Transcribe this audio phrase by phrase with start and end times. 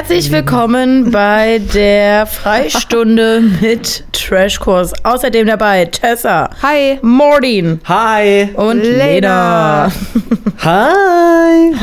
[0.00, 4.94] Herzlich willkommen bei der Freistunde mit Trashkurs.
[5.04, 6.48] Außerdem dabei Tessa.
[6.62, 6.98] Hi.
[7.02, 7.80] Mordin.
[7.84, 8.48] Hi.
[8.54, 9.84] Und Lena.
[9.84, 9.92] Lena.
[10.64, 11.74] Hi.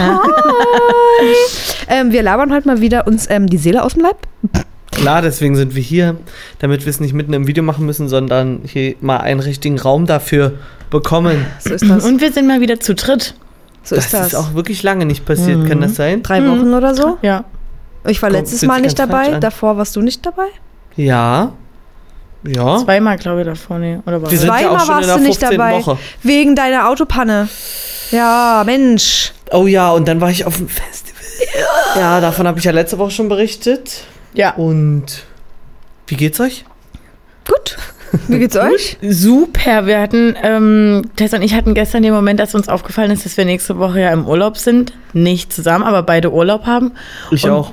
[1.89, 4.17] Ähm, wir labern heute mal wieder uns ähm, die Seele aus dem Leib.
[4.91, 6.17] Klar, deswegen sind wir hier,
[6.57, 10.07] damit wir es nicht mitten im Video machen müssen, sondern hier mal einen richtigen Raum
[10.07, 10.53] dafür
[10.89, 11.45] bekommen.
[11.59, 12.03] So ist das.
[12.03, 13.35] Und wir sind mal wieder zu dritt.
[13.83, 14.27] so Das ist das.
[14.29, 16.23] ist auch wirklich lange nicht passiert, kann das sein?
[16.23, 17.19] Drei Wochen oder so.
[17.21, 17.45] Ja.
[18.07, 19.39] Ich war letztes Mal nicht dabei.
[19.39, 20.47] Davor warst du nicht dabei.
[20.95, 21.53] Ja.
[22.43, 22.77] Ja.
[22.77, 23.79] Zweimal, glaube ich, davor.
[23.79, 23.99] Nee.
[24.05, 25.57] Oder war Wir sind ja Zweimal auch schon in warst der du nicht 15.
[25.57, 25.73] dabei.
[25.79, 25.97] Woche.
[26.23, 27.49] Wegen deiner Autopanne.
[28.11, 29.33] Ja, Mensch.
[29.51, 31.21] Oh ja, und dann war ich auf dem Festival.
[31.95, 34.03] Ja, davon habe ich ja letzte Woche schon berichtet.
[34.33, 34.53] Ja.
[34.55, 35.23] Und
[36.07, 36.63] wie geht's euch?
[37.47, 37.77] Gut.
[38.27, 38.97] Wie geht's euch?
[39.01, 39.85] Super.
[39.85, 43.35] Wir hatten, ähm, Tessa und ich hatten gestern den Moment, dass uns aufgefallen ist, dass
[43.35, 44.93] wir nächste Woche ja im Urlaub sind.
[45.13, 46.93] Nicht zusammen, aber beide Urlaub haben.
[47.31, 47.71] Ich Und- auch.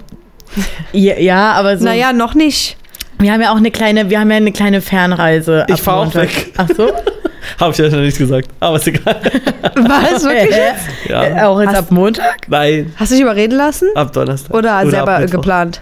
[0.92, 1.84] Ja, ja aber so.
[1.84, 2.76] Naja, noch nicht.
[3.18, 5.64] Wir haben ja auch eine kleine, wir haben ja eine kleine Fernreise.
[5.68, 6.52] Ich ab fahr auch weg.
[6.56, 6.90] Ach so?
[7.60, 8.48] Habe ich ja noch nicht gesagt.
[8.60, 9.20] Aber ist egal.
[9.76, 10.24] Was?
[10.24, 10.56] Wirklich?
[10.56, 10.72] Äh,
[11.10, 11.46] Ja.
[11.48, 12.36] Auch jetzt Hast- ab Montag?
[12.48, 13.88] Nein, Hast du dich überreden lassen?
[13.94, 14.54] ab Donnerstag.
[14.56, 15.80] Oder, ab selber geplant?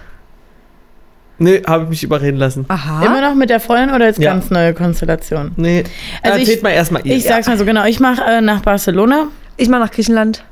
[1.39, 2.65] Nee, habe ich mich überreden lassen.
[2.67, 3.05] Aha.
[3.05, 4.33] Immer noch mit der Freundin oder jetzt Ja.
[4.33, 5.51] ganz neue Konstellation?
[5.55, 5.83] Nee,
[6.21, 7.15] Also erzählt ich- mal erstmal ihr.
[7.15, 9.27] Ich sag's mal so genau, ich mache äh, nach Barcelona.
[9.57, 10.43] Ich mal nach Griechenland.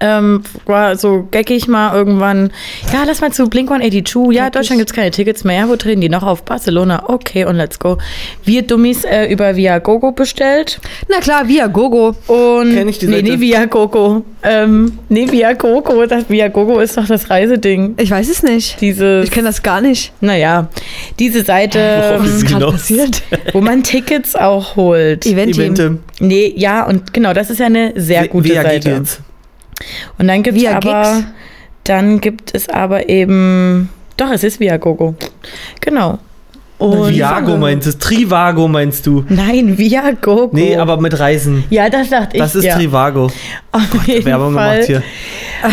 [0.00, 2.50] Ähm, war so geckig mal irgendwann.
[2.92, 4.36] Ja, lass mal zu Blink 182.
[4.36, 5.60] Ja, Deutschland gibt's keine Tickets mehr.
[5.60, 6.42] Ja, wo treten die noch auf?
[6.44, 7.08] Barcelona.
[7.08, 7.96] Okay, und let's go.
[8.44, 10.80] Wir Dummies äh, über Viagogo bestellt.
[11.08, 12.14] Na klar, via Gogo.
[12.26, 13.30] Und Kenn ich die nee, Seite?
[13.32, 14.22] nee, Viagogo.
[14.42, 16.04] Ähm, nee, Viagogo.
[16.06, 17.94] Das Viagogo ist doch das Reiseding.
[17.98, 18.80] Ich weiß es nicht.
[18.80, 20.12] Dieses, Ich kenne das gar nicht.
[20.20, 20.68] naja,
[21.18, 22.72] diese Seite, Worauf ähm, ist gerade hinaus?
[22.74, 23.22] passiert?
[23.52, 25.24] wo man Tickets auch holt.
[25.26, 25.62] Eventim.
[25.62, 25.98] Evente.
[26.20, 28.90] Nee, ja, und genau, das ist ja eine sehr gute Via Seite.
[28.90, 29.20] Giggles.
[30.18, 31.24] Und dann gibt es Via aber, Gigs?
[31.84, 35.14] dann gibt es aber eben, doch, es ist Viagogo.
[35.80, 36.18] Genau.
[36.78, 37.98] Und Viago meinst du?
[37.98, 39.24] Trivago meinst du?
[39.28, 40.50] Nein, Viagogo.
[40.52, 41.64] Nee, aber mit Reisen.
[41.70, 42.42] ja, das dachte ich.
[42.42, 42.76] Das ist ja.
[42.76, 43.30] Trivago.
[43.72, 45.02] Auf jeden Werbung Fall gemacht hier.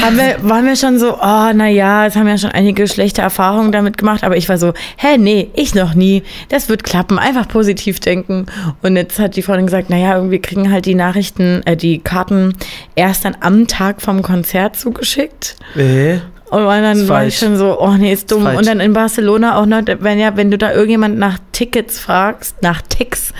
[0.01, 3.71] Haben wir, waren wir schon so, oh, naja, es haben ja schon einige schlechte Erfahrungen
[3.71, 6.23] damit gemacht, aber ich war so, hä, nee, ich noch nie.
[6.49, 8.45] Das wird klappen, einfach positiv denken.
[8.81, 12.53] Und jetzt hat die Freundin gesagt, naja, wir kriegen halt die Nachrichten, äh, die Karten
[12.95, 15.55] erst dann am Tag vom Konzert zugeschickt.
[15.75, 16.19] Äh,
[16.53, 17.39] Und dann Ist war ich falsch.
[17.39, 18.43] schon so, oh nee, ist dumm.
[18.43, 18.57] falsch.
[18.59, 22.61] und dann in Barcelona auch noch, wenn ja, wenn du da irgendjemand nach Tickets fragst,
[22.61, 23.33] nach Ticks,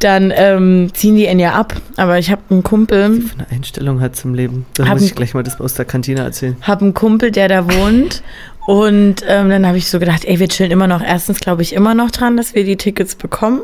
[0.00, 1.74] dann ähm, ziehen die ihn ja ab.
[1.96, 4.66] Aber ich habe einen Kumpel, eine Einstellung hat zum Leben.
[4.74, 6.56] Da muss ich gleich mal das aus der Kantine erzählen.
[6.62, 8.22] habe einen Kumpel, der da wohnt.
[8.66, 11.02] Und ähm, dann habe ich so gedacht, ey, wir chillen immer noch.
[11.02, 13.62] Erstens glaube ich immer noch dran, dass wir die Tickets bekommen.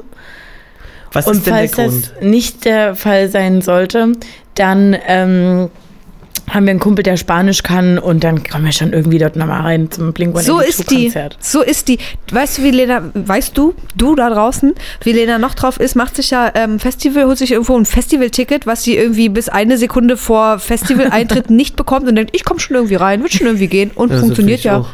[1.12, 2.12] Was und ist denn der falls Grund?
[2.16, 4.12] das nicht der Fall sein sollte,
[4.54, 5.69] dann ähm,
[6.50, 9.62] haben wir einen Kumpel, der Spanisch kann und dann kommen wir schon irgendwie dort nochmal
[9.62, 11.12] rein zum blink So ist die.
[11.41, 11.99] So ist die.
[12.31, 16.16] Weißt du, wie Lena, weißt du, du da draußen, wie Lena noch drauf ist, macht
[16.16, 20.16] sich ja ähm, Festival, holt sich irgendwo ein Festivalticket, was sie irgendwie bis eine Sekunde
[20.16, 23.91] vor Festivaleintritt nicht bekommt und denkt, ich komme schon irgendwie rein, wird schon irgendwie gehen
[23.94, 24.78] und Ja, funktioniert ja.
[24.78, 24.88] auch.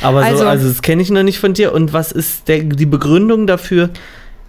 [0.00, 1.72] Aber Also- so, also das kenne ich noch nicht von dir.
[1.74, 3.90] Und was ist der, die Begründung dafür,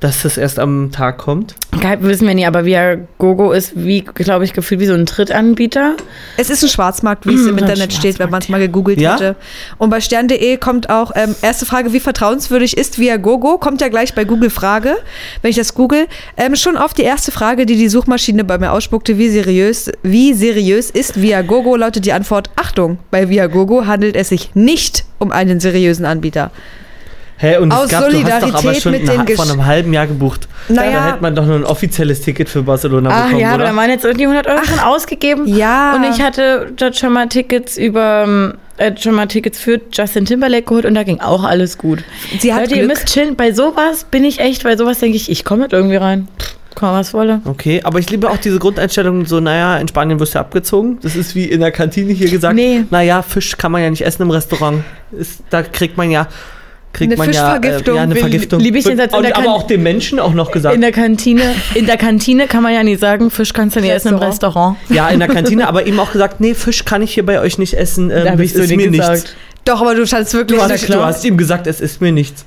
[0.04, 1.56] dass das erst am Tag kommt?
[1.80, 5.96] Geil, wissen wir nicht, aber Viagogo ist wie, glaube ich, gefühlt wie so ein Drittanbieter.
[6.38, 9.00] Es ist ein Schwarzmarkt, wie es Mm, im Internet steht, wenn man es mal gegoogelt
[9.00, 9.14] Ja?
[9.16, 9.36] hätte.
[9.78, 13.58] Und bei stern.de kommt auch, ähm, erste Frage, wie vertrauenswürdig ist Viagogo?
[13.58, 14.98] Kommt ja gleich bei Google Frage,
[15.42, 16.08] wenn ich das google.
[16.36, 20.34] Ähm, schon auf die erste Frage, die die Suchmaschine bei mir ausspuckte, wie seriös, wie
[20.34, 25.62] seriös ist Viagogo, lautet die Antwort, Achtung, bei Viagogo handelt es sich nicht um einen
[25.62, 26.52] seriösen Anbieter.
[27.38, 28.42] Hä, und Aus es gab, du hast doch aber
[28.74, 30.48] Solidarität schon mit den vor Gesch- einem halben Jahr gebucht.
[30.70, 30.92] Naja.
[30.92, 33.66] Da hätte man doch nur ein offizielles Ticket für Barcelona Ach bekommen, ja, aber oder?
[33.72, 35.48] da waren jetzt irgendwie 100 Euro schon ausgegeben.
[35.48, 35.96] Ja.
[35.96, 40.26] Und ich hatte dort schon mal Tickets über, ähm, äh, schon mal Tickets für Justin
[40.26, 42.04] Timberlake geholt und da ging auch alles gut.
[42.40, 42.92] Sie hat Leute, ihr Glück.
[42.98, 43.36] müsst chillen.
[43.36, 46.28] Bei sowas bin ich echt, bei sowas denke ich, ich komme mit irgendwie rein.
[46.76, 47.42] Komm, was wolle.
[47.46, 50.98] Okay, aber ich liebe auch diese Grundeinstellung, so, naja, in Spanien wirst du abgezogen.
[51.04, 52.56] Das ist wie in der Kantine hier gesagt.
[52.56, 52.84] Nee.
[52.90, 54.84] Naja, Fisch kann man ja nicht essen im Restaurant.
[55.12, 56.28] Ist, da kriegt man ja,
[56.94, 57.86] kriegt Eine man Fischvergiftung.
[57.88, 58.60] ja, äh, ja eine Vergiftung.
[58.60, 60.76] lieb ich den Satz in Und, aber auch den Menschen auch noch gesagt.
[60.76, 61.42] In der Kantine,
[61.74, 64.78] in der Kantine kann man ja nicht sagen, Fisch kannst du nicht essen im Restaurant.
[64.90, 67.58] ja, in der Kantine, aber eben auch gesagt, nee, Fisch kann ich hier bei euch
[67.58, 68.12] nicht essen.
[68.12, 69.12] Ähm, Da habe das ich so ist mir gesagt.
[69.12, 69.36] nichts.
[69.66, 72.46] Doch, aber du standst wirklich Du hast, du hast ihm gesagt, es ist mir nichts.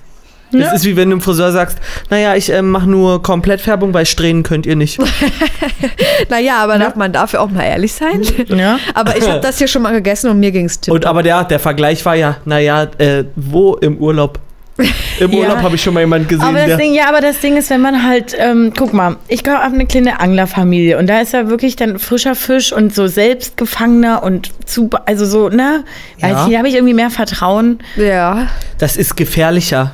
[0.52, 0.72] Das Ja.
[0.72, 1.78] ist wie wenn du im Friseur sagst,
[2.10, 4.98] naja, ich ähm, mache nur Komplettfärbung, weil Strähnen könnt ihr nicht.
[6.28, 8.22] Naja, aber darf man dafür auch mal ehrlich sein?
[8.48, 8.78] Ja.
[8.94, 11.44] Aber ich habe das hier schon mal gegessen und mir ging es Und aber der,
[11.44, 14.38] der Vergleich war ja, naja, äh, wo im Urlaub
[14.78, 14.86] Im
[15.32, 15.38] Ja.
[15.40, 16.76] Urlaub habe ich schon mal jemanden gesehen, Aber das der.
[16.78, 19.86] Ding, ja, aber das Ding ist, wenn man halt, ähm, guck mal, ich habe eine
[19.86, 24.88] kleine Anglerfamilie und da ist ja wirklich dann frischer Fisch und so selbstgefangener und zu,
[25.06, 25.84] also so, ne?
[26.18, 26.28] Ja.
[26.30, 27.78] Weiß ich, da habe ich irgendwie mehr Vertrauen.
[27.96, 28.48] Ja.
[28.78, 29.92] Das ist gefährlicher.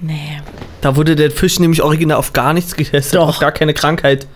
[0.00, 0.40] Nee.
[0.80, 3.28] Da wurde der Fisch nämlich original auf gar nichts getestet, Doch.
[3.28, 4.26] auf gar keine Krankheit.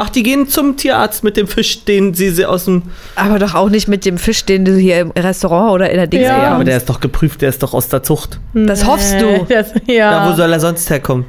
[0.00, 2.82] Ach, die gehen zum Tierarzt mit dem Fisch, den sie, sie aus dem.
[3.16, 6.06] Aber doch auch nicht mit dem Fisch, den du hier im Restaurant oder in der
[6.06, 6.54] Dings Ja.
[6.54, 8.38] Aber der ist doch geprüft, der ist doch aus der Zucht.
[8.54, 9.44] Das hoffst du.
[9.48, 9.94] Das, ja.
[9.94, 11.24] Ja, wo soll er sonst herkommen?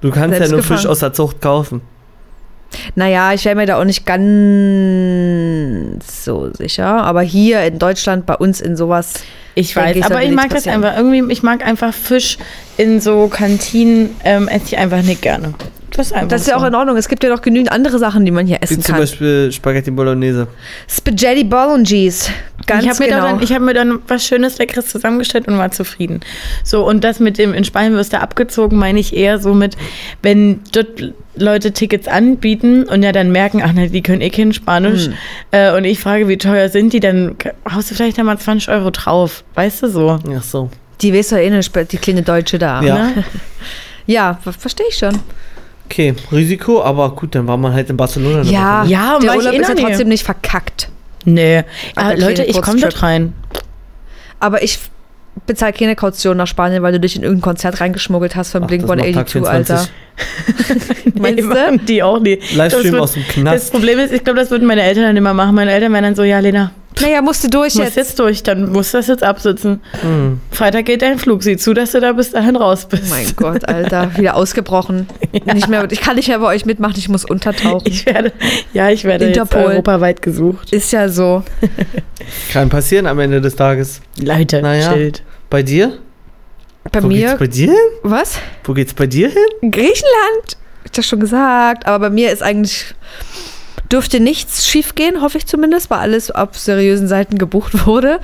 [0.00, 0.78] Du kannst ja Selbst nur gefangen.
[0.78, 1.82] Fisch aus der Zucht kaufen.
[2.94, 4.24] Naja, ich wäre mir da auch nicht ganz
[6.24, 6.86] so sicher.
[6.86, 9.14] Aber hier in Deutschland, bei uns in sowas.
[9.54, 12.38] Ich weiß, ich, aber ich mag das einfach irgendwie, ich mag einfach Fisch
[12.76, 15.54] in so Kantinen, ähm, esse ich einfach nicht gerne.
[15.92, 16.96] Das ist Das ist ja auch in Ordnung.
[16.96, 19.00] Es gibt ja noch genügend andere Sachen, die man hier Wie essen zum kann.
[19.02, 20.46] Beispiel Spaghetti Bolognese.
[20.88, 22.30] Spaghetti Bolognese.
[22.66, 23.22] Ganz ich habe mir, genau.
[23.22, 26.20] dann- ich hab mir dann was Schönes, Leckeres zusammengestellt und war zufrieden.
[26.64, 29.76] So, und das mit dem in Spanien wirst du abgezogen, meine ich eher so mit,
[30.22, 34.52] wenn dort Leute Tickets anbieten und ja dann merken, ach ne, die können eh kein
[34.52, 35.14] Spanisch Hm.
[35.52, 37.36] äh, und ich frage, wie teuer sind die, dann
[37.72, 39.44] haust du vielleicht da mal 20 Euro drauf.
[39.54, 40.18] Weißt du so?
[40.36, 40.68] Ach so.
[41.00, 42.82] die weißt du ja eh nicht, die kleine Deutsche da.
[42.82, 42.94] Ja.
[43.06, 43.24] Ne?
[44.06, 45.16] Ja, ver- verstehe ich schon.
[45.90, 48.42] Okay, Risiko, aber gut, dann war man halt in Barcelona.
[48.42, 48.84] Ja.
[48.84, 50.90] Ja, und der Urlaub eh ist ja trotzdem nicht verkackt.
[51.24, 51.64] Nee.
[51.94, 53.32] Aber Aber Leute, ich komme dort rein.
[54.38, 54.78] Aber ich
[55.46, 58.70] bezahle keine Kaution nach Spanien, weil du dich in irgendein Konzert reingeschmuggelt hast von das
[58.70, 59.78] Tag Blink-182, Alter.
[61.14, 61.14] 24.
[61.20, 61.78] Meinst du?
[61.86, 62.38] die auch nie.
[62.54, 63.72] Livestream Das wird- aus dem Das Knast.
[63.72, 65.54] Problem ist, ich glaube, das würden meine Eltern dann immer machen.
[65.54, 66.70] Meine Eltern wären dann so, ja, Lena,
[67.00, 68.08] Naja, musst du durch du musst jetzt.
[68.08, 69.80] jetzt durch, dann musst du das jetzt absitzen.
[70.00, 70.40] Hm.
[70.50, 73.04] Freitag geht dein Flug, sieh zu, dass du da bis dahin raus bist.
[73.06, 75.06] Oh mein Gott, Alter, wieder ausgebrochen.
[75.54, 77.82] Nicht mehr, ich kann nicht mehr bei euch mitmachen, ich muss untertauchen.
[77.86, 78.32] Ich werde,
[78.72, 79.60] ja, ich werde Interpol.
[79.60, 80.72] jetzt europaweit gesucht.
[80.72, 81.42] Ist ja so.
[82.52, 84.00] Kann passieren am Ende des Tages.
[84.20, 84.92] Leute, Naja.
[84.92, 85.22] Schild.
[85.50, 85.98] Bei dir?
[86.92, 87.76] Bei Wo mir, geht's bei dir hin?
[88.02, 88.38] was?
[88.64, 89.70] Wo geht's bei dir hin?
[89.70, 90.56] Griechenland.
[90.78, 91.86] Hab ich das schon gesagt.
[91.86, 92.94] Aber bei mir ist eigentlich,
[93.92, 98.20] dürfte nichts schiefgehen, hoffe ich zumindest, weil alles auf seriösen Seiten gebucht wurde.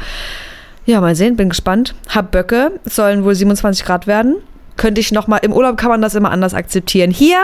[0.87, 1.95] Ja, mal sehen, bin gespannt.
[2.09, 4.37] Hab Böcke, es sollen wohl 27 Grad werden.
[4.77, 7.11] Könnte ich nochmal, im Urlaub kann man das immer anders akzeptieren.
[7.11, 7.39] Hier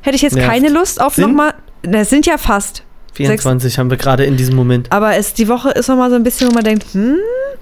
[0.00, 0.48] hätte ich jetzt Nervt.
[0.50, 2.82] keine Lust auf nochmal, das sind ja fast.
[3.16, 4.92] 24 haben wir gerade in diesem Moment.
[4.92, 7.16] Aber es, die Woche ist nochmal so ein bisschen, wo man denkt, hm,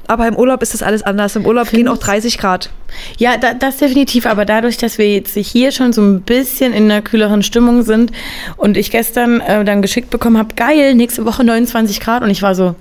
[0.07, 1.37] aber im Urlaub ist das alles anders.
[1.37, 2.71] Im Urlaub gehen auch 30 Grad.
[3.19, 6.85] Ja, da, das definitiv, aber dadurch, dass wir jetzt hier schon so ein bisschen in
[6.85, 8.13] einer kühleren Stimmung sind
[8.57, 12.43] und ich gestern äh, dann geschickt bekommen habe, geil, nächste Woche 29 Grad und ich
[12.43, 12.75] war so,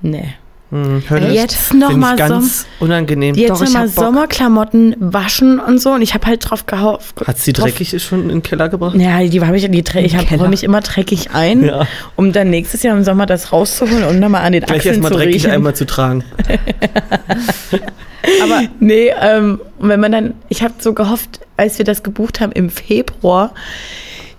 [0.00, 0.34] nee.
[0.70, 1.02] Hm.
[1.32, 3.34] Jetzt nochmal ganz unangenehm.
[3.34, 3.88] Jetzt nochmal.
[3.88, 7.20] Sommerklamotten waschen und so und ich habe halt drauf gehofft.
[7.26, 8.94] Hat sie drauf- dreckig schon in den Keller gebracht?
[8.96, 11.86] Ja, die habe ich, die, trä- ich räume mich immer dreckig ein, Ja.
[12.14, 15.10] um dann nächstes Jahr im Sommer das rauszuholen und nochmal an den Gleich Achseln erstmal
[15.12, 15.50] zu dreckig riechen.
[15.50, 16.22] einmal zu tragen.
[18.42, 22.40] Aber nee, ähm, und wenn man dann, ich habe so gehofft, als wir das gebucht
[22.40, 23.52] haben im Februar,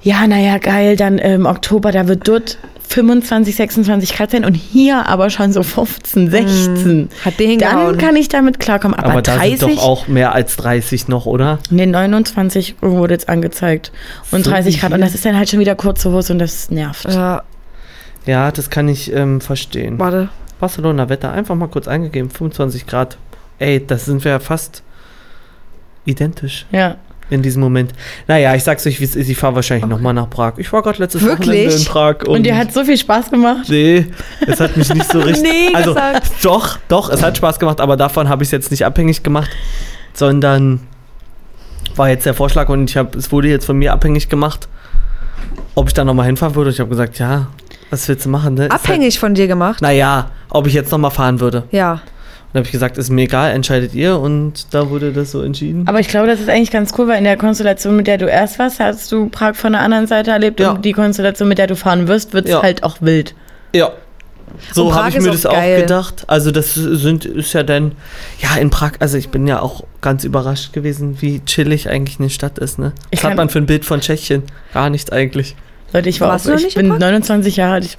[0.04, 2.58] ja, naja, geil, dann im Oktober, da wird dort
[2.94, 7.10] 25, 26 Grad sein und hier aber schon so 15, 16.
[7.24, 8.98] Hat die Dann kann ich damit klarkommen.
[8.98, 11.60] Aber, Aber, da 30, sind doch auch mehr als 30 noch, oder?
[11.70, 13.92] nee, 29 wurde jetzt angezeigt
[14.32, 14.96] und So 30 Grad viel?
[14.96, 17.06] und das ist dann halt schon wieder kurze Hose und das nervt.
[17.06, 17.44] Ja,
[18.26, 19.98] Ja, das kann ich ähm, verstehen.
[19.98, 20.30] warte.
[20.60, 23.18] Barcelona Wetter, einfach mal kurz eingegeben, 25 Grad.
[23.58, 24.84] Ey, das sind wir ja fast
[26.06, 26.98] identisch Ja.
[27.32, 27.94] In diesem Moment.
[28.28, 29.30] Naja, ich sag's euch, wie es ist.
[29.30, 30.54] Ich fahre wahrscheinlich nochmal nach Prag.
[30.58, 31.48] Ich war gerade letztes Wirklich?
[31.48, 32.16] Wochenende in Prag.
[32.28, 33.68] Und, Und dir hat so viel Spaß gemacht.
[33.70, 34.06] Nee,
[34.46, 35.42] es hat mich nicht so richtig.
[35.42, 36.32] Nee, also, gesagt.
[36.44, 39.50] doch, doch, es hat Spaß gemacht, aber davon habe ich es jetzt nicht abhängig gemacht,
[40.14, 40.82] sondern
[41.96, 44.68] war jetzt der Vorschlag und ich habe, es wurde jetzt von mir abhängig gemacht,
[45.74, 46.70] ob ich da nochmal hinfahren würde.
[46.70, 47.48] Ich habe gesagt, ja,
[47.90, 48.56] was willst du machen?
[48.56, 48.66] Ne?
[48.66, 49.76] Ist Abhängig von dir gemacht?
[49.76, 51.64] Halt, naja, ob ich jetzt nochmal fahren würde.
[51.72, 52.02] Ja.
[52.54, 55.88] Dann habe ich gesagt, ist mir egal, entscheidet ihr und da wurde das so entschieden.
[55.88, 58.26] Aber ich glaube, das ist eigentlich ganz cool, weil in der Konstellation, mit der du
[58.26, 60.72] erst warst, hast du Prag von der anderen Seite erlebt Ja.
[60.72, 62.62] und die Konstellation, mit der du fahren wirst, wird es Ja.
[62.62, 63.36] halt auch wild.
[63.74, 63.92] Ja.
[64.74, 65.80] So habe ich mir auch das auch geil.
[65.82, 66.26] gedacht.
[66.28, 67.94] Also das sind ist ja dann
[68.42, 68.92] ja in Prag.
[69.00, 72.78] Also ich bin ja auch ganz überrascht gewesen, wie chillig eigentlich eine Stadt ist.
[72.78, 72.92] Ne?
[73.14, 74.44] Was hat man für ein Bild von Tschechien?
[74.74, 75.56] Gar nicht eigentlich.
[75.94, 77.00] Leute, ich war Warst auch, du noch ich nicht in bin Prag?
[77.00, 77.98] 29 Jahre alt, ich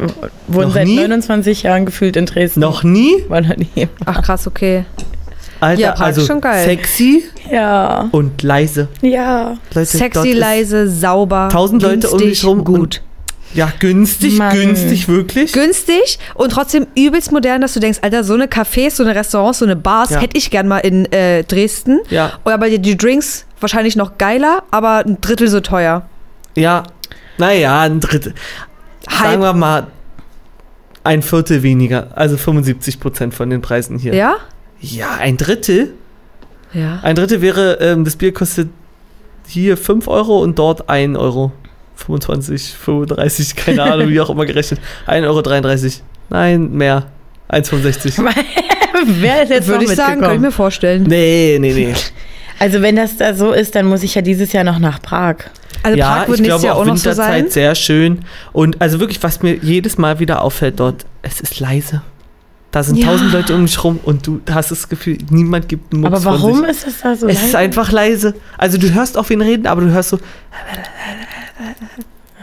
[0.49, 0.96] wohne Noch seit nie?
[0.96, 2.61] 29 Jahren gefühlt in Dresden.
[2.61, 3.88] Noch nie, War noch nie.
[4.06, 4.84] Ach krass, okay.
[5.61, 5.80] Alter.
[5.80, 6.64] Ja, ist also schon geil.
[6.64, 8.88] sexy Ja, und leise.
[9.00, 9.50] ja.
[9.50, 11.49] Leute, dort Sexy, ist- leise, sauber.
[11.52, 13.02] Tausend Leute um günstig, dich rum und- Gut.
[13.54, 14.54] Ja, günstig, Mann.
[14.56, 15.52] günstig, wirklich.
[15.52, 19.58] Günstig und trotzdem übelst modern, dass du denkst, Alter, so eine Cafés, so eine Restaurants,
[19.58, 20.20] so eine Bars Ja.
[20.20, 22.00] hätte ich gern mal in äh, Dresden.
[22.08, 26.06] ja, Oder bei dir die Drinks wahrscheinlich noch geiler, aber ein Drittel so teuer.
[26.54, 26.82] ja.
[27.38, 28.34] Naja, ein Drittel.
[29.08, 29.40] Sagen Halb.
[29.40, 29.86] wir mal
[31.04, 32.08] ein Viertel weniger.
[32.14, 34.14] Also 75 Prozent von den Preisen hier.
[34.14, 34.36] Ja?
[34.80, 35.94] Ja, ein Drittel?
[36.72, 37.00] Ja.
[37.02, 38.68] Ein Drittel wäre, ähm, das Bier kostet
[39.46, 41.52] hier 5 Euro und dort 1 Euro.
[41.96, 44.80] 25, 35, keine Ahnung, wie auch immer gerechnet.
[45.06, 46.06] 1,33 Euro.
[46.30, 47.06] Nein, mehr.
[47.50, 48.24] 1,65.
[49.20, 51.04] Wer ist jetzt Würde ich sagen, könnte ich mir vorstellen.
[51.04, 51.94] Nee, nee, nee.
[52.62, 55.37] Also wenn das da so ist, dann muss ich ja dieses Jahr noch nach Prag.
[55.83, 57.50] Also ja, Prag wird ich nächstes glaube Jahr auch auch noch so Winterzeit sein.
[57.50, 58.21] sehr schön.
[58.52, 62.02] Und also wirklich, was mir jedes Mal wieder auffällt dort, es ist leise.
[62.71, 63.09] Da sind Ja.
[63.09, 66.23] tausend Leute um dich rum und du hast das Gefühl, niemand gibt einen Mucks Aber
[66.23, 66.69] von warum sich.
[66.71, 67.59] ist es da so Es ist leise?
[67.59, 68.35] einfach leise.
[68.57, 70.19] Also du hörst auf ihn reden, aber du hörst so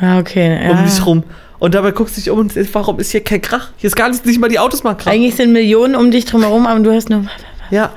[0.02, 0.64] Ja, okay.
[0.64, 0.72] Ja.
[0.72, 1.24] um dich rum.
[1.60, 3.70] Und dabei guckst du dich um und denkst, warum ist hier kein Krach?
[3.78, 5.12] Hier ist gar nicht, nicht mal die Autos machen Krach.
[5.12, 7.26] Eigentlich sind Millionen um dich drumherum, aber du hörst nur.
[7.70, 7.92] Ja.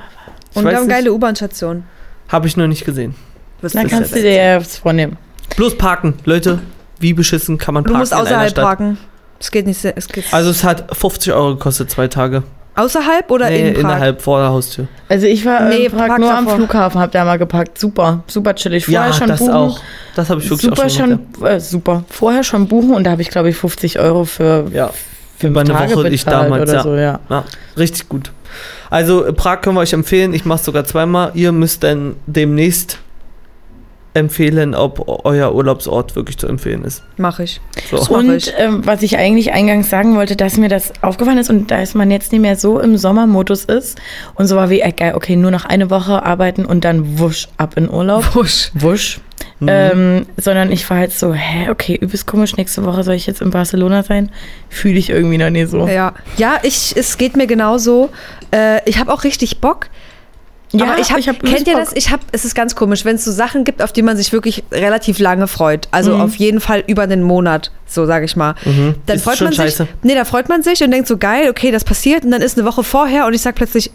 [0.51, 1.83] Ich Und wir haben geile U-Bahn-Stationen.
[2.33, 3.15] Habe ich noch nicht gesehen.
[3.61, 5.17] Was Dann kannst du dir ja was vornehmen.
[5.55, 6.59] Bloß parken, Leute.
[6.99, 8.63] Wie beschissen kann man Du parken musst in einer außerhalb Stadt?
[8.65, 8.97] parken.
[9.39, 9.79] Es geht nicht.
[9.79, 12.43] sehr- Es geht Also es hat 50 Euro gekostet, zwei Tage.
[12.75, 13.81] außerhalb oder nee, in Prag?
[13.83, 14.87] innerhalb vor der Haustür.
[15.09, 16.57] Also ich war Nee, in Prag Prag nur am davor.
[16.57, 17.77] Flughafen, hab da mal geparkt.
[17.77, 18.85] Super, super chillig.
[18.85, 19.53] Vorher ja, schon das buchen.
[19.53, 19.79] auch.
[20.15, 21.23] Das habe ich wirklich super auch schon gemacht.
[21.37, 22.03] schon, äh, super.
[22.09, 24.89] Vorher schon buchen und da habe ich glaube ich 50 Euro für Ja.
[25.37, 26.83] fünf Über eine Tage Woche ich bezahlt damals, oder ja.
[26.83, 27.19] so, ja.
[27.29, 27.43] Ja,
[27.77, 28.31] richtig gut.
[28.89, 30.33] Also Prag können wir euch empfehlen.
[30.33, 31.31] Ich mache es sogar zweimal.
[31.33, 32.99] Ihr müsst dann demnächst
[34.15, 37.03] empfehlen, ob euer Urlaubsort wirklich zu empfehlen ist.
[37.17, 37.59] Mach ich.
[37.89, 37.97] So.
[37.97, 38.53] Das mach Und ich.
[38.57, 41.95] ähm, was ich eigentlich eingangs sagen wollte, dass mir das aufgefallen ist und da ist
[41.95, 43.99] man jetzt nicht mehr so im Sommermodus ist
[44.35, 47.47] und so war wie, äh, geil, okay, nur noch eine Woche arbeiten und dann wusch
[47.57, 48.35] ab in Urlaub.
[48.35, 48.69] Wusch.
[48.75, 49.19] Wusch.
[49.63, 49.69] Mhm.
[49.69, 53.41] Ähm, sondern ich war halt so, hä, okay, übelst komisch, nächste Woche soll ich jetzt
[53.41, 54.29] in Barcelona sein?
[54.69, 55.87] Fühle ich irgendwie noch nie so.
[55.87, 58.09] Ja, ja ich, es geht mir genauso.
[58.51, 59.87] Äh, ich habe auch richtig Bock.
[60.75, 61.83] Ja, aber ich hab, ich hab kennt ihr Bock.
[61.83, 61.93] das?
[61.95, 64.33] Ich habe, es ist ganz komisch, wenn es so Sachen gibt, auf die man sich
[64.33, 65.87] wirklich relativ lange freut.
[65.91, 66.21] Also Mhm.
[66.21, 68.55] auf jeden Fall über den Monat, so sage ich mal.
[68.65, 68.95] Mhm.
[69.05, 69.57] Dann Ist freut man sich.
[69.57, 69.87] scheiße.
[70.01, 72.57] Nee, da freut man sich und denkt so geil, okay, das passiert und dann ist
[72.57, 73.91] eine Woche vorher und ich sag plötzlich,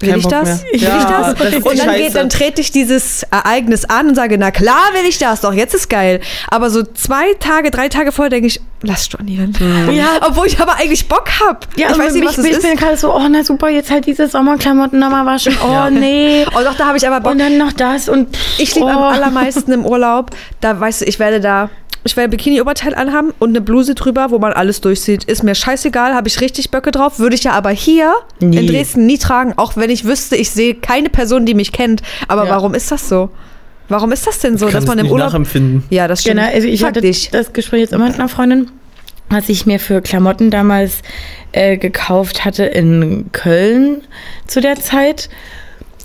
[0.00, 0.44] will Kein ich Bock das?
[0.62, 0.72] mehr.
[0.72, 1.34] Will Ja, ich das?
[1.52, 5.08] das und dann, geht, dann trete ich dieses Ereignis an und sage, na klar will
[5.08, 6.20] ich das, doch jetzt ist geil.
[6.48, 9.54] Aber so zwei Tage, drei Tage vorher denke ich, lass stornieren.
[9.92, 10.18] Ja.
[10.26, 11.66] Obwohl ich aber eigentlich Bock hab.
[11.76, 12.62] Ja, ich weiß nicht, mich, was es ich ist.
[12.62, 15.56] bin gerade so, oh na super, jetzt halt diese Sommerklamotten nochmal waschen.
[15.66, 15.90] Oh Ja.
[15.90, 16.44] nee.
[16.54, 17.32] Oh doch, da habe ich aber Bock.
[17.32, 18.90] Und dann noch das und Ich liebe oh.
[18.90, 21.70] am allermeisten im Urlaub, da weißt du, ich werde da,
[22.06, 25.24] ich werde Bikini-Oberteil anhaben und eine Bluse drüber, wo man alles durchsieht.
[25.24, 27.18] Ist mir scheißegal, habe ich richtig Böcke drauf.
[27.18, 28.58] Würde ich ja aber hier Nie.
[28.58, 32.02] in Dresden nie tragen, auch wenn ich wüsste, ich sehe keine Person, die mich kennt.
[32.28, 32.50] Aber Ja.
[32.50, 33.30] warum ist das so?
[33.88, 35.28] Warum ist das denn so, Ich dass man im nicht Urlaub.
[35.28, 35.84] nachempfinden.
[35.90, 36.40] Ja, das stimmt.
[36.40, 37.30] Genau, also ich Fuck hatte dich.
[37.30, 38.70] das Gespräch jetzt immer mit einer Freundin,
[39.30, 41.02] was ich mir für Klamotten damals
[41.52, 44.02] äh, gekauft hatte in Köln
[44.48, 45.28] zu der Zeit.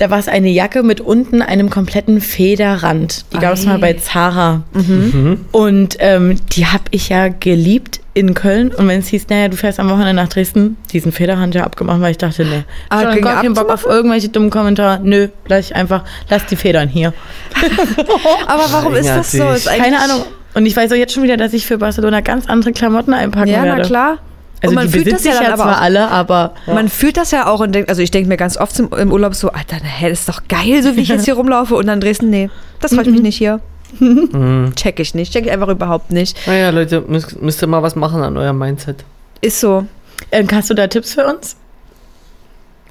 [0.02, 3.24] Da war es eine Jacke mit unten einem kompletten Federrand.
[3.34, 4.64] Die gab es mal bei Zara.
[4.74, 5.46] Mhm.
[5.52, 8.70] Und ähm, die habe ich ja geliebt in Köln.
[8.74, 12.02] Und wenn es hieß, naja, du fährst am Wochenende nach Dresden, diesen Federrand ja abgemacht,
[12.02, 15.00] weil ich dachte, nee, Ah, ging gar keinen Bock auf irgendwelche dummen Kommentare.
[15.04, 17.14] Nö, gleich einfach, lass die Federn hier.
[18.48, 19.52] Aber warum ist das so?
[19.52, 20.24] Ist Keine Ahnung.
[20.56, 23.52] Und ich weiß auch jetzt schon wieder, dass ich für Barcelona ganz andere Klamotten einpacken
[23.52, 23.82] Ja, werde.
[23.84, 24.18] na klar.
[24.62, 25.82] Also und man die fühlt das ja dann ja aber zwar auch.
[25.82, 28.78] alle, aber Man fühlt das ja auch und denkt, also ich denke mir ganz oft
[28.80, 31.34] im, im Urlaub so, Alter, hä, das ist doch geil, so wie ich jetzt hier
[31.36, 31.76] rumlaufe.
[31.76, 32.50] Und dann Dresden, nee,
[32.80, 33.60] das freut mich nicht hier.
[34.00, 34.74] Mhm.
[34.76, 36.38] Check ich nicht, check ich einfach überhaupt nicht.
[36.48, 39.04] Naja, Leute, müsst, müsst ihr mal was machen an eurem Mindset.
[39.42, 39.86] Ist so.
[40.30, 41.56] äh, hast du da Tipps für uns?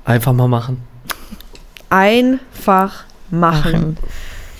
[0.05, 0.83] Einfach mal machen.
[1.89, 3.97] Einfach machen.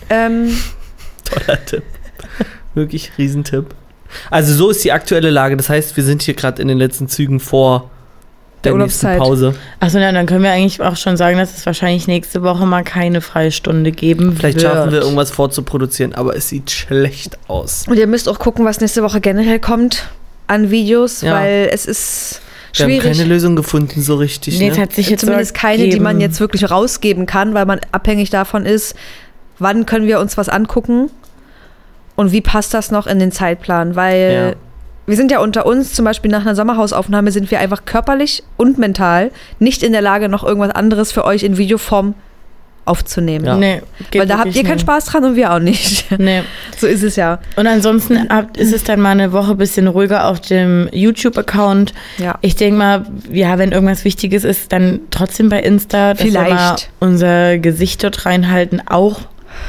[0.09, 0.57] Ähm,
[1.25, 1.83] Toller Tipp.
[2.75, 3.75] Wirklich Riesentipp.
[4.31, 5.57] Also so ist die aktuelle Lage.
[5.57, 7.91] Das heißt, wir sind hier gerade in den letzten Zügen vor
[8.65, 9.19] der, Der nächsten Urlaubszeit.
[9.19, 9.55] Pause.
[9.81, 12.85] Achso, na, dann können wir eigentlich auch schon sagen, dass es wahrscheinlich nächste Woche mal
[12.85, 14.71] keine Freistunde geben Vielleicht wird.
[14.73, 17.87] schaffen wir irgendwas vorzuproduzieren, aber es sieht schlecht aus.
[17.89, 20.09] und ihr müsst auch gucken, was nächste Woche generell kommt
[20.47, 21.35] an Videos, Ja.
[21.37, 22.43] weil es ist
[22.75, 23.17] Wir haben schwierig.
[23.17, 24.59] keine Lösung gefunden so richtig.
[24.59, 24.83] Nee, es ne?
[24.83, 28.67] hat sich jetzt Zumindest keine, die man jetzt wirklich rausgeben kann, weil man abhängig davon
[28.67, 28.95] ist,
[29.59, 31.09] wann können wir uns was angucken
[32.17, 34.57] und wie passt das noch in den Zeitplan, weil Ja.
[35.07, 38.79] wir sind ja unter uns, zum Beispiel nach einer Sommerhausaufnahme sind wir einfach körperlich und
[38.79, 42.15] mental nicht in der Lage, noch irgendwas anderes für euch in Videoform
[42.87, 43.45] aufzunehmen.
[43.45, 43.57] Ja.
[43.57, 44.81] Nee, geht Weil da habt ihr keinen nicht.
[44.83, 46.07] Spaß dran und wir auch nicht.
[46.19, 46.43] Nee.
[46.77, 47.39] so ist es ja.
[47.57, 51.93] Und ansonsten habt, ist es dann mal eine Woche bisschen ruhiger auf dem YouTube-Account.
[52.19, 52.39] Ja.
[52.41, 56.45] Ich denke mal, ja, wenn irgendwas Wichtiges ist, dann trotzdem bei Insta, dass wir mal
[56.47, 56.91] Vielleicht.
[56.99, 59.21] unser Gesicht dort reinhalten, auch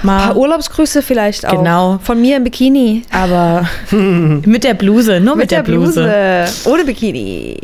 [0.01, 0.19] Ein mal.
[0.19, 1.57] paar Urlaubsgrüße vielleicht auch.
[1.57, 1.99] Genau.
[2.01, 3.03] Von mir im Bikini.
[3.11, 6.45] aber mit der Bluse, nur mit, der, Bluse.
[6.65, 7.59] Ohne Bikini.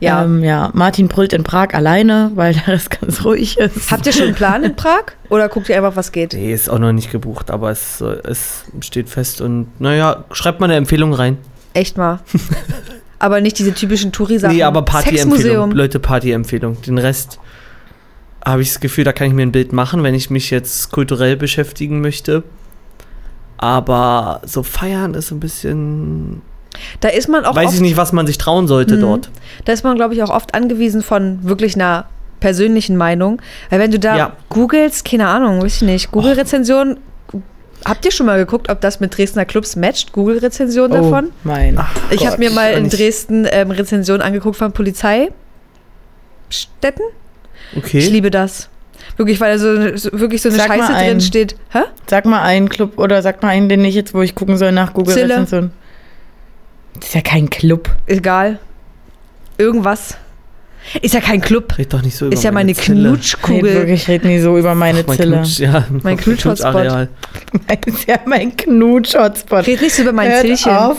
[0.00, 0.24] Ja.
[0.24, 3.90] Ähm, ja, Martin brüllt in Prag alleine, weil da es ganz ruhig ist.
[3.90, 5.12] Habt ihr schon einen Plan in Prag?
[5.28, 6.34] Oder guckt ihr einfach, was geht?
[6.34, 10.60] Nee, ist auch noch nicht gebucht, aber es, äh, es steht fest und naja, schreibt
[10.60, 11.38] mal eine Empfehlung rein.
[11.74, 12.20] Echt mal.
[13.18, 14.56] aber nicht diese typischen Touri-Sachen.
[14.56, 15.72] Nee, aber Party-Empfehlung.
[15.72, 16.80] Leute, Party-Empfehlung.
[16.82, 17.38] Den Rest
[18.44, 20.90] habe ich das Gefühl, da kann ich mir ein Bild machen, wenn ich mich jetzt
[20.92, 22.42] kulturell beschäftigen möchte.
[23.56, 26.42] Aber so feiern ist ein bisschen.
[27.00, 29.00] Da ist man auch weiß oft, ich nicht, was man sich trauen sollte Mhm.
[29.00, 29.30] dort.
[29.64, 32.06] da ist man, glaube ich, auch oft angewiesen von wirklich einer
[32.40, 33.42] persönlichen Meinung.
[33.68, 34.32] Weil wenn du da Ja.
[34.48, 36.98] googelst, keine Ahnung, weiß ich nicht, Google-Rezension,
[37.84, 40.12] habt ihr schon mal geguckt, ob das mit Dresdner Clubs matcht?
[40.12, 41.30] Google-Rezension davon?
[41.42, 41.80] mein.
[42.10, 42.88] Ich habe mir mal in.
[42.90, 45.32] Dresden ähm, Rezensionen angeguckt von Polizeistätten.
[47.76, 47.98] Okay.
[47.98, 48.68] Ich liebe das.
[49.16, 51.56] Wirklich, weil da so, so wirklich so eine Sag Scheiße drin steht.
[51.70, 51.80] Hä?
[52.06, 54.72] Sag mal einen Club oder sag mal einen, den ich jetzt, wo ich gucken soll
[54.72, 55.34] nach Google Zille.
[55.34, 55.70] Rezension.
[56.94, 57.90] Das ist ja kein Club.
[58.06, 58.58] Egal.
[59.56, 60.16] Irgendwas.
[61.02, 61.76] Ist ja kein Club.
[61.78, 62.72] Red doch nicht so über Ist ja meine.
[62.72, 63.74] Nee, Knutschkugel.
[63.74, 65.36] wirklich, ich rede nie so über meine Mein Zille.
[65.36, 66.84] Knutsch, ja, Mein Knutsch-Hotspot.
[67.86, 69.66] Ist ja mein Knutsch-Hotspot.
[69.66, 70.72] Red nicht so über mein Hört Zillchen.
[70.72, 70.96] auf.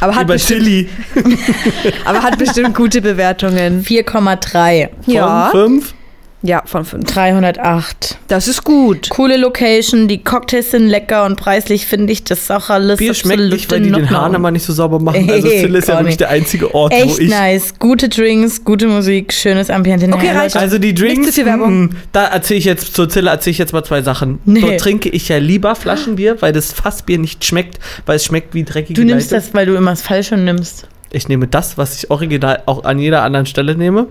[0.00, 0.88] Aber hat, Über bestimmt, Chili.
[2.04, 3.82] aber hat bestimmt gute Bewertungen.
[3.84, 4.88] 4,3.
[5.06, 5.48] Ja.
[5.50, 5.94] Von fünf?
[6.44, 7.04] Ja, von fünf.
[7.04, 8.18] 308.
[8.26, 9.08] Das ist gut.
[9.10, 13.42] Coole Location, die Cocktails sind lecker und preislich finde ich das auch alles Bier schmeckt
[13.42, 15.22] nicht, weil die den Hahn immer nicht so sauber machen.
[15.32, 17.30] Also Ey, Zille ist ja wirklich der einzige Ort, wo Echt ich...
[17.30, 17.74] nice.
[17.78, 20.08] Gute Drinks, gute Musik, schönes Ambiente.
[20.12, 20.56] Okay, reicht.
[20.56, 21.84] Also die Drinks, Werbung.
[21.84, 24.40] mm, da erzähle ich jetzt, zur Zille erzähle ich jetzt mal zwei Sachen.
[24.44, 24.60] Nee.
[24.60, 28.64] Dort trinke ich ja lieber Flaschenbier, weil das Fassbier nicht schmeckt, weil es schmeckt wie
[28.64, 29.46] dreckige Du nimmst Leitung.
[29.46, 30.88] das, weil du immer das Falsche nimmst.
[31.12, 34.06] Ich nehme das, was ich original auch an jeder anderen Stelle nehme.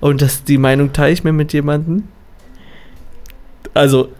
[0.00, 2.04] Und das, die Meinung teile ich mir mit jemandem.
[3.74, 4.10] Also,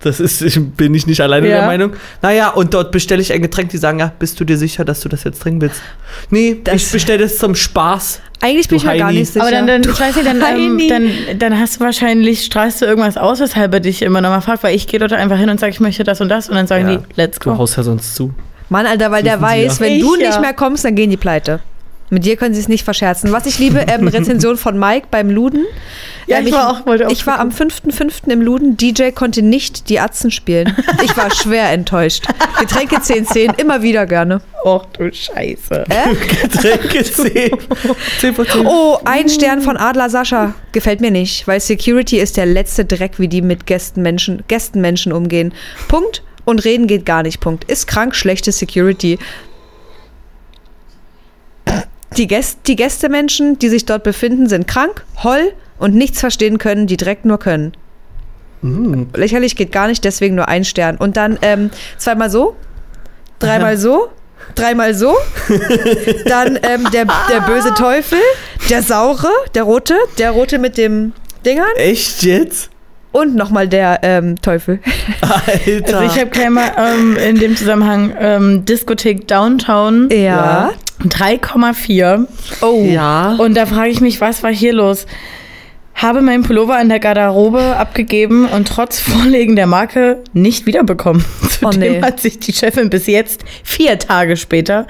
[0.00, 1.58] das ist, ich, bin ich nicht alleine Ja.
[1.58, 1.92] der Meinung.
[2.22, 5.00] Naja, und dort bestelle ich ein Getränk, die sagen, ja, bist du dir sicher, dass
[5.00, 5.80] du das jetzt trinken willst?
[6.30, 8.20] Nee, Das- ich bestelle das zum Spaß.
[8.40, 9.42] Eigentlich bin Du ich mir gar nicht sicher.
[9.42, 12.86] Aber dann, dann ich weiß nicht, dann, ähm, dann, dann hast du wahrscheinlich, strahlst du
[12.86, 15.58] irgendwas aus, weshalb er dich immer nochmal fragt, weil ich gehe dort einfach hin und
[15.58, 17.58] sage, ich möchte das und das und dann sagen Ja, die, let's Du go.
[17.58, 18.32] haust ja sonst zu.
[18.68, 19.84] Mann, Alter, weil der Wissen Sie weiß, ja.
[19.86, 20.28] wenn Ich du ja.
[20.28, 21.60] nicht mehr kommst, dann gehen die pleite.
[22.08, 23.32] Mit dir können sie es nicht verscherzen.
[23.32, 25.64] Was ich liebe, ähm, Rezension von Mike beim Luden.
[26.28, 28.30] Ja, Ähm, ich war auch- wollte auch ich war am 5.5.
[28.30, 28.76] im Luden.
[28.76, 30.76] DJ konnte nicht die Atzen spielen.
[31.04, 32.26] Ich war schwer enttäuscht.
[32.60, 34.40] Getränke 10-10, immer wieder gerne.
[34.64, 35.84] Och du Scheiße.
[36.42, 37.50] Getränke 10.
[38.20, 38.66] 10 von 10.
[38.66, 40.54] Oh, ein Stern von Adler Sascha.
[40.72, 45.52] Gefällt mir nicht, weil Security ist der letzte Dreck, wie die mit Gästenmenschen, Gästenmenschen umgehen.
[45.88, 46.22] Punkt.
[46.44, 47.40] Und reden geht gar nicht.
[47.40, 47.64] Punkt.
[47.64, 49.18] Ist krank, schlechte Security.
[52.16, 56.86] Die, Gäste, die Gästemenschen, die sich dort befinden, sind krank, holl und nichts verstehen können,
[56.86, 57.72] die direkt nur können.
[58.62, 59.04] Mm.
[59.14, 60.96] Lächerlich geht gar nicht, deswegen nur ein Stern.
[60.96, 62.56] Und dann ähm, zweimal so,
[63.38, 64.08] dreimal so,
[64.54, 65.14] dreimal so.
[66.26, 68.18] dann ähm, der, der böse Teufel,
[68.70, 71.12] der saure, der rote, der rote mit dem
[71.44, 72.70] Dingern Echt jetzt?
[73.12, 74.80] Und nochmal der ähm, Teufel.
[75.20, 75.98] Alter.
[75.98, 80.72] Also ich habe gleich mal ähm, in dem Zusammenhang ähm, Diskothek Downtown Ja.
[81.04, 82.26] 3,4.
[82.62, 82.84] Oh.
[82.84, 83.36] ja.
[83.38, 85.06] Und da frage ich mich, was war hier los?
[85.94, 91.24] Habe meinen Pullover in der Garderobe abgegeben und trotz Vorlegen der Marke nicht wiederbekommen.
[91.62, 92.02] Oh, Zudem nee.
[92.02, 94.86] hat sich die Chefin bis jetzt, vier Tage später,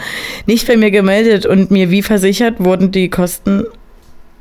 [0.47, 3.65] nicht bei mir gemeldet und mir wie versichert wurden die Kosten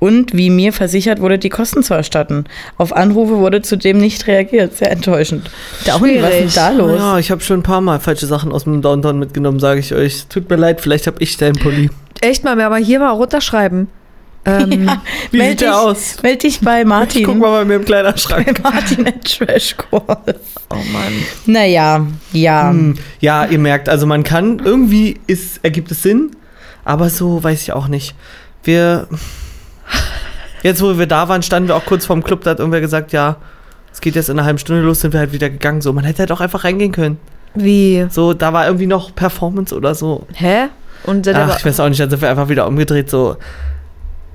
[0.05, 2.45] und wie mir versichert wurde, die Kosten zu erstatten.
[2.77, 4.77] Auf Anrufe wurde zudem nicht reagiert.
[4.77, 5.49] Sehr enttäuschend.
[5.85, 6.99] Downey, was ist denn da los?
[6.99, 9.93] Ja, ich habe schon ein paar Mal falsche Sachen aus dem Downtown mitgenommen, sage ich
[9.93, 10.27] euch.
[10.27, 11.89] Tut mir leid, vielleicht habe ich deinen Pulli.
[12.21, 13.87] Echt mal, aber hier mal runterschreiben.
[14.45, 14.89] Ähm,
[15.31, 16.17] Wie Meld sieht der dich- aus?
[16.21, 17.25] Meld dich bei Ich Martin.
[17.25, 18.61] guck mal bei mir im Kleiderschrank.
[18.61, 20.35] Bei Martin at Trash Course.
[20.69, 21.13] oh Mann.
[21.47, 22.69] Naja, ja.
[22.69, 26.31] Hm, Ja, ihr merkt, also man kann, irgendwie ist, ergibt es Sinn,
[26.83, 28.13] aber so weiß ich auch nicht.
[28.63, 29.07] Wir,
[30.63, 33.11] jetzt wo wir da waren, standen wir auch kurz vorm Club, da hat irgendwer gesagt,
[33.11, 33.37] ja,
[33.93, 35.81] es geht jetzt in einer halben Stunde los, sind wir halt wieder gegangen.
[35.81, 37.17] So, man hätte halt auch einfach reingehen können.
[37.53, 38.05] Wie?
[38.09, 40.27] So, da war irgendwie noch Performance oder so.
[40.33, 40.65] Hä?
[41.05, 43.37] Und Ach, ich weiß auch nicht, dann sind wir einfach wieder umgedreht, so.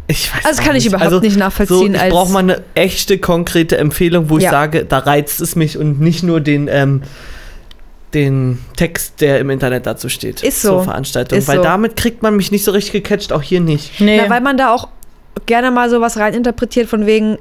[0.06, 0.94] Ich weiß Also auch kann ich nicht.
[0.94, 1.94] überhaupt nicht So, nachvollziehen.
[1.94, 4.50] ich als- brauche mal eine echte, konkrete Empfehlung, wo ich Ja.
[4.50, 7.02] sage, da reizt es mich und nicht nur den, ähm,
[8.14, 10.42] den Text, der im Internet dazu steht.
[10.42, 10.68] Ist so.
[10.70, 11.38] Zur Veranstaltung.
[11.38, 11.62] Ist Weil so.
[11.62, 14.00] damit kriegt man mich nicht so richtig gecatcht, auch hier nicht.
[14.00, 14.20] Nee.
[14.24, 14.88] Na, weil man da auch
[15.46, 17.38] gerne mal sowas reininterpretiert von wegen,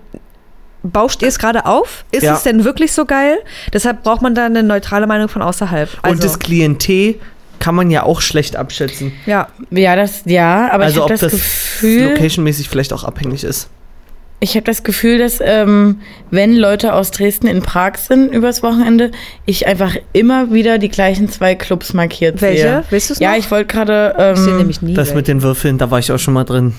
[0.83, 2.05] bauscht ihr es gerade auf?
[2.11, 2.35] Ist Ja.
[2.35, 3.37] es denn wirklich so geil?
[3.73, 5.89] Deshalb braucht man da eine neutrale Meinung von außerhalb.
[6.01, 7.15] Also, und das Klientel
[7.59, 9.11] kann man ja auch schlecht abschätzen.
[9.25, 13.03] ja, ja, das, ja, aber also ich ob habe das, das Gefühl, locationmäßig vielleicht auch
[13.03, 13.67] abhängig ist.
[14.39, 15.99] ich habe das Gefühl, dass ähm,
[16.31, 19.11] wenn Leute aus Dresden in Prag sind übers Wochenende,
[19.45, 22.61] ich einfach immer wieder die gleichen zwei Clubs markiert welche?
[22.61, 22.83] sehe.
[22.89, 23.37] Willst du es Ja, noch?
[23.39, 24.93] ich wollte gerade, Ich ähm, nämlich nie.
[24.93, 25.17] Das welche.
[25.17, 26.73] mit den Würfeln, da war ich auch schon mal drin.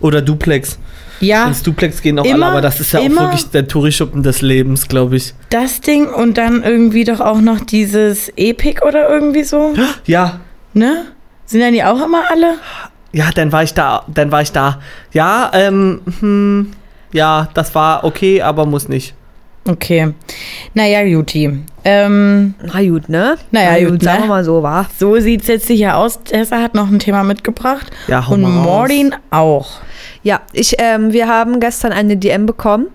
[0.00, 0.78] Oder Duplex.
[1.20, 4.22] ja, Ins Duplex gehen auch alle, Immer- aber das ist ja auch wirklich der Tourischuppen
[4.22, 5.34] des Lebens, glaube ich.
[5.50, 9.74] das Ding und dann irgendwie doch auch noch dieses Epic oder irgendwie so,
[10.06, 10.40] Ja,
[10.74, 11.06] ne?
[11.46, 12.54] Sind dann die auch immer alle?
[13.12, 14.80] ja, dann war ich da, dann war ich da.
[15.12, 16.72] Ja, ähm, hm,
[17.12, 19.14] ja, das war okay, aber muss nicht.
[19.68, 20.14] Okay.
[20.72, 21.58] Naja, Juti.
[21.84, 23.36] Ähm, Na gut, ne?
[23.50, 24.24] Naja, Na gut, sagen ne?
[24.24, 24.86] wir mal so, war.
[24.98, 26.22] so sieht es jetzt sicher aus.
[26.24, 27.90] Tessa hat noch ein Thema mitgebracht.
[28.06, 28.42] Ja, hau Und.
[28.42, 29.80] Maureen auch.
[30.22, 32.86] Ja, ich, ähm, wir haben gestern eine DM bekommen.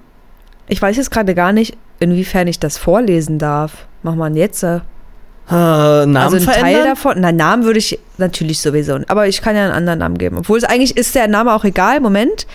[0.67, 3.86] Ich weiß jetzt gerade gar nicht, inwiefern ich das vorlesen darf.
[4.01, 4.63] Mach mal jetzt.
[4.63, 4.79] Äh.
[5.49, 6.86] Namen Also ein Teil verändern?
[6.88, 7.15] davon.
[7.19, 8.99] Na, Namen würde ich natürlich sowieso.
[9.09, 10.38] Aber ich kann ja einen anderen Namen geben.
[10.38, 11.99] Obwohl es eigentlich ist der Name auch egal.
[11.99, 12.47] Moment.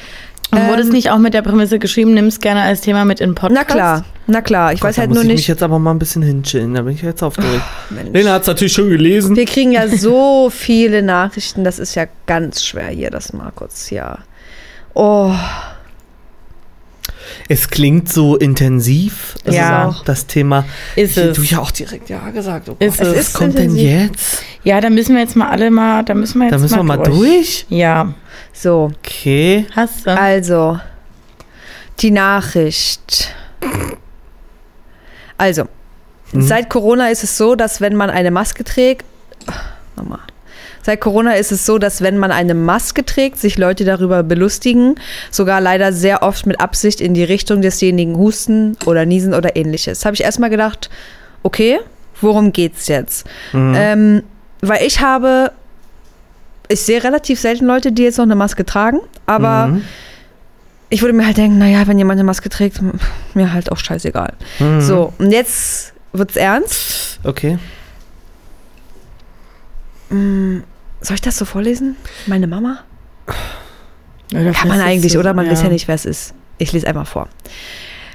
[0.51, 3.05] Und wurde es Ähm, nicht auch mit der Prämisse geschrieben, nimm es gerne als Thema
[3.05, 3.55] mit in Podcast?
[3.55, 4.73] Na klar, na klar.
[4.73, 5.49] Ich Gott, weiß da halt muss nur ich mich nicht.
[5.49, 7.63] jetzt aber mal ein bisschen hinchillen, da bin ich jetzt aufgeregt.
[7.91, 8.11] Mensch.
[8.13, 9.37] Lena hat es natürlich schon gelesen.
[9.37, 13.91] Wir kriegen ja so viele Nachrichten, das ist ja ganz schwer hier, das mal kurz,
[13.91, 14.19] ja.
[14.95, 15.33] Oh,
[17.51, 19.35] Es klingt so intensiv.
[19.45, 19.89] Das Ja.
[19.89, 20.65] ist auch das Thema.
[20.97, 21.37] Ist Ich- es.
[21.37, 22.69] Du ja auch direkt ja gesagt.
[22.69, 23.09] Oh Ist es.
[23.09, 24.11] was ist kommt denn intensiv.
[24.11, 24.43] jetzt?
[24.65, 26.83] Ja, da müssen wir jetzt mal alle mal, da müssen wir jetzt Da müssen wir
[26.83, 27.65] mal durch.
[27.71, 28.13] Ja,
[28.53, 28.91] so.
[28.99, 29.67] Okay.
[29.75, 30.11] hast du.
[30.17, 30.79] Also,
[32.01, 33.35] die Nachricht.
[35.37, 35.65] Also,
[36.33, 36.43] Mhm.
[36.43, 39.05] seit Corona ist es so, dass wenn man eine Maske trägt,
[39.97, 40.19] nochmal.
[40.83, 44.95] Seit Corona ist es so, dass wenn man eine Maske trägt, sich Leute darüber belustigen,
[45.31, 50.05] sogar leider sehr oft mit Absicht in die Richtung desjenigen husten oder niesen oder ähnliches.
[50.05, 50.89] Habe ich erstmal gedacht,
[51.43, 51.79] okay,
[52.21, 53.27] worum geht's jetzt?
[53.53, 53.75] Mhm.
[53.77, 54.23] Ähm,
[54.61, 55.53] weil ich habe,
[56.69, 59.85] ich sehe relativ selten Leute, die jetzt noch eine Maske tragen, aber Mhm.
[60.91, 62.81] ich würde mir halt denken, naja, wenn jemand eine Maske trägt,
[63.35, 64.33] mir halt auch scheißegal.
[64.59, 64.81] Mhm.
[64.81, 67.21] So, und jetzt wird's ernst.
[67.25, 67.59] Okay.
[70.11, 70.59] Mm,
[71.01, 71.97] Soll ich das so vorlesen?
[72.27, 72.81] Meine Mama?
[74.33, 75.33] Oder Kann man eigentlich, oder?
[75.35, 76.35] Man weiß ja nicht, wer es ist.
[76.59, 77.29] Ich lese einmal vor.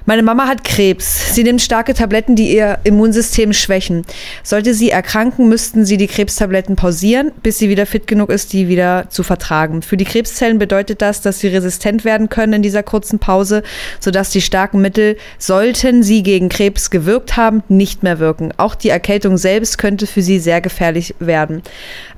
[0.05, 1.33] Meine Mama hat Krebs.
[1.33, 4.01] Sie nimmt starke Tabletten, die ihr Immunsystem schwächen.
[4.43, 8.67] Sollte sie erkranken, müssten sie die Krebstabletten pausieren, bis sie wieder fit genug ist, die
[8.67, 9.81] wieder zu vertragen.
[9.81, 13.63] Für die Krebszellen bedeutet das, dass sie resistent werden können in dieser kurzen Pause,
[14.01, 18.51] sodass die starken Mittel, sollten sie gegen Krebs gewirkt haben, nicht mehr wirken.
[18.57, 21.63] Auch die Erkältung selbst könnte für sie sehr gefährlich werden.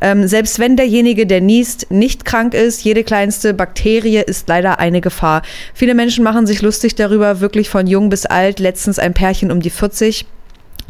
[0.02, 5.02] Ähm, selbst wenn derjenige, der niest, nicht krank ist, jede kleinste Bakterie ist leider eine
[5.02, 5.44] Gefahr.
[5.76, 8.60] Viele Menschen machen sich lustig darüber, wirklich von jung bis alt.
[8.62, 10.26] Letztens ein Pärchen um die 40.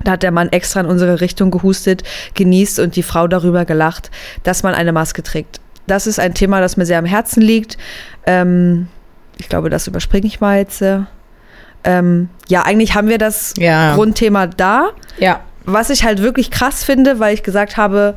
[0.04, 2.04] Da hat der Mann extra in unsere Richtung gehustet,
[2.36, 4.12] genießt und die Frau darüber gelacht,
[4.44, 5.60] dass man eine Maske trägt.
[5.88, 7.80] Das ist ein Thema, das mir sehr am Herzen liegt.
[8.28, 8.88] Ähm,
[9.40, 10.84] ich glaube, das überspringe ich mal jetzt.
[10.84, 11.00] äh.
[11.84, 13.96] Ähm, ja, eigentlich haben wir das Ja.
[13.96, 14.90] Grundthema da.
[15.18, 15.40] Ja.
[15.64, 18.14] Was ich halt wirklich krass finde, weil ich gesagt habe,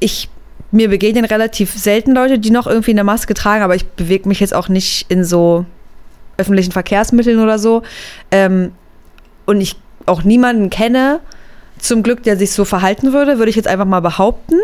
[0.00, 0.28] ich
[0.70, 4.40] mir begegnen relativ selten Leute, die noch irgendwie eine Maske tragen, aber ich bewege mich
[4.40, 5.64] jetzt auch nicht in so
[6.38, 7.82] öffentlichen Verkehrsmitteln oder so.
[8.30, 8.72] Ähm,
[9.46, 11.20] und ich auch niemanden kenne,
[11.78, 14.54] zum Glück, der sich so verhalten würde, würde ich jetzt einfach mal behaupten,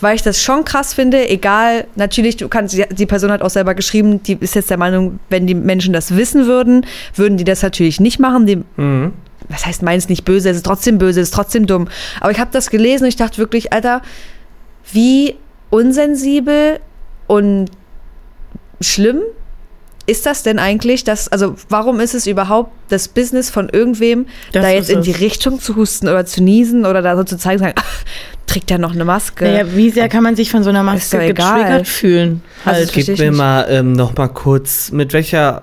[0.00, 1.28] weil ich das schon krass finde.
[1.30, 5.18] Egal, natürlich, du kannst, die- Person hat auch selber geschrieben, die ist jetzt der Meinung,
[5.30, 8.46] wenn die Menschen das wissen würden, würden die das natürlich nicht machen.
[8.46, 9.12] Die Mhm.
[9.48, 11.88] was heißt meins nicht böse, es ist trotzdem böse, es ist trotzdem dumm.
[12.20, 14.02] Aber ich habe das gelesen und ich dachte wirklich, Alter,
[14.92, 15.36] wie
[15.70, 16.80] unsensibel
[17.26, 17.70] und
[18.80, 19.20] schlimm
[20.06, 21.04] ist das denn eigentlich?
[21.04, 25.12] Dass, also warum ist es überhaupt das Business von irgendwem, Das da jetzt in die.
[25.12, 28.04] Richtung zu husten oder zu niesen oder da so zu zeigen, sagen, ach,
[28.46, 29.44] trägt ja noch eine Maske.
[29.44, 32.42] Naja, wie sehr kann man sich von so einer Maske getriggert fühlen?
[32.64, 32.90] Also Halt.
[32.90, 33.38] Versteh Gib ich mir nicht.
[33.38, 35.62] mal ähm, noch mal kurz, mit welcher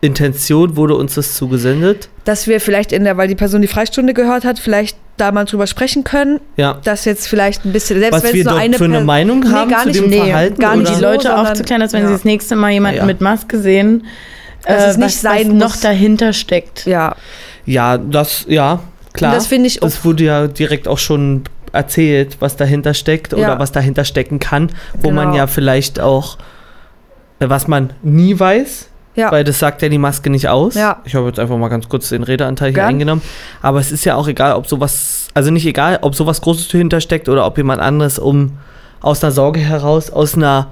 [0.00, 2.08] Intention wurde uns das zugesendet?
[2.24, 5.44] Dass wir vielleicht in der, weil die Person die Freistunde gehört hat, vielleicht da mal
[5.44, 6.78] drüber sprechen können, Ja.
[6.84, 9.48] dass jetzt vielleicht ein bisschen, selbst wenn es nur eine für eine Per- Meinung Nee,
[9.50, 10.60] haben gar zu nicht, dem nee, Verhalten?
[10.60, 10.94] gar nicht oder?
[10.96, 12.08] die so, Leute aufzuklären, dass wenn ja.
[12.08, 13.04] sie das nächste Mal jemanden Ja.
[13.06, 14.04] mit Maske sehen,
[14.64, 16.86] Dass äh, es nicht was, sein was noch dahinter steckt.
[16.86, 17.16] Ja,
[17.66, 18.80] Ja, das, ja,
[19.12, 19.32] klar.
[19.32, 23.38] Und das finde ich Das wurde ja direkt auch schon erzählt, was dahinter steckt Ja.
[23.38, 24.70] oder was dahinter stecken kann,
[25.02, 25.36] wo man Genau.
[25.38, 26.38] ja vielleicht auch,
[27.40, 28.87] äh, was man nie weiß,
[29.18, 29.30] ja.
[29.32, 30.74] weil das sagt ja die Maske nicht aus.
[30.74, 31.00] Ja.
[31.04, 32.88] Ich habe jetzt einfach mal ganz kurz den Redeanteil hier Gern.
[32.88, 33.22] eingenommen.
[33.60, 37.00] Aber es ist ja auch egal, ob sowas, also nicht egal, ob sowas Großes dahinter
[37.00, 38.52] steckt oder ob jemand anderes um
[39.00, 40.68] aus einer Sorge heraus, aus einer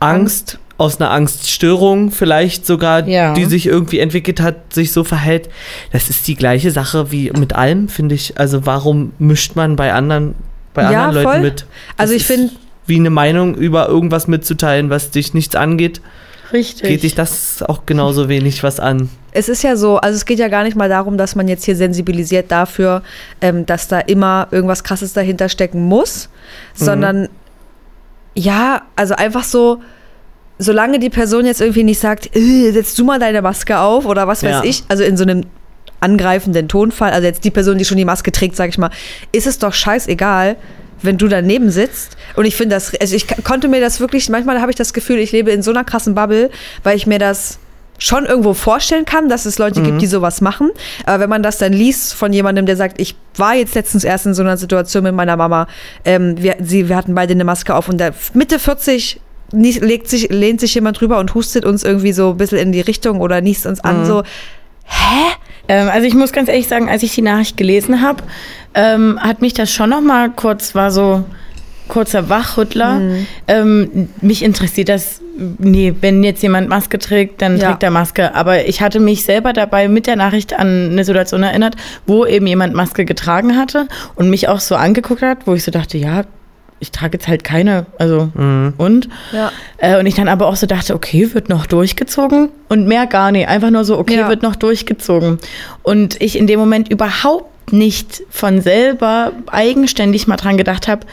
[0.00, 3.34] Angst, aus einer Angststörung vielleicht sogar, Ja.
[3.34, 5.48] die sich irgendwie entwickelt hat, sich so verhält.
[5.92, 8.38] Das ist die gleiche Sache wie mit allem, finde ich.
[8.38, 10.34] Also warum mischt man bei anderen,
[10.74, 11.40] bei Ja, anderen Leuten voll.
[11.40, 11.66] mit?
[11.96, 12.52] Also Das ich ist finde-
[12.86, 16.00] Wie eine Meinung über irgendwas mitzuteilen, was dich nichts angeht,
[16.52, 16.88] Richtig.
[16.88, 19.08] geht dich das auch genauso wenig was an.
[19.32, 21.64] Es ist ja so, also es geht ja gar nicht mal darum, dass man jetzt
[21.64, 23.02] hier sensibilisiert dafür,
[23.40, 26.28] ähm, dass da immer irgendwas Krasses dahinter stecken muss,
[26.74, 27.28] sondern
[28.34, 29.80] ja, also einfach so,
[30.58, 34.26] solange die Person jetzt irgendwie nicht sagt, äh, setz du mal deine Maske auf oder
[34.26, 34.64] was weiß Ja.
[34.64, 35.44] ich, also in so einem
[36.00, 38.90] angreifenden Tonfall, also jetzt die Person, die schon die Maske trägt, sag ich mal,
[39.32, 40.56] ist es doch scheißegal,
[41.02, 42.16] wenn du daneben sitzt.
[42.36, 45.18] Und ich finde das, also ich konnte mir das wirklich, manchmal habe ich das Gefühl,
[45.18, 46.50] ich lebe in so einer krassen Bubble,
[46.82, 47.58] weil ich mir das
[48.00, 50.70] schon irgendwo vorstellen kann, dass es Leute gibt, die sowas machen.
[51.04, 54.24] Aber wenn man das dann liest von jemandem, der sagt, ich war jetzt letztens erst
[54.26, 55.66] in so einer Situation mit meiner Mama,
[56.04, 60.08] ähm, wir, sie, wir hatten beide eine Maske auf und da Mitte 40 nies- legt
[60.08, 63.20] sich, lehnt sich jemand drüber und hustet uns irgendwie so ein bisschen in die Richtung
[63.20, 64.22] oder niest uns an, so,
[64.84, 65.32] hä?
[65.68, 68.22] Ähm, also ich muss ganz ehrlich sagen, als ich die Nachricht gelesen habe,
[68.74, 71.24] ähm, hat mich das schon noch mal kurz, war so
[71.88, 72.94] kurzer Wachrüttler.
[73.00, 73.26] Mhm.
[73.48, 75.20] Ähm, mich interessiert das,
[75.58, 77.68] nee, wenn jetzt jemand Maske trägt, dann Ja.
[77.70, 78.34] trägt er Maske.
[78.34, 81.76] Aber ich hatte mich selber dabei mit der Nachricht an eine Situation erinnert,
[82.06, 85.70] wo eben jemand Maske getragen hatte und mich auch so angeguckt hat, wo ich so
[85.70, 86.24] dachte, ja,
[86.80, 88.30] ich trage jetzt halt keine, also
[88.78, 89.08] und?
[89.32, 89.50] Ja.
[89.78, 93.32] Äh, und ich dann aber auch so dachte, okay, wird noch durchgezogen und mehr gar
[93.32, 93.48] nicht.
[93.48, 94.28] Einfach nur so, okay, Ja.
[94.28, 95.38] wird noch durchgezogen.
[95.82, 101.06] Und ich in dem Moment überhaupt nicht von selber eigenständig mal dran gedacht habe,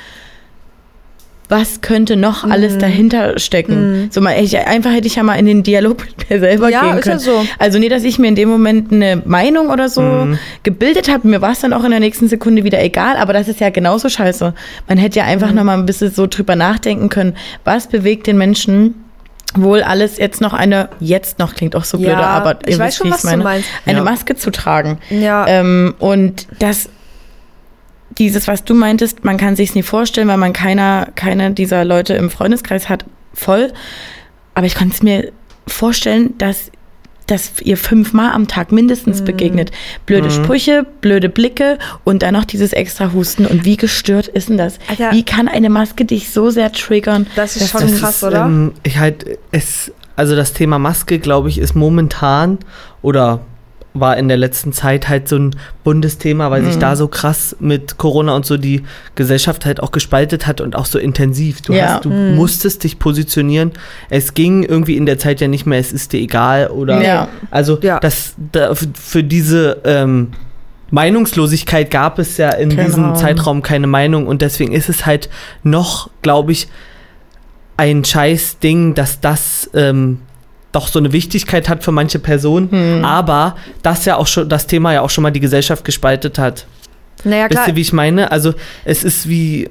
[1.49, 2.51] was könnte noch Mhm.
[2.51, 4.07] alles dahinter stecken.
[4.11, 6.81] So mal, ich, einfach hätte ich ja mal in den Dialog mit mir selber Ja,
[6.81, 7.19] gehen ist ja können.
[7.19, 7.45] so.
[7.59, 10.27] Also nie, dass ich mir in dem Moment eine Meinung oder so
[10.63, 11.27] gebildet habe.
[11.27, 13.69] Mir war es dann auch in der nächsten Sekunde wieder egal, aber das ist ja
[13.69, 14.53] genauso scheiße.
[14.87, 18.37] Man hätte ja einfach noch mal ein bisschen so drüber nachdenken können, was bewegt den
[18.37, 18.95] Menschen
[19.57, 22.97] wohl alles jetzt noch eine, jetzt noch klingt auch so Ja, blöde, aber ich weiß
[22.97, 23.69] schon, wie was ich's du meine, meinst.
[23.85, 24.03] eine Ja.
[24.03, 24.97] Maske zu tragen.
[25.09, 25.45] Ja.
[25.47, 26.89] Ähm, und das,
[28.17, 32.13] dieses, was du meintest, man kann sich's nie vorstellen, weil man keiner, keiner dieser Leute
[32.13, 33.73] im Freundeskreis hat, voll.
[34.53, 35.31] Aber ich konnte es mir
[35.67, 36.71] vorstellen, dass
[37.27, 39.25] dass ihr fünfmal am Tag mindestens Mhm.
[39.25, 39.71] begegnet.
[40.05, 43.47] Blöde Sprüche, blöde Blicke und dann noch dieses extra Husten.
[43.47, 44.77] Und wie gestört ist denn das?
[44.87, 45.11] Alter.
[45.11, 47.25] wie kann eine Maske dich so sehr triggern?
[47.35, 48.45] Das ist schon du- krass, ist, oder?
[48.45, 52.59] Ähm, ich halt, es, also das Thema Maske, glaube ich, ist momentan
[53.01, 53.39] oder
[53.95, 57.97] war in der letzten Zeit halt so ein Bundesthema, weil sich da so krass mit
[57.97, 58.83] Corona und so die
[59.15, 61.61] Gesellschaft halt auch gespaltet hat und auch so intensiv.
[61.61, 61.95] Du, Ja.
[61.95, 63.71] hast, du musstest dich positionieren.
[64.09, 67.27] Es ging irgendwie in der Zeit ja nicht mehr, es ist dir egal oder Ja.
[67.51, 67.99] also Ja.
[67.99, 70.33] das da, für diese ähm,
[70.91, 73.15] Meinungslosigkeit gab es ja in Kein diesem Raum.
[73.15, 75.29] Zeitraum keine Meinung und deswegen ist es halt
[75.63, 76.67] noch, glaube ich,
[77.77, 80.19] ein scheiß Ding, dass das ähm,
[80.75, 83.05] doch so eine Wichtigkeit hat für manche Personen, Hm.
[83.05, 86.65] aber das ja auch schon, das Thema ja auch schon mal die Gesellschaft gespaltet hat.
[87.23, 87.61] Naja, klar.
[87.63, 88.31] Wisst ihr, wie ich meine?
[88.31, 89.69] Also es ist wie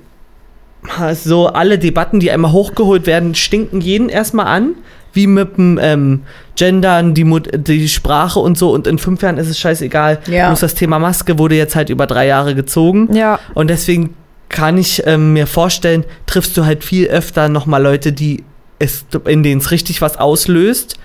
[1.14, 4.72] so alle Debatten, die einmal hochgeholt werden, stinken jeden erstmal an,
[5.14, 6.22] wie mit dem ähm,
[6.56, 7.24] Gendern, die,
[7.56, 10.18] die Sprache und so und in fünf Jahren ist es scheißegal.
[10.26, 10.48] Ja.
[10.48, 13.38] Bloß das Thema Maske wurde jetzt halt über drei Jahre gezogen Ja.
[13.54, 14.14] und deswegen
[14.50, 18.44] kann ich ähm, mir vorstellen, triffst du halt viel öfter nochmal Leute, die
[18.84, 20.96] es, in denen es richtig was auslöst,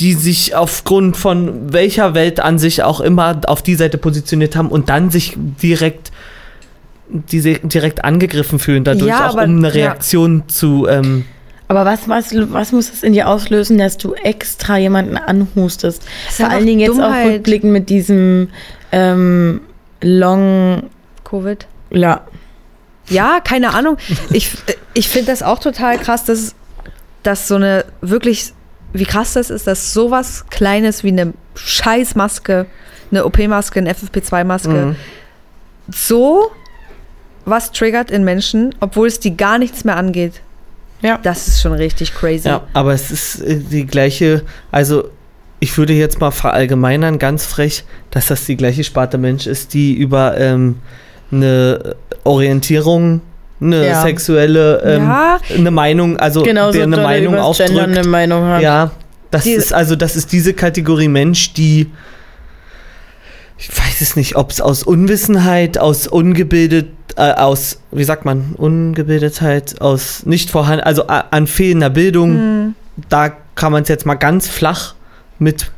[0.00, 5.10] die sich aufgrund von welcher Weltansicht auch immer auf die Seite positioniert haben und dann
[5.10, 6.10] sich direkt
[7.08, 9.74] diese direkt angegriffen fühlen, dadurch Ja, auch aber- um eine ja.
[9.74, 11.24] Reaktion zu ähm,
[11.68, 16.02] Aber was, was, was muss es in dir auslösen, dass du extra jemanden anhustest?
[16.30, 18.48] Vor allen Dingen jetzt auch rückblickend mit diesem
[18.90, 19.60] ähm,
[20.00, 20.84] Long.
[21.24, 21.66] Covid.
[21.90, 22.22] La,
[23.08, 23.96] Ja, keine Ahnung.
[24.30, 24.50] Ich,
[24.94, 26.54] ich finde das auch total krass, dass,
[27.24, 28.52] dass so eine wirklich,
[28.92, 32.66] wie krass das ist, dass sowas Kleines wie eine Scheißmaske,
[33.10, 34.96] eine OP-Maske, eine FFP2-Maske, Mhm.
[35.92, 36.50] so
[37.44, 40.40] was triggert in Menschen, obwohl es die gar nichts mehr angeht.
[41.02, 41.18] ja.
[41.22, 42.48] Das ist schon richtig crazy.
[42.48, 45.10] Ja, aber es ist äh, die gleiche, also
[45.60, 49.92] ich würde jetzt mal verallgemeinern, ganz frech, dass das die gleiche Sparte Mensch ist, die
[49.94, 50.76] über ähm,
[51.30, 53.20] eine Orientierung,
[53.64, 54.02] eine Ja.
[54.02, 55.38] sexuelle, ähm, Ja.
[55.56, 57.78] eine Meinung, also Genauso der eine Meinung ausdrückt.
[57.78, 58.62] eine Meinung hat.
[58.62, 58.90] Ja,
[59.30, 61.90] das Die- ist also das ist diese Kategorie Mensch, die
[63.56, 68.54] ich weiß es nicht, ob es aus Unwissenheit, aus ungebildet, äh, aus wie sagt man,
[68.56, 72.74] Ungebildetheit, aus nicht vorhanden, also a- an fehlender Bildung, Hm.
[73.08, 74.94] da kann man es jetzt mal ganz flach
[75.38, 75.70] mit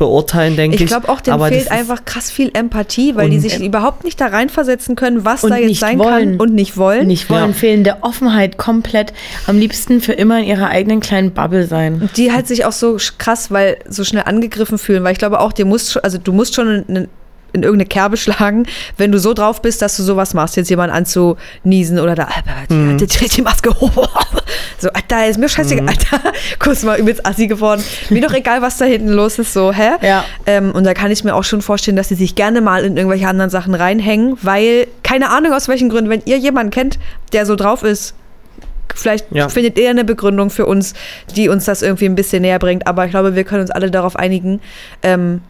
[0.00, 0.82] beurteilen, denke ich.
[0.82, 4.20] Ich glaube auch, denen Aber fehlt einfach krass viel Empathie, weil die sich überhaupt nicht
[4.20, 6.38] da reinversetzen können, was da jetzt sein wollen.
[6.38, 7.06] kann und nicht wollen.
[7.06, 7.52] Nicht wollen, Ja.
[7.52, 9.12] fehlende Offenheit komplett.
[9.46, 12.08] Am liebsten für immer in ihrer eigenen kleinen Bubble sein.
[12.16, 15.52] Die halt sich auch so krass, weil so schnell angegriffen fühlen, weil ich glaube auch,
[15.52, 17.08] dir musst schon, also du musst schon in,
[17.52, 18.64] in, in irgendeine Kerbe schlagen,
[18.96, 22.74] wenn du so drauf bist, dass du sowas machst, jetzt jemanden anzuniesen oder da, Alter,
[22.74, 22.98] Mhm.
[22.98, 24.08] die, die, die Maske hoch.
[24.78, 26.20] So, Alter, ist mir scheißegal, Alter,
[26.58, 27.82] kurz mal übelst assi geworden.
[28.08, 29.90] Mir doch egal, was da hinten los ist, so, hä?
[30.02, 30.24] Ja.
[30.46, 32.96] Ähm, und da kann ich mir auch schon vorstellen, dass sie sich gerne mal in
[32.96, 36.98] irgendwelche anderen Sachen reinhängen, weil, keine Ahnung aus welchen Gründen, wenn ihr jemanden kennt,
[37.32, 38.14] der so drauf ist,
[38.94, 39.48] vielleicht Ja.
[39.48, 40.94] findet ihr eine Begründung für uns,
[41.36, 42.86] die uns das irgendwie ein bisschen näher bringt.
[42.86, 44.60] Aber ich glaube, wir können uns alle darauf einigen,
[45.02, 45.42] ähm,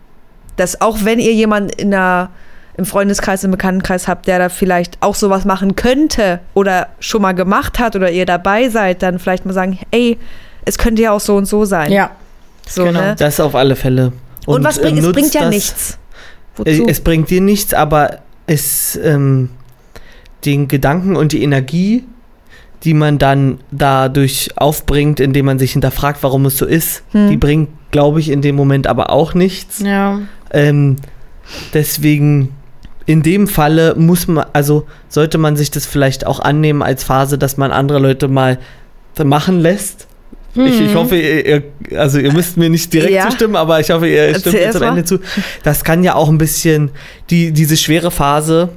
[0.60, 2.30] dass auch wenn ihr jemanden in der,
[2.76, 7.32] im Freundeskreis, im Bekanntenkreis habt, der da vielleicht auch sowas machen könnte oder schon mal
[7.32, 10.18] gemacht hat oder ihr dabei seid, dann vielleicht mal sagen, ey,
[10.64, 11.90] es könnte ja auch so und so sein.
[11.90, 12.10] Ja.
[12.68, 13.00] So, Genau.
[13.00, 13.16] ne?
[13.18, 14.12] Das auf alle Fälle.
[14.46, 15.90] Und, was bringt, ähm, es bringt ja das- nichts.
[15.92, 15.96] Äh,
[16.78, 16.86] Wozu?
[16.88, 19.50] Es bringt dir nichts, aber es ähm,
[20.44, 22.04] den Gedanken und die Energie,
[22.84, 27.28] die man dann dadurch aufbringt, indem man sich hinterfragt, warum es so ist, Hm.
[27.30, 29.80] die bringt, glaube ich, in dem Moment aber auch nichts.
[29.80, 30.20] Ja.
[30.52, 30.96] Ähm,
[31.74, 32.50] deswegen
[33.06, 37.38] in dem Falle muss man, also sollte man sich das vielleicht auch annehmen als Phase,
[37.38, 38.58] dass man andere Leute mal
[39.22, 40.06] machen lässt.
[40.54, 41.62] Ich, ich hoffe, ihr,
[41.96, 43.12] also ihr müsst mir nicht direkt.
[43.12, 43.28] Ja.
[43.28, 44.82] zustimmen, aber ich hoffe, ihr stimmt mir zum.
[44.82, 45.18] Ende zu.
[45.62, 46.90] Das kann ja auch ein bisschen
[47.28, 48.70] die, diese schwere Phase,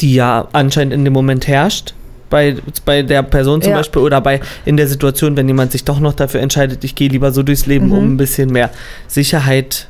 [0.00, 1.94] die ja anscheinend in dem Moment herrscht,
[2.34, 3.76] bei, bei der Person zum Ja.
[3.78, 7.08] Beispiel oder bei in der Situation, wenn jemand sich doch noch dafür entscheidet, ich gehe
[7.08, 8.14] lieber so durchs Leben, um Mhm.
[8.14, 8.70] ein bisschen mehr
[9.06, 9.86] Sicherheit,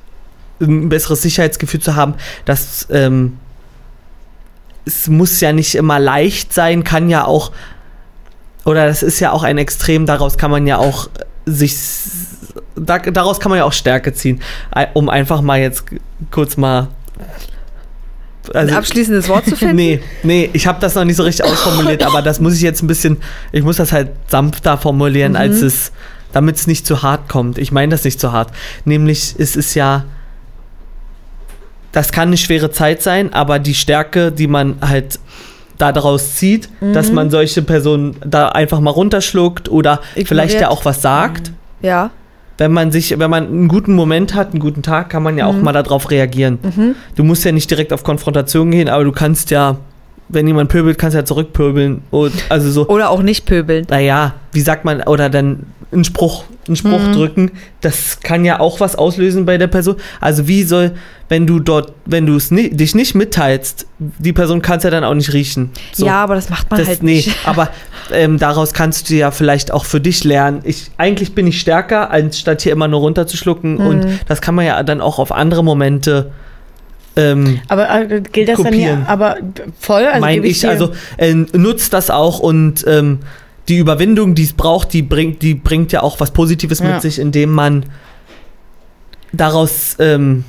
[0.60, 3.38] ein besseres Sicherheitsgefühl zu haben, dass ähm,
[4.84, 7.50] es muss ja nicht immer leicht sein, kann ja auch,
[8.66, 11.08] oder das ist ja auch ein Extrem, daraus kann man ja auch
[11.46, 11.74] sich,
[12.76, 15.84] da, daraus kann man ja auch Stärke ziehen, Ei- um einfach mal jetzt
[16.30, 16.88] kurz mal.
[18.52, 19.76] Ein abschließendes Wort zu finden?
[19.84, 22.82] Nee, nee, ich habe das noch nicht so richtig ausformuliert, aber das muss ich jetzt
[22.82, 23.18] ein bisschen,
[23.52, 25.38] ich muss das halt sanfter formulieren, Mhm.
[25.38, 25.92] als es,
[26.32, 27.58] damit es nicht zu hart kommt.
[27.58, 28.50] Ich meine das nicht zu hart.
[28.84, 30.04] Nämlich, es ist ja,
[31.92, 35.18] das kann eine schwere Zeit sein, aber die Stärke, die man halt
[35.78, 37.14] daraus zieht, dass Mhm.
[37.14, 40.28] man solche Personen da einfach mal runterschluckt oder Ignoriert.
[40.28, 41.52] vielleicht ja auch was sagt.
[41.82, 42.10] Ja.
[42.58, 45.46] Wenn man sich, wenn man einen guten Moment hat, einen guten Tag, kann man ja
[45.46, 46.58] auch mal darauf reagieren.
[47.16, 49.76] Du musst ja nicht direkt auf Konfrontation gehen, aber du kannst ja,
[50.28, 52.02] wenn jemand pöbelt, kannst du ja zurückpöbeln.
[52.10, 53.86] Und also so, Oder auch nicht pöbeln.
[53.90, 57.12] naja, wie sagt man, oder dann einen Spruch, einen Spruch Mhm.
[57.12, 59.94] drücken, das kann ja auch was auslösen bei der Person.
[60.20, 60.92] Also wie soll,
[61.28, 64.90] wenn du dort, wenn du es ni dich nicht mitteilst, die Person kann es ja
[64.90, 65.70] dann auch nicht riechen.
[65.92, 66.04] So.
[66.06, 67.36] Ja, aber das macht man Das, halt nee, nicht.
[67.46, 67.68] aber
[68.12, 70.62] ähm, daraus kannst du ja vielleicht auch für dich lernen.
[70.64, 73.74] Ich, eigentlich bin ich stärker, anstatt hier immer nur runterzuschlucken.
[73.74, 73.86] Mhm.
[73.86, 76.32] Und das kann man ja dann auch auf andere Momente
[77.16, 79.00] ähm, Aber äh, gilt das Kopieren.
[79.00, 79.36] dann ja, aber
[79.78, 80.04] voll?
[80.06, 83.20] Also mein gebe ich, dir- also äh, nutzt das auch und ähm,
[83.68, 86.86] die Überwindung, die es braucht, die bringt, die bringt ja auch was Positives Ja.
[86.92, 87.84] mit sich, indem man
[89.32, 90.44] daraus ähm,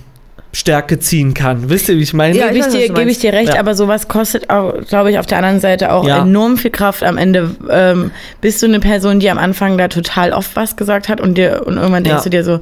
[0.51, 1.69] Stärke ziehen kann.
[1.69, 2.37] Wisst ihr, wie ich meine?
[2.37, 3.59] Ja, gebe ich ich, dir, gebe ich dir recht, Ja.
[3.59, 6.21] aber sowas kostet auch, glaube ich, auf der anderen Seite auch Ja.
[6.23, 7.03] enorm viel Kraft.
[7.03, 11.09] Am Ende ähm, bist du eine Person, die am Anfang da total oft was gesagt
[11.09, 12.23] hat und dir und irgendwann denkst Ja.
[12.23, 12.59] du dir so,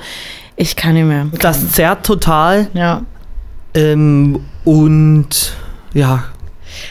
[0.55, 1.27] ich kann nicht mehr.
[1.39, 3.03] Das zerrt total Ja.
[3.73, 5.53] Ähm, und
[5.93, 6.25] ja,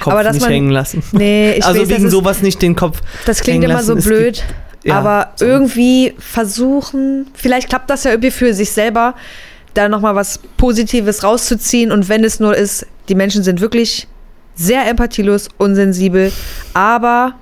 [0.00, 1.02] Kopf Aber dass nicht man- hängen lassen.
[1.12, 3.00] Nee, ich also weiß, wegen ist, sowas nicht den Kopf.
[3.26, 4.42] das klingt immer so blöd.
[4.84, 5.44] Ja, aber so.
[5.44, 9.14] irgendwie versuchen, vielleicht klappt das ja irgendwie für sich selber,
[9.74, 11.92] da nochmal was Positives rauszuziehen.
[11.92, 14.08] Und wenn es nur ist, die Menschen sind wirklich
[14.56, 16.32] sehr empathielos, unsensibel.
[16.74, 17.34] Aber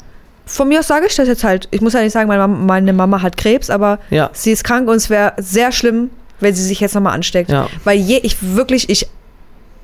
[0.47, 1.67] von mir aus sage ich das jetzt halt.
[1.71, 4.31] Ich muss ja nicht sagen, meine Mama, meine Mama hat Krebs, aber Ja.
[4.33, 7.51] sie ist krank und es wäre sehr schlimm, wenn sie sich jetzt nochmal ansteckt.
[7.51, 7.69] Ja.
[7.85, 9.07] Weil je, ich wirklich, ich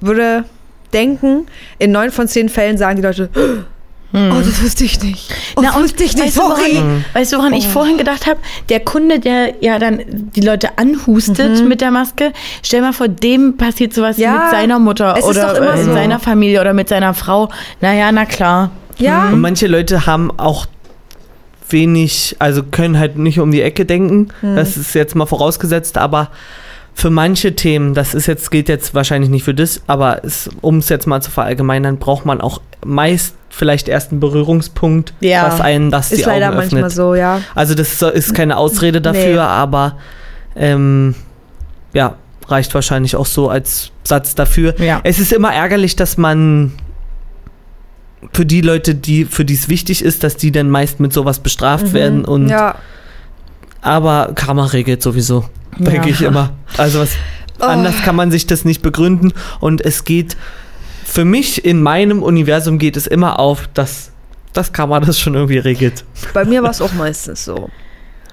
[0.00, 0.44] würde
[0.92, 1.46] denken,
[1.78, 5.30] in neun von zehn Fällen sagen die Leute, oh, das wusste ich nicht.
[5.56, 6.74] Oh, Na, das wusste ich nicht, weißt du, sorry.
[6.76, 8.38] woran, weißt du, woran ich vorhin gedacht habe?
[8.68, 12.32] Der Kunde, der ja dann die Leute anhustet mit der Maske,
[12.62, 15.92] stell mal vor, dem passiert sowas Ja, mit seiner Mutter oder äh, in so.
[15.92, 17.50] seiner Familie oder mit seiner Frau.
[17.80, 18.70] Naja, na klar.
[18.98, 20.66] Ja, Und manche Leute haben auch
[21.68, 24.28] wenig, also können halt nicht um die Ecke denken.
[24.40, 24.56] Hm.
[24.56, 26.30] Das ist jetzt mal vorausgesetzt, aber
[26.98, 30.22] für manche Themen, das ist jetzt, gilt jetzt wahrscheinlich nicht für das, aber
[30.62, 35.46] um es jetzt mal zu verallgemeinern, braucht man auch meist vielleicht erst einen Berührungspunkt, Ja.
[35.46, 36.92] was einen das ist die leider Augen manchmal öffnet.
[36.96, 37.42] so, ja.
[37.54, 39.38] Also das ist keine Ausrede dafür, Nee.
[39.38, 39.98] aber
[40.56, 41.14] ähm,
[41.92, 42.14] ja,
[42.48, 44.74] reicht wahrscheinlich auch so als Satz dafür.
[44.80, 45.00] Ja.
[45.04, 46.72] Es ist immer ärgerlich, dass man
[48.32, 51.40] für die Leute, die für die es wichtig ist, dass die dann meist mit sowas
[51.40, 52.48] bestraft werden und Mhm.
[52.48, 52.74] Ja.
[53.82, 55.44] aber Karma regelt sowieso,
[55.78, 55.90] Ja.
[55.90, 56.52] denke ich immer.
[56.76, 57.10] Also was
[57.58, 57.64] Oh.
[57.64, 60.36] anders kann man sich das nicht begründen und es geht
[61.06, 64.10] für mich in meinem Universum geht es immer auf, dass
[64.52, 66.04] das Karma das schon irgendwie regelt.
[66.34, 67.70] Bei mir war es auch meistens so.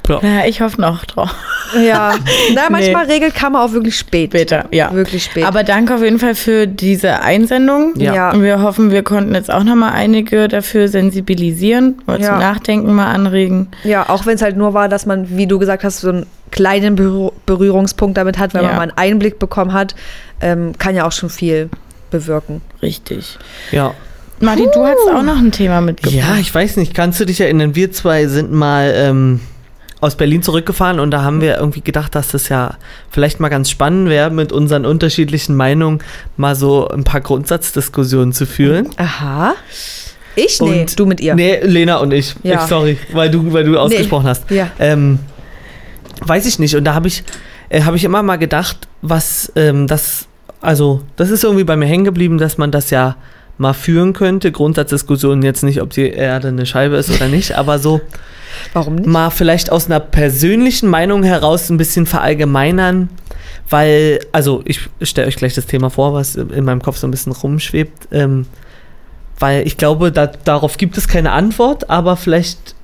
[0.09, 1.33] Ja, ich hoffe noch drauf.
[1.81, 2.13] Ja.
[2.55, 4.31] Na, manchmal regelt Karma auch wirklich spät.
[4.31, 4.93] Später, ja.
[4.93, 5.45] Wirklich spät.
[5.45, 7.93] Aber danke auf jeden Fall für diese Einsendung.
[7.97, 8.13] Ja.
[8.13, 8.31] Ja.
[8.31, 12.29] Und wir hoffen, wir konnten jetzt auch nochmal einige dafür sensibilisieren oder Ja.
[12.29, 13.69] zum Nachdenken mal anregen.
[13.83, 16.25] Ja, auch wenn es halt nur war, dass man, wie du gesagt hast, so einen
[16.51, 18.67] kleinen Berühr Berührungspunkt damit hat, wenn Ja.
[18.67, 19.95] man mal einen Einblick bekommen hat,
[20.41, 21.69] ähm, kann ja auch schon viel
[22.11, 22.61] bewirken.
[22.81, 23.37] Richtig.
[23.71, 23.93] Ja.
[24.39, 26.13] Martin, du hast auch noch ein Thema mitgebracht.
[26.15, 29.39] Ja, ich weiß nicht, kannst du dich erinnern, wir zwei sind mal ähm,
[30.03, 32.75] aus Berlin zurückgefahren und da haben wir irgendwie gedacht, dass das ja
[33.09, 35.99] vielleicht mal ganz spannend wäre, mit unseren unterschiedlichen Meinungen
[36.37, 38.89] mal so ein paar Grundsatzdiskussionen zu führen.
[38.97, 39.53] Aha.
[40.35, 40.59] Ich?
[40.59, 41.35] Nee, Und- du mit ihr.
[41.35, 42.35] Nee, Lena und ich.
[42.43, 42.55] Ja.
[42.63, 44.49] Ich, sorry, weil du, weil du ausgesprochen hast.
[44.51, 44.69] Ja.
[44.79, 45.19] Ähm,
[46.21, 46.75] weiß ich nicht.
[46.75, 47.23] Und da habe ich,
[47.69, 50.27] äh, habe ich immer mal gedacht, was ähm, das,
[50.61, 53.15] also das ist irgendwie bei mir hängen geblieben, dass man das ja
[53.57, 54.51] mal führen könnte.
[54.51, 58.01] Grundsatzdiskussion jetzt nicht, ob die Erde eine Scheibe ist oder nicht, aber so
[58.73, 59.07] Warum nicht?
[59.07, 63.09] mal vielleicht aus einer persönlichen Meinung heraus ein bisschen verallgemeinern,
[63.69, 67.11] weil, also ich stelle euch gleich das Thema vor, was in meinem Kopf so ein
[67.11, 68.45] bisschen rumschwebt, ähm,
[69.39, 72.75] weil ich glaube, da, darauf gibt es keine Antwort, aber vielleicht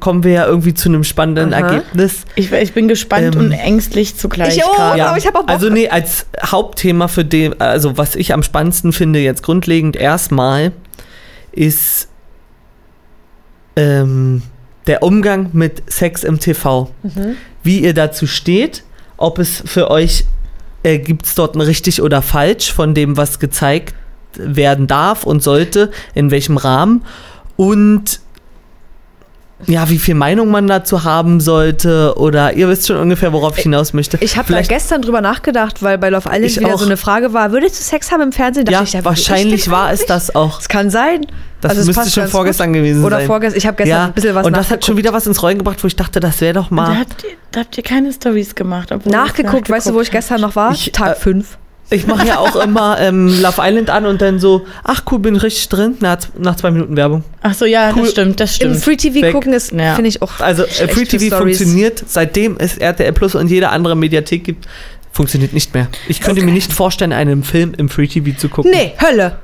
[0.00, 1.60] kommen wir ja irgendwie zu einem spannenden Aha.
[1.74, 2.24] Ergebnis.
[2.34, 4.74] Ich, ich bin gespannt Ähm, und ängstlich zugleich Ich auch.
[4.74, 4.98] gerade.
[4.98, 5.08] Ja.
[5.08, 5.50] aber ich hab auch Bock.
[5.50, 10.72] Also nee, als Hauptthema für den, also was ich am spannendsten finde jetzt grundlegend erstmal,
[11.52, 12.08] ist
[13.76, 14.42] ähm,
[14.86, 16.90] der Umgang mit Sex im TV.
[17.02, 17.36] Mhm.
[17.62, 18.82] Wie ihr dazu steht,
[19.16, 20.24] ob es für euch,
[20.82, 23.94] äh, gibt es dort ein richtig oder falsch von dem, was gezeigt
[24.36, 27.02] werden darf und sollte, in welchem Rahmen
[27.56, 28.20] und
[29.66, 33.62] ja, wie viel Meinung man dazu haben sollte oder ihr wisst schon ungefähr, worauf ich
[33.64, 34.18] hinaus möchte.
[34.20, 36.78] Ich habe da Vielleicht- gestern drüber nachgedacht, weil bei Love Island wieder auch.
[36.78, 38.64] so eine Frage war, würdest du Sex haben im Fernsehen?
[38.64, 40.56] Dachte Ja, ich, ich wahrscheinlich war es das auch.
[40.58, 41.26] Das kann sein.
[41.60, 42.76] Das Also es müsste schon vorgestern gut.
[42.76, 43.26] gewesen Oder sein.
[43.26, 43.58] vorgestern.
[43.58, 44.98] Ich habe gestern ja, ein bisschen was Und das hat schon nachgeguckt.
[44.98, 46.98] wieder was ins Rollen gebracht, wo ich dachte, das wäre doch Da mal.
[46.98, 48.90] habt, ihr, da habt ihr keine Stories gemacht.
[48.90, 49.68] es nachgeguckt.
[49.68, 50.72] Weißt du, wo ich nachgeguckt gestern noch war?
[50.72, 51.58] Ich, Tag äh, 5.
[51.92, 55.34] Ich mache ja auch immer ähm, Love Island an und dann so, ach cool, bin
[55.36, 55.96] richtig drin.
[56.00, 57.24] Na, z- nach zwei Minuten Werbung.
[57.42, 58.02] Ach so, ja, Cool.
[58.02, 58.76] das stimmt, das Im stimmt.
[58.84, 59.32] Free TV Weg.
[59.32, 59.94] gucken ist, Ja.
[59.96, 60.38] finde ich auch.
[60.38, 64.68] Also äh, Free TV funktioniert, seitdem es RTL Plus und jede andere Mediathek gibt,
[65.12, 65.88] funktioniert nicht mehr.
[66.08, 68.70] Ich könnte mir nicht vorstellen, einen Film im Free TV zu gucken.
[68.72, 69.38] Nee, Hölle.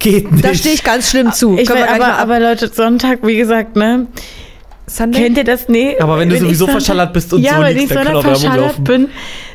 [0.00, 0.44] Geht nicht.
[0.44, 1.56] Da stehe ich ganz schlimm zu.
[1.56, 4.08] Ich gleich aber, aber Leute, Sonntag, wie gesagt, ne?
[4.86, 5.22] Sunday?
[5.22, 5.68] Kennt ihr das?
[5.68, 5.96] Nee.
[5.98, 8.16] Aber wenn du ich sowieso verschallert bist und ja, so wenn liegst, ich dann kann
[8.16, 8.84] auch Werbung verschallert laufen.
[8.84, 9.08] bin,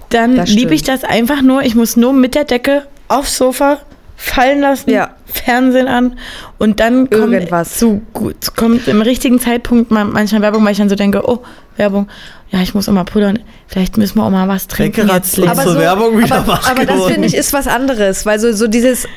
[0.09, 1.61] dann liebe ich das einfach nur.
[1.63, 3.79] Ich muss nur mit der Decke aufs Sofa
[4.15, 5.11] fallen lassen, Ja.
[5.25, 6.17] Fernsehen an
[6.57, 7.77] und dann kommt Irgendwas.
[7.77, 11.39] zu gut kommt im richtigen Zeitpunkt man- manchmal Werbung, weil ich dann so denke, oh
[11.77, 12.09] Werbung,
[12.49, 15.55] ja ich muss auch mal pudern, vielleicht müssen wir auch mal was trinken Weggeratzt jetzt.
[15.57, 15.63] Lea.
[15.63, 15.77] so.
[15.79, 19.07] Werbung wieder aber, aber das finde ich ist was anderes, weil so, so dieses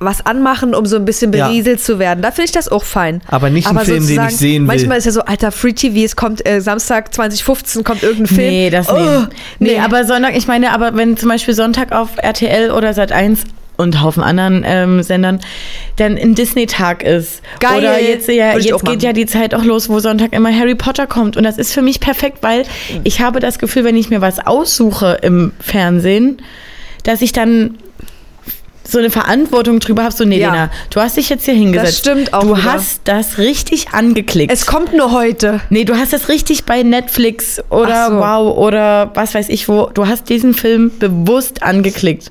[0.00, 1.46] was anmachen, um so ein bisschen Ja.
[1.48, 2.22] berieselt zu werden.
[2.22, 3.20] Da finde ich das auch fein.
[3.26, 4.66] Aber nicht ein Film, den ich sehen will.
[4.68, 8.48] Manchmal ist ja so, alter, Free TV, es kommt äh, Samstag 2015, kommt irgendein Film.
[8.48, 9.28] Nee, das Oh, nicht.
[9.58, 9.78] Nee, nee.
[9.80, 13.40] aber Sonntag, ich meine, aber wenn zum Beispiel Sonntag auf RTL oder Sat 1
[13.76, 15.38] und Haufen anderen ähm, Sendern
[15.96, 17.42] dann ein Disney-Tag ist.
[17.60, 17.78] Geil.
[17.78, 20.74] Oder jetzt, ja, Würde jetzt geht ja die Zeit auch los, wo Sonntag immer Harry
[20.74, 21.36] Potter kommt.
[21.36, 22.64] Und das ist für mich perfekt, weil
[23.04, 26.42] ich habe das Gefühl, wenn ich mir was aussuche im Fernsehen,
[27.04, 27.78] dass ich dann
[28.90, 30.50] so eine Verantwortung drüber habe, so, nee, Ja.
[30.50, 31.98] Lena, du hast dich jetzt hier hingesetzt.
[31.98, 32.72] stimmt auch Du wieder.
[32.72, 34.52] hast das richtig angeklickt.
[34.52, 35.60] Es kommt nur heute.
[35.70, 38.16] Nee, du hast das richtig bei Netflix oder Ach so.
[38.18, 39.90] Wow oder was weiß ich wo.
[39.92, 42.30] Du hast diesen Film bewusst angeklickt.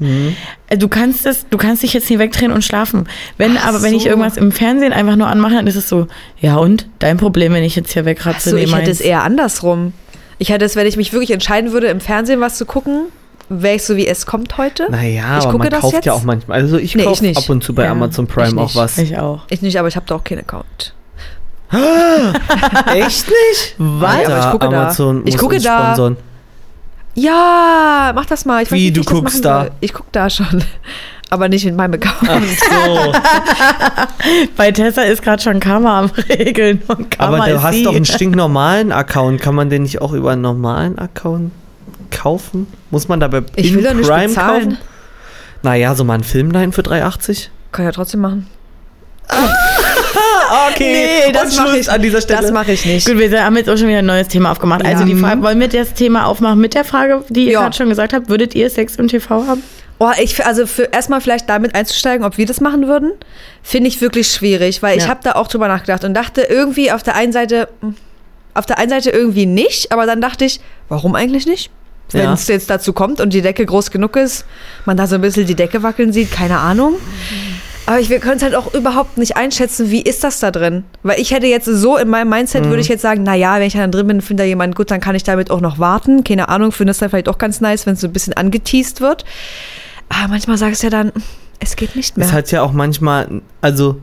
[0.69, 3.07] Äh, Du kannst es, du kannst dich jetzt nie wegdrehen und schlafen.
[3.37, 4.09] Wenn Ach aber wenn ich so.
[4.09, 6.07] irgendwas im Fernsehen einfach nur anmache, dann ist es so,
[6.41, 8.49] ja und dein Problem, wenn ich jetzt hier wegratze.
[8.49, 8.99] Achso, nee, ich hätte meins.
[8.99, 9.93] es eher andersrum.
[10.39, 13.03] Ich hätte es, wenn ich mich wirklich entscheiden würde, im Fernsehen was zu gucken,
[13.49, 14.87] wäre ich so wie es kommt heute.
[14.91, 16.05] Naja, Ich aber gucke man das kauft jetzt?
[16.05, 16.59] ja auch manchmal.
[16.61, 17.37] Also ich Nee, ich kaufe nicht.
[17.37, 18.97] ab und zu bei Ja, Amazon ich Prime auch was.
[18.97, 19.41] Ich auch.
[19.49, 20.93] Ich nicht, aber ich habe da auch keinen Account.
[22.93, 23.75] Echt nicht?
[23.77, 24.25] Was?
[24.25, 24.81] Aber ich gucke da.
[24.83, 25.83] Amazon Ich muss gucke da.
[25.95, 26.17] sponsern.
[27.13, 28.63] Ja, mach das mal.
[28.63, 29.61] Ich weiß Wie, nicht, du ich guckst da?
[29.63, 29.71] soll.
[29.81, 30.63] Ich gucke da schon.
[31.29, 32.29] Aber nicht mit meinem Account.
[32.29, 33.11] Ach so.
[34.55, 37.83] Bei Tessa ist gerade schon Karma am Regeln und Karma Aber du ist hast sie.
[37.83, 39.41] doch einen stinknormalen Account.
[39.41, 41.51] Kann man den nicht auch über einen normalen Account
[42.09, 42.67] kaufen?
[42.91, 44.63] Muss man dabei Ich will nicht Prime bezahlen.
[44.69, 44.77] kaufen?
[45.63, 47.47] Naja, so mal einen Film dahin für 3,80?
[47.71, 48.47] Kann ich ja trotzdem machen.
[50.71, 52.41] Okay, Nee, das mache ich an dieser Stelle.
[52.41, 53.05] Das mache ich nicht.
[53.05, 54.85] Gut, wir haben jetzt auch schon wieder ein neues Thema aufgemacht.
[54.85, 55.05] Also Ja.
[55.05, 57.61] die Frage, wollen wir das Thema aufmachen mit der Frage, die ihr Ja.
[57.63, 59.61] gerade schon gesagt habt, würdet ihr Sex im TV haben?
[59.99, 63.11] Oh, ich, also für erstmal vielleicht damit einzusteigen, ob wir das machen würden,
[63.61, 65.09] finde ich wirklich schwierig, weil ich Ja.
[65.09, 67.95] habe da auch drüber nachgedacht und dachte irgendwie auf der einen Seite, hm,
[68.53, 71.71] auf der einen Seite irgendwie nicht, aber dann dachte ich, warum eigentlich nicht?
[72.11, 72.33] Wenn Ja.
[72.33, 74.45] es jetzt dazu kommt und die Decke groß genug ist,
[74.85, 76.95] man da so ein bisschen die Decke wackeln sieht, keine Ahnung.
[77.85, 80.83] Aber ich, wir können es halt auch überhaupt nicht einschätzen, wie ist das da drin?
[81.03, 83.73] Weil ich hätte jetzt so in meinem Mindset, würde ich jetzt sagen, naja, wenn ich
[83.73, 86.23] dann drin bin, finde da jemand gut, dann kann ich damit auch noch warten.
[86.25, 88.99] Keine Ahnung, finde es dann vielleicht auch ganz nice, wenn es so ein bisschen angeteased
[88.99, 89.23] wird.
[90.09, 91.11] Aber manchmal sagst du ja dann,
[91.59, 92.31] es geht nicht Es mehr.
[92.33, 94.01] hat ja auch manchmal, also,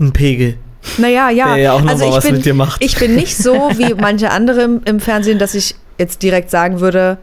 [0.00, 0.56] einen Pegel,
[0.98, 1.54] Naja, ja.
[1.54, 2.82] der ja auch also nochmal ich was bin, mit dir macht.
[2.82, 6.80] Ich bin nicht so wie manche andere im, im Fernsehen, dass ich jetzt direkt sagen
[6.80, 7.18] würde,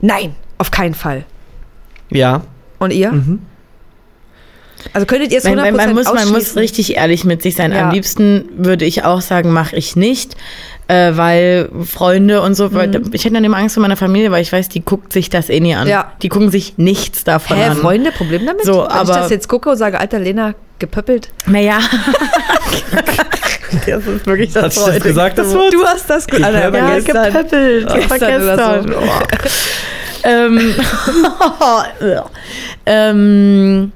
[0.00, 1.24] nein, auf keinen Fall.
[2.10, 2.42] ja.
[2.78, 3.10] Und ihr?
[3.12, 3.40] Mhm.
[4.92, 7.56] Also könntet ihr es 100% Man, man, man, muss, man muss richtig ehrlich mit sich
[7.56, 7.72] sein.
[7.72, 7.86] Ja.
[7.88, 10.36] Am liebsten würde ich auch sagen, mache ich nicht,
[10.88, 14.42] äh, weil Freunde und so, weil ich hätte dann immer Angst vor meiner Familie, weil
[14.42, 15.84] ich weiß, die guckt sich das eh nie an.
[15.84, 15.90] Mhm.
[15.90, 16.12] Ja.
[16.22, 17.76] Die gucken sich nichts davon Hä, an.
[17.78, 18.64] Freunde, Problem damit?
[18.64, 21.30] So, Wenn aber- ich das jetzt gucke und sage, alter Lena, gepöppelt.
[21.46, 21.78] Naja,
[23.86, 25.72] Das ist wirklich das Hat das gesagt, das Wort?
[25.72, 26.64] Du hast das ge- Gepöbelt.
[26.64, 27.32] aber Ja, gestern.
[27.32, 27.88] gepöppelt.
[27.90, 28.94] Das war Gestern.
[28.94, 29.08] Oh.
[30.24, 30.74] ähm,
[32.86, 33.92] ähm,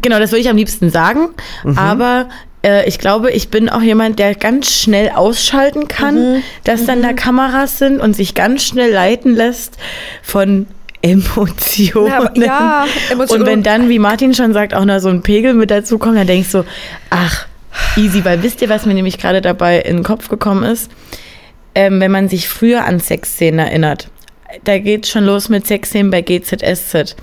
[0.00, 1.30] genau, das würde ich am liebsten sagen.
[1.76, 2.28] Aber
[2.64, 7.12] äh, ich glaube, ich bin auch jemand, der ganz schnell ausschalten kann, dass dann da
[7.12, 9.76] Kameras sind und sich ganz schnell leiten lässt
[10.22, 10.66] von
[11.00, 12.08] Emotionen.
[12.08, 13.42] Ja, ja, Emotionen.
[13.42, 16.18] Und wenn dann, wie Martin schon sagt, auch noch so ein Pegel mit dazu kommt,
[16.18, 16.64] dann denke ich so,
[17.10, 17.46] ach,
[17.96, 20.90] easy, weil wisst ihr, was mir nämlich gerade dabei in den Kopf gekommen ist?
[21.74, 24.08] Ähm, wenn man sich früher an Sexszenen erinnert.
[24.64, 27.14] Da geht schon los mit Sexszenen bei GZSZ.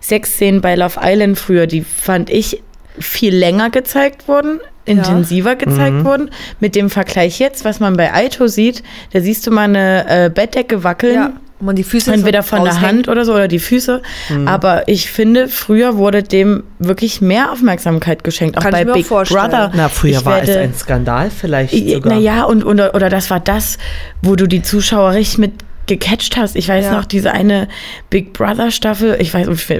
[0.00, 2.62] Sexszenen bei Love Island früher, die fand ich
[2.98, 6.30] viel länger gezeigt wurden, intensiver gezeigt wurden.
[6.60, 8.82] Mit dem Vergleich jetzt, was man bei Aito sieht,
[9.12, 11.14] da siehst du mal eine äh, Bettdecke wackeln.
[11.14, 12.80] Ja, man die Füße Entweder von der.
[12.80, 14.00] Hand oder so oder die Füße.
[14.46, 18.56] Aber ich finde, früher wurde dem wirklich mehr Aufmerksamkeit geschenkt.
[18.58, 19.42] Auch Kann bei ich mir auch Big vorstellen.
[19.50, 19.72] Brother.
[19.74, 22.14] Na, früher Ich war es werde- ein Skandal vielleicht sogar.
[22.14, 23.78] Naja, und, und oder das war das,
[24.22, 25.52] wo du die Zuschauer richtig mit
[25.86, 26.54] gecatcht hast.
[26.54, 26.92] Ich weiß Ja.
[26.92, 27.66] noch, diese eine
[28.10, 29.70] Big Brother Staffel, ich weiß, ich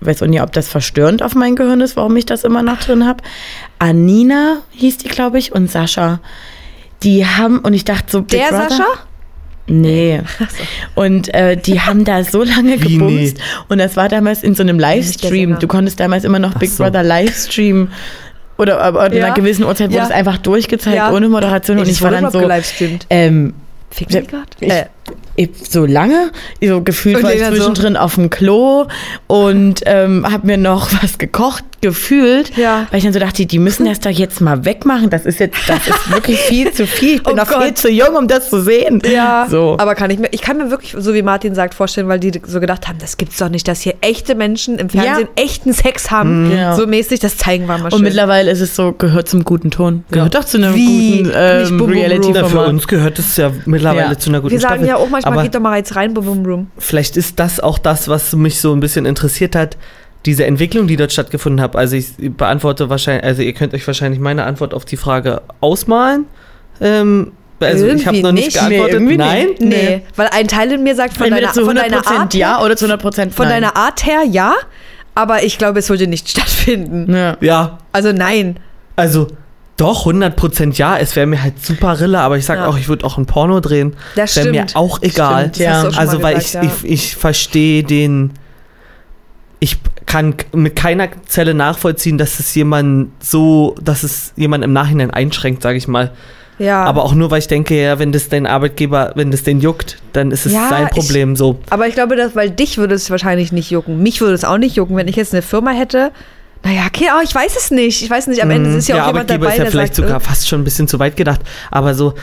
[0.00, 2.78] weiß auch nicht, ob das verstörend auf mein Gehirn ist, warum ich das immer noch
[2.78, 3.24] drin habe.
[3.78, 6.20] Anina hieß die, glaube ich, und Sascha.
[7.02, 8.84] Die haben, und ich dachte so, Big Der Brother, Sascha?
[9.68, 10.20] Nee.
[10.94, 13.36] Und äh, die haben da so lange Wie gebumst.
[13.36, 13.42] nee?
[13.68, 15.58] Und das war damals in so einem Livestream.
[15.58, 16.82] Du konntest damals immer noch Big so.
[16.84, 17.88] Brother Livestream.
[18.56, 19.26] Oder aber in Ja.
[19.26, 20.04] einer gewissen Uhrzeit wurde Ja.
[20.04, 21.12] es einfach durchgezeigt, Ja.
[21.12, 21.78] ohne Moderation.
[21.78, 23.04] Und Das ich war wurde dann so.
[23.10, 23.54] Ähm,
[23.90, 24.24] Fick mich
[24.60, 24.86] ich- Äh,
[25.36, 28.86] ich, so lange, so gefühlt Und war ich Lena so- zwischendrin auf dem Klo
[29.28, 32.86] und ähm, habe mir noch was gekocht, gefühlt, Ja.
[32.90, 35.10] weil ich dann so dachte, die müssen das doch jetzt mal wegmachen.
[35.10, 37.16] Das ist jetzt, das ist wirklich viel zu viel.
[37.16, 37.78] Ich bin Oh noch viel Gott.
[37.78, 39.00] zu jung, um das zu sehen.
[39.10, 39.76] Ja, so.
[39.78, 42.32] aber kann ich mir, ich kann mir wirklich, so wie Martin sagt, vorstellen, weil die
[42.46, 46.10] so gedacht haben, das gibt's doch nicht, dass hier echte Menschen im Fernsehen echten Sex
[46.10, 46.74] haben, Ja.
[46.74, 48.02] so mäßig, das zeigen wir mal Und schön.
[48.02, 50.04] mittlerweile ist es so, gehört zum guten Ton.
[50.10, 51.18] Gehört doch zu einem Wie?
[51.18, 51.98] guten Nicht ähm, Bum Bum Room.
[51.98, 52.68] Na, für Reality-Format.
[52.68, 54.18] uns gehört es ja mittlerweile Ja.
[54.18, 54.88] zu einer guten wir sagen Staffel.
[54.88, 56.70] ja auch manchmal, Aber geht doch mal jetzt rein, Boom Room.
[56.78, 59.76] vielleicht ist das auch das, was mich so ein bisschen interessiert hat,
[60.26, 61.76] diese Entwicklung, die dort stattgefunden hat.
[61.76, 66.26] Also ich beantworte wahrscheinlich, also ihr könnt euch wahrscheinlich meine Antwort auf die Frage ausmalen.
[66.80, 68.54] Ähm, also ich habe Irgendwie noch nicht nicht.
[68.54, 68.86] geantwortet.
[68.88, 69.46] Nee, irgendwie Nein.
[69.46, 69.60] nicht.
[69.60, 72.34] Nee, weil ein Teil in mir sagt von Entweder deiner, zu von 100% deiner Art
[72.34, 73.62] ja her, oder zu 100% von nein.
[73.62, 74.54] deiner Art her ja,
[75.14, 77.12] aber ich glaube, es würde nicht stattfinden.
[77.14, 77.36] ja.
[77.40, 78.58] Ja, Also nein.
[78.96, 79.26] also
[79.76, 80.98] doch, 100% ja.
[80.98, 82.66] Es wäre mir halt super Rille, aber ich sag Ja.
[82.66, 83.94] auch, ich würde auch ein Porno drehen.
[84.16, 84.76] Das Wäre mir stimmt.
[84.76, 85.42] auch egal.
[85.54, 85.82] Stimmt, ja.
[85.96, 88.32] Also weil gesagt, ich, ich, ich verstehe den.
[89.60, 95.10] Ich kann mit keiner Zelle nachvollziehen, dass es jemand so, dass es jemand im Nachhinein
[95.10, 96.12] einschränkt, sage ich mal.
[96.58, 96.84] Ja.
[96.84, 99.98] Aber auch nur, weil ich denke, ja, wenn das dein Arbeitgeber, wenn das den juckt,
[100.12, 101.60] dann ist es Ja, sein ich- Problem so.
[101.70, 104.02] Aber ich glaube, dass, weil dich würde es wahrscheinlich nicht jucken.
[104.02, 106.10] Mich würde es auch nicht jucken, wenn ich jetzt eine Firma hätte.
[106.64, 108.02] Naja, okay, aber ich weiß es nicht.
[108.02, 109.70] Ich weiß nicht, am Ende ist ja der auch jemand Arbeitgeber dabei, ist ja der
[109.72, 111.40] vielleicht sagt, sogar äh, fast schon ein bisschen zu weit gedacht.
[111.70, 112.14] Aber so,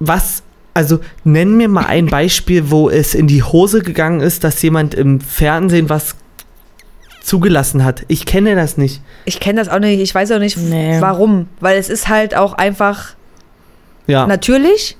[0.00, 0.42] was,
[0.74, 4.94] also nenn mir mal ein Beispiel, wo es in die Hose gegangen ist, dass jemand
[4.94, 6.16] im Fernsehen was
[7.20, 8.02] zugelassen hat.
[8.08, 9.00] Ich kenne das nicht.
[9.24, 10.00] ich kenne das auch nicht.
[10.00, 10.96] Ich weiß auch nicht, Nee.
[11.00, 11.48] warum.
[11.60, 13.10] Weil es ist halt auch einfach
[14.06, 14.26] Ja.
[14.26, 14.96] natürlich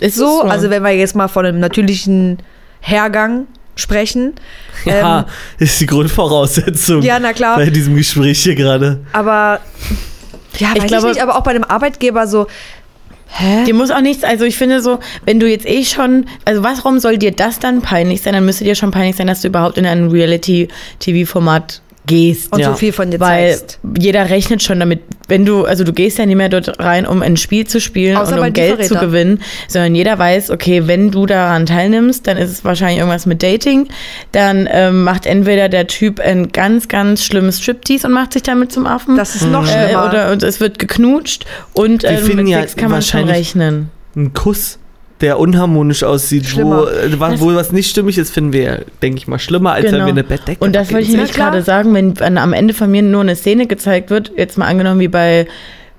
[0.00, 0.42] Ist so.
[0.42, 2.38] Also wenn wir jetzt mal von einem natürlichen
[2.80, 3.46] Hergang
[3.76, 4.34] sprechen.
[4.86, 5.24] Ja, Ähm,
[5.58, 7.56] ist die Grundvoraussetzung ja, na klar.
[7.56, 9.00] bei diesem Gespräch hier gerade.
[9.12, 9.60] Aber
[10.56, 12.46] ja, Ich weiß glaube- ich nicht, aber auch bei einem Arbeitgeber so,
[13.32, 13.64] hä?
[13.64, 16.98] Dir muss auch nichts, also ich finde so, wenn du jetzt eh schon, also warum
[16.98, 18.34] soll dir das dann peinlich sein?
[18.34, 22.52] Dann müsste dir schon peinlich sein, dass du überhaupt in ein Reality-TV-Format gehst.
[22.52, 22.70] Und Ja.
[22.70, 23.78] so viel von dir Weil zeigst.
[23.98, 27.22] jeder rechnet schon damit, wenn du, also du gehst ja nicht mehr dort rein, um
[27.22, 29.06] ein Spiel zu spielen Außer und um Geld zu Lieferräder.
[29.06, 33.42] gewinnen, sondern jeder weiß, okay, wenn du daran teilnimmst, dann ist es wahrscheinlich irgendwas mit
[33.44, 33.86] Dating.
[34.32, 38.72] Dann ähm, macht entweder der Typ ein ganz, ganz schlimmes Striptease und macht sich damit
[38.72, 39.16] zum Affen.
[39.16, 40.06] Das ist noch äh, schlimmer.
[40.08, 43.88] oder und es wird geknutscht und ähm, finden mit ja Sex kann man schon rechnen.
[44.16, 44.79] Ein Kuss,
[45.20, 46.86] der unharmonisch aussieht, wo, Schlimmer.
[46.92, 49.92] äh, wa- wo was nicht stimmig ist, finden wir, denke ich mal, schlimmer, als wenn
[49.92, 50.06] Genau.
[50.06, 51.50] wir eine Bettdecke Und das wollte ich nämlich klar.
[51.50, 54.66] gerade sagen, wenn an, am Ende von mir nur eine Szene gezeigt wird, jetzt mal
[54.66, 55.46] angenommen wie bei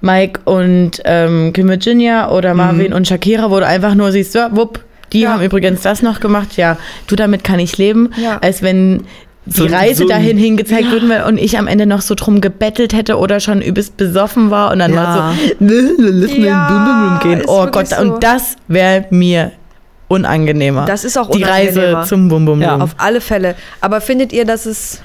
[0.01, 4.39] Mike und ähm, Kim Virginia oder Marvin und Shakira, wo du einfach nur siehst, so,
[4.51, 5.33] wupp, die Ja.
[5.33, 8.39] haben übrigens das noch gemacht, ja, du, damit kann ich leben, Ja.
[8.41, 9.03] als wenn
[9.45, 13.17] die Reise so dahin hingezeigt würden und ich am Ende noch so drum gebettelt hätte
[13.17, 15.03] oder schon übelst besoffen war und dann Ja.
[15.03, 17.41] war so, lass mal in den Ja, gehen.
[17.47, 18.01] Oh Gott, so.
[18.01, 19.51] und das wäre mir
[20.07, 20.85] unangenehmer.
[20.85, 22.03] Das ist auch die Reise unangenehmer.
[22.05, 22.77] zum Bum Bum Ja.
[22.77, 23.55] Auf alle Fälle.
[23.79, 25.01] Aber findet ihr, dass es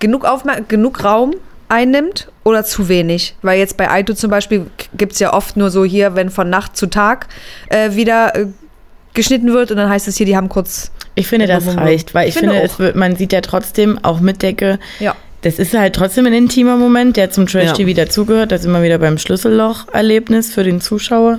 [0.00, 1.34] genug, Aufmer genug Raum
[1.68, 3.36] einnimmt oder zu wenig?
[3.42, 6.50] Weil jetzt bei Aito zum Beispiel gibt es ja oft nur so hier, wenn von
[6.50, 7.28] Nacht zu Tag
[7.68, 8.46] äh, wieder äh,
[9.12, 10.90] geschnitten wird und dann heißt es hier, die haben kurz.
[11.14, 13.98] Ich finde, das reicht, weil ich, Ich finde finde, es wird, man sieht ja trotzdem
[14.02, 15.14] auch mit Decke, Ja.
[15.42, 17.50] das ist halt trotzdem ein intimer Moment, der zum Ja.
[17.50, 18.50] Trash-TV dazugehört.
[18.50, 21.38] Da sind wir wieder beim Schlüsselloch-Erlebnis für den Zuschauer.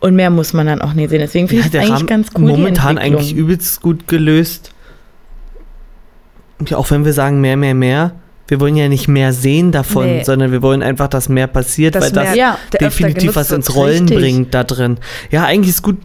[0.00, 1.20] Und mehr muss man dann auch nie sehen.
[1.20, 2.42] Deswegen finde Ja, ich es eigentlich Rahmen ganz cool.
[2.48, 4.72] momentan eigentlich übelst gut gelöst.
[6.68, 8.12] Ja, auch wenn wir sagen mehr, mehr, mehr.
[8.48, 10.24] Wir wollen ja nicht mehr sehen davon, Nee.
[10.24, 13.74] sondern wir wollen einfach, dass mehr passiert, Dass weil das mehr- Ja, definitiv was ins
[13.74, 14.18] Rollen Richtig.
[14.18, 14.98] bringt da drin.
[15.30, 15.98] Ja, eigentlich ist gut.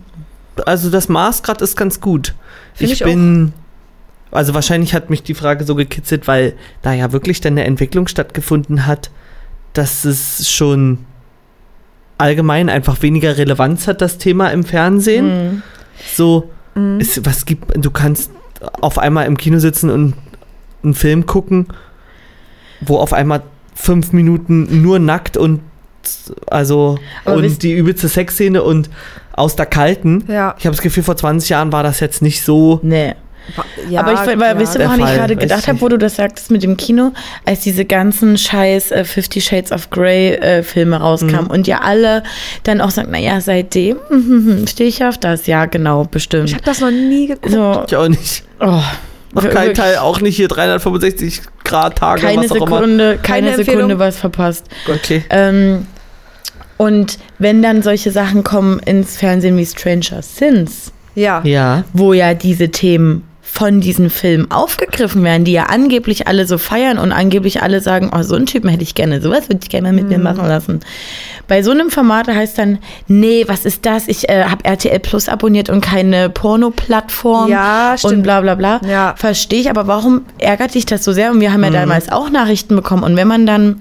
[0.65, 2.33] Also das Maß gerade ist ganz gut.
[2.79, 3.53] Ich ich bin.
[4.31, 8.07] Also wahrscheinlich hat mich die Frage so gekitzelt, weil da ja wirklich dann eine Entwicklung
[8.07, 9.09] stattgefunden hat,
[9.73, 10.99] dass es schon
[12.17, 15.27] allgemein einfach weniger Relevanz hat, das Thema im Fernsehen.
[15.27, 15.63] Mhm.
[16.15, 16.99] So, Mhm.
[16.99, 18.31] es, was gibt, du kannst
[18.81, 20.13] auf einmal im Kino sitzen und
[20.83, 21.67] einen Film gucken,
[22.81, 23.41] wo auf einmal
[23.73, 25.61] fünf Minuten nur nackt und
[26.47, 28.89] also Aber und die übelste Sexszene und
[29.37, 30.25] aus der kalten.
[30.27, 30.55] Ja.
[30.59, 32.79] Ich habe das Gefühl, vor 20 Jahren war das jetzt nicht so.
[32.83, 33.13] Nee.
[33.89, 34.01] ja.
[34.01, 35.97] aber ich, weil, ja, ihr, der woran ich gerade weiß gedacht ich habe, wo du
[35.97, 37.13] das sagtest mit dem Kino,
[37.45, 41.51] als diese ganzen scheiß äh, Fifty Shades of Grey äh, Filme rauskamen Mhm.
[41.51, 42.23] und ja alle
[42.63, 43.97] dann auch sagen, naja, seitdem
[44.67, 45.47] stehe ich auf das.
[45.47, 46.49] Ja, genau, bestimmt.
[46.49, 47.51] Ich habe das noch nie geguckt.
[47.53, 48.43] So, Ich auch nicht.
[48.59, 52.65] oh, Noch kein wirklich Teil, auch nicht hier 365 Grad Tage, keine was auch immer.
[52.67, 53.65] Sekunde, keine, Keine Empfehlung?
[53.81, 54.65] Sekunde was verpasst.
[54.93, 55.23] Okay.
[55.29, 55.85] Ähm,
[56.77, 61.41] und wenn dann solche Sachen kommen ins Fernsehen wie Stranger Things, Ja.
[61.43, 61.83] Ja.
[61.93, 66.99] wo ja diese Themen von diesen Filmen aufgegriffen werden, die ja angeblich alle so feiern
[66.99, 69.87] und angeblich alle sagen, oh, so einen Typen hätte ich gerne, sowas würde ich gerne
[69.87, 70.09] mal mit Mhm.
[70.09, 70.81] mir machen lassen.
[71.47, 74.07] Bei so einem Format heißt dann, nee, was ist das?
[74.09, 78.23] Ich äh, habe RTL Plus abonniert und keine Porno-Plattform Ja, und stimmt.
[78.23, 78.81] bla bla bla.
[78.87, 79.15] Ja.
[79.17, 81.31] Verstehe ich, aber warum ärgert dich das so sehr?
[81.31, 81.73] Und wir haben ja Mhm.
[81.75, 83.03] damals auch Nachrichten bekommen.
[83.03, 83.79] Und wenn man dann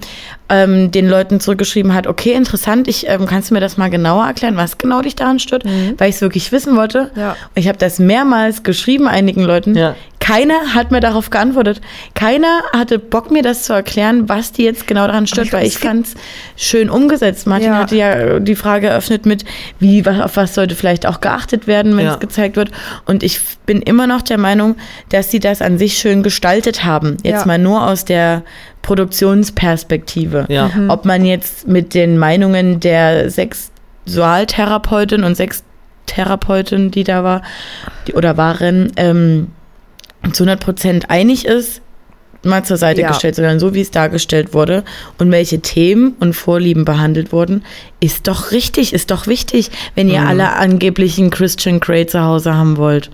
[0.48, 4.26] ähm, den Leuten zurückgeschrieben hat, okay, interessant, ich, ähm, kannst du mir das mal genauer
[4.26, 5.64] erklären, was genau dich daran stört,
[5.98, 7.10] weil ich es wirklich wissen wollte.
[7.16, 7.30] Ja.
[7.30, 9.74] Und ich habe das mehrmals geschrieben einigen Leuten.
[9.74, 9.96] Ja.
[10.18, 11.80] Keiner hat mir darauf geantwortet.
[12.14, 15.66] Keiner hatte Bock, mir das zu erklären, was die jetzt genau daran stört, ich weil
[15.66, 16.14] ich fand es
[16.56, 17.46] schön umgesetzt.
[17.46, 17.74] Martin Ja.
[17.78, 19.44] hatte ja äh, die Frage eröffnet mit,
[19.78, 22.14] wie, auf was sollte vielleicht auch geachtet werden, wenn Ja.
[22.14, 22.70] es gezeigt wird.
[23.04, 24.76] Und ich bin immer noch der Meinung,
[25.10, 27.18] dass sie das an sich schön gestaltet haben.
[27.22, 27.46] Jetzt Ja.
[27.46, 28.42] mal nur aus der
[28.82, 30.46] Produktionsperspektive.
[30.48, 30.70] Ja.
[30.88, 37.42] Ob man jetzt mit den Meinungen der Sexualtherapeutin und Sextherapeutin, die da war,
[38.06, 39.48] die, oder waren, ähm,
[40.32, 41.80] zu 100 Prozent einig ist,
[42.42, 43.08] mal zur Seite Ja.
[43.08, 44.84] gestellt, sondern so wie es dargestellt wurde
[45.18, 47.64] und welche Themen und Vorlieben behandelt wurden,
[47.98, 50.26] ist doch richtig, ist doch wichtig, wenn ihr Mhm.
[50.28, 53.10] alle angeblichen Christian Grey zu Hause haben wollt.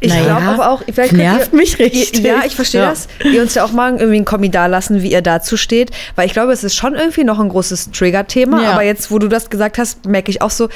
[0.00, 2.24] Ich Naja, glaube aber auch, vielleicht nervt ihr, mich richtig.
[2.24, 2.90] Ja, ich verstehe Ja.
[2.90, 3.06] das.
[3.32, 5.92] Ihr uns ja auch mal irgendwie einen Kommi da lassen, wie ihr dazu steht.
[6.16, 8.62] Weil ich glaube, es ist schon irgendwie noch ein großes Trigger-Thema.
[8.62, 8.72] Ja.
[8.72, 10.68] Aber jetzt, wo du das gesagt hast, merke ich auch so,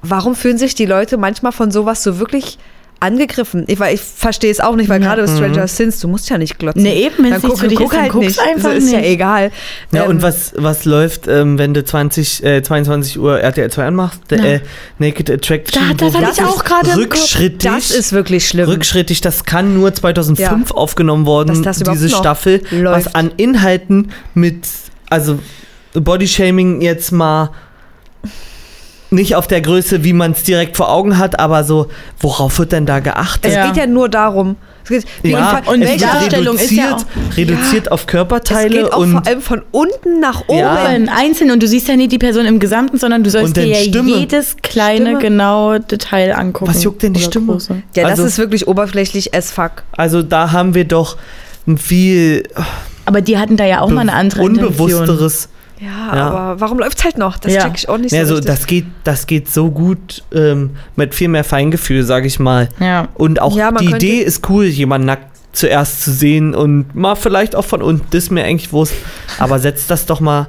[0.00, 2.58] warum fühlen sich die Leute manchmal von sowas so wirklich
[3.02, 3.64] angegriffen?
[3.66, 5.08] Ich, weil ich verstehe es auch nicht, weil Ja.
[5.14, 6.82] gerade bei Stranger Things, du musst ja nicht glotzen.
[6.82, 8.38] Nee, eben, wenn's dann nichts für dich ist, dann halt nicht.
[8.40, 9.08] einfach so ist ja nicht.
[9.10, 9.50] egal.
[9.92, 13.84] Ja, Ähm, und was, was läuft, ähm, wenn du 20, äh, 22 Uhr RTL 2
[13.86, 14.20] anmachst?
[14.30, 14.36] Na.
[14.44, 14.60] äh,
[14.98, 15.82] Naked Attraction.
[15.88, 16.96] Da- das hatte wirklich ich auch gerade.
[16.96, 17.70] Rückschrittig.
[17.70, 18.68] Das ist wirklich schlimm.
[18.68, 23.06] Rückschrittig, das kann nur 2005 aufgenommen worden, das diese Staffel, läuft.
[23.06, 24.64] was an Inhalten mit,
[25.10, 25.38] also
[25.94, 27.50] Bodyshaming jetzt mal
[29.12, 31.88] nicht auf der Größe, wie man es direkt vor Augen hat, aber so,
[32.20, 33.44] worauf wird denn da geachtet?
[33.50, 33.66] es Ja.
[33.66, 34.56] geht ja nur darum.
[34.84, 37.06] Es geht, Ja, und die welche- Darstellung ist ja reduziert,
[37.36, 40.58] reduziert auf es Körperteile geht auch und vor allem von unten nach oben.
[40.58, 40.74] Ja.
[40.86, 43.64] Ein Einzeln und du siehst ja nicht die Person im Gesamten, sondern du sollst dir
[43.64, 44.10] ja Stimme.
[44.10, 45.18] jedes kleine, Stimme.
[45.20, 46.74] genaue Detail angucken.
[46.74, 47.52] Was juckt denn die Stimme?
[47.52, 47.80] große.
[47.94, 49.84] Ja, das Also- ist wirklich oberflächlich as fuck.
[49.96, 51.16] also da haben wir doch
[51.68, 52.42] ein viel
[53.04, 55.06] Aber die hatten da ja auch mal eine andere Intention.
[55.82, 56.30] Ja, Ja.
[56.30, 57.38] aber warum läuft's halt noch?
[57.38, 57.62] Das Ja.
[57.62, 58.54] check ich auch nicht Ja, so so, richtig.
[58.54, 62.68] das geht, das geht so gut ähm, mit viel mehr Feingefühl, sage ich mal.
[62.78, 63.08] Ja.
[63.14, 67.56] Und auch Ja, die Idee ist cool, jemanden nackt zuerst zu sehen und mal vielleicht
[67.56, 68.06] auch von unten.
[68.10, 68.94] Das ist mir eigentlich Wurst.
[69.38, 70.46] Aber setzt das doch mal.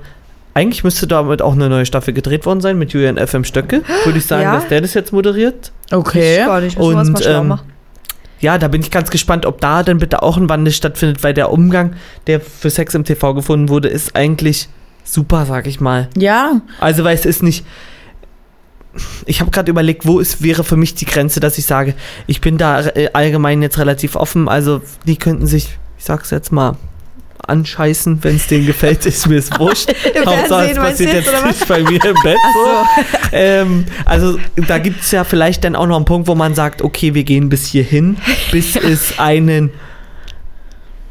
[0.54, 3.82] Eigentlich müsste damit auch eine neue Staffel gedreht worden sein mit Julian FM Stöcke.
[4.06, 4.54] Würde ich sagen, Ja?
[4.56, 5.72] dass der das jetzt moderiert.
[5.92, 6.40] Okay.
[6.42, 6.78] Ich gar nicht.
[6.78, 7.56] Und, ähm.
[8.40, 11.34] Ja, da bin ich ganz gespannt, ob da dann bitte auch ein Wandel stattfindet, weil
[11.34, 11.94] der Umgang,
[12.28, 14.68] der für Sex im TV gefunden wurde, ist eigentlich
[15.04, 16.10] super, sag ich mal.
[16.18, 17.66] Ja, Also, weil es ist nicht.
[19.26, 21.96] Ich habe gerade überlegt, wo ist, wäre für mich die Grenze, dass ich sage,
[22.28, 24.48] ich bin da äh, allgemein jetzt relativ offen.
[24.48, 26.78] Also, die könnten sich, ich sag's jetzt mal,
[27.48, 29.90] anscheißen, wenn es denen gefällt, ist mir es wurscht.
[30.26, 32.38] Hauptsache, es passiert jetzt, jetzt oder nicht bei mir im Bett.
[32.54, 32.86] So.
[33.32, 34.38] Ähm, also,
[34.68, 37.24] da gibt es ja vielleicht dann auch noch einen Punkt, wo man sagt, okay, wir
[37.24, 38.18] gehen bis hierhin,
[38.52, 39.72] bis es einen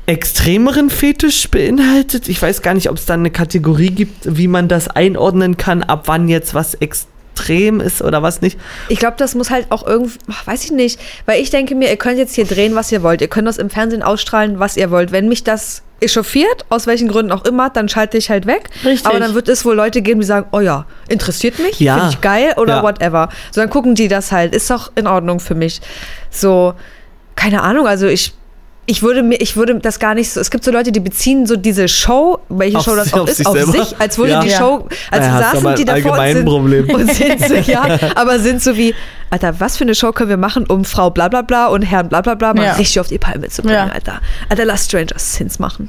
[0.06, 2.28] extremeren Fetisch beinhaltet.
[2.28, 5.82] Ich weiß gar nicht, ob es dann eine Kategorie gibt, wie man das einordnen kann,
[5.82, 8.58] ab wann jetzt was extrem ist oder was nicht.
[8.88, 11.88] Ich glaube, das muss halt auch irgendwie, ach, weiß ich nicht, weil ich denke mir,
[11.88, 13.20] ihr könnt jetzt hier drehen, was ihr wollt.
[13.20, 15.12] Ihr könnt das im Fernsehen ausstrahlen, was ihr wollt.
[15.12, 18.70] Wenn mich das echauffiert, aus welchen Gründen auch immer, dann schalte ich halt weg.
[18.84, 19.06] Richtig.
[19.06, 21.94] Aber dann wird es wohl Leute geben, die sagen, oh ja, interessiert mich, Ja.
[21.94, 22.82] finde ich geil oder Ja.
[22.82, 23.28] whatever.
[23.52, 24.52] So, dann gucken die das halt.
[24.52, 25.80] Ist doch in Ordnung für mich.
[26.28, 26.74] So,
[27.36, 28.34] keine Ahnung, also ich.
[28.84, 30.40] Ich würde mir, ich würde das gar nicht so.
[30.40, 33.20] Es gibt so Leute, die beziehen so diese Show, welche Auf Show das sich- auch
[33.20, 33.72] auf ist, sich auf selber.
[33.72, 34.40] sich, als würde Ja.
[34.42, 34.50] die.
[34.50, 36.90] Show, als Ja, hast saßen aber die ein davor und allgemein sind, Problem.
[36.90, 38.92] und sind so, ja, aber sind so wie,
[39.30, 42.08] Alter, was für eine Show können wir machen, um Frau bla bla bla und Herrn
[42.08, 42.72] bla bla bla mal Ja.
[42.72, 43.86] richtig auf die Palme zu bringen, Ja.
[43.94, 44.20] Alter.
[44.48, 45.88] Alter, lass Stranger Things machen.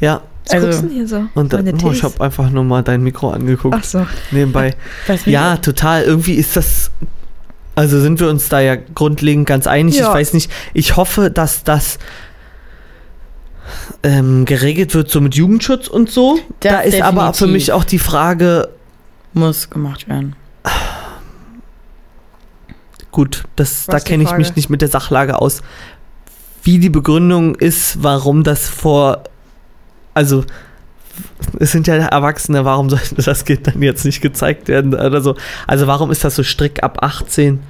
[0.00, 0.22] Ja.
[0.46, 1.24] Was Also- guckst du denn hier so?
[1.34, 3.76] Und dann, oh, ich habe einfach nur mal dein Mikro angeguckt.
[3.78, 4.06] Ach so.
[4.30, 4.74] Nebenbei.
[5.26, 6.02] Ja, total.
[6.04, 6.90] Irgendwie ist das.
[7.74, 9.96] Also sind wir uns da ja grundlegend ganz einig.
[9.96, 10.08] Ja.
[10.08, 10.50] Ich weiß nicht.
[10.74, 11.98] Ich hoffe, dass das
[14.02, 16.38] ähm, geregelt wird, so mit Jugendschutz und so.
[16.60, 18.68] Das da ist aber für mich auch die Frage,
[19.32, 20.36] muss gemacht werden.
[23.10, 25.62] gut, das, da Was kenne ich mich nicht mit der Sachlage aus,
[26.62, 29.24] wie die Begründung ist, warum das vor.
[30.14, 30.44] Also.
[31.60, 35.36] Es sind ja Erwachsene, warum sollte das Kind dann jetzt nicht gezeigt werden oder so?
[35.66, 37.60] Also warum ist das so strikt ab 18?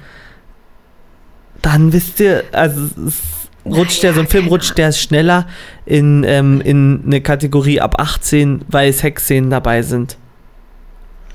[1.61, 3.35] Dann wisst ihr, also es
[3.65, 5.47] rutscht ja, so ein Film rutscht der schneller
[5.85, 10.17] in, ähm, in eine Kategorie ab 18, weil Sexszenen dabei sind.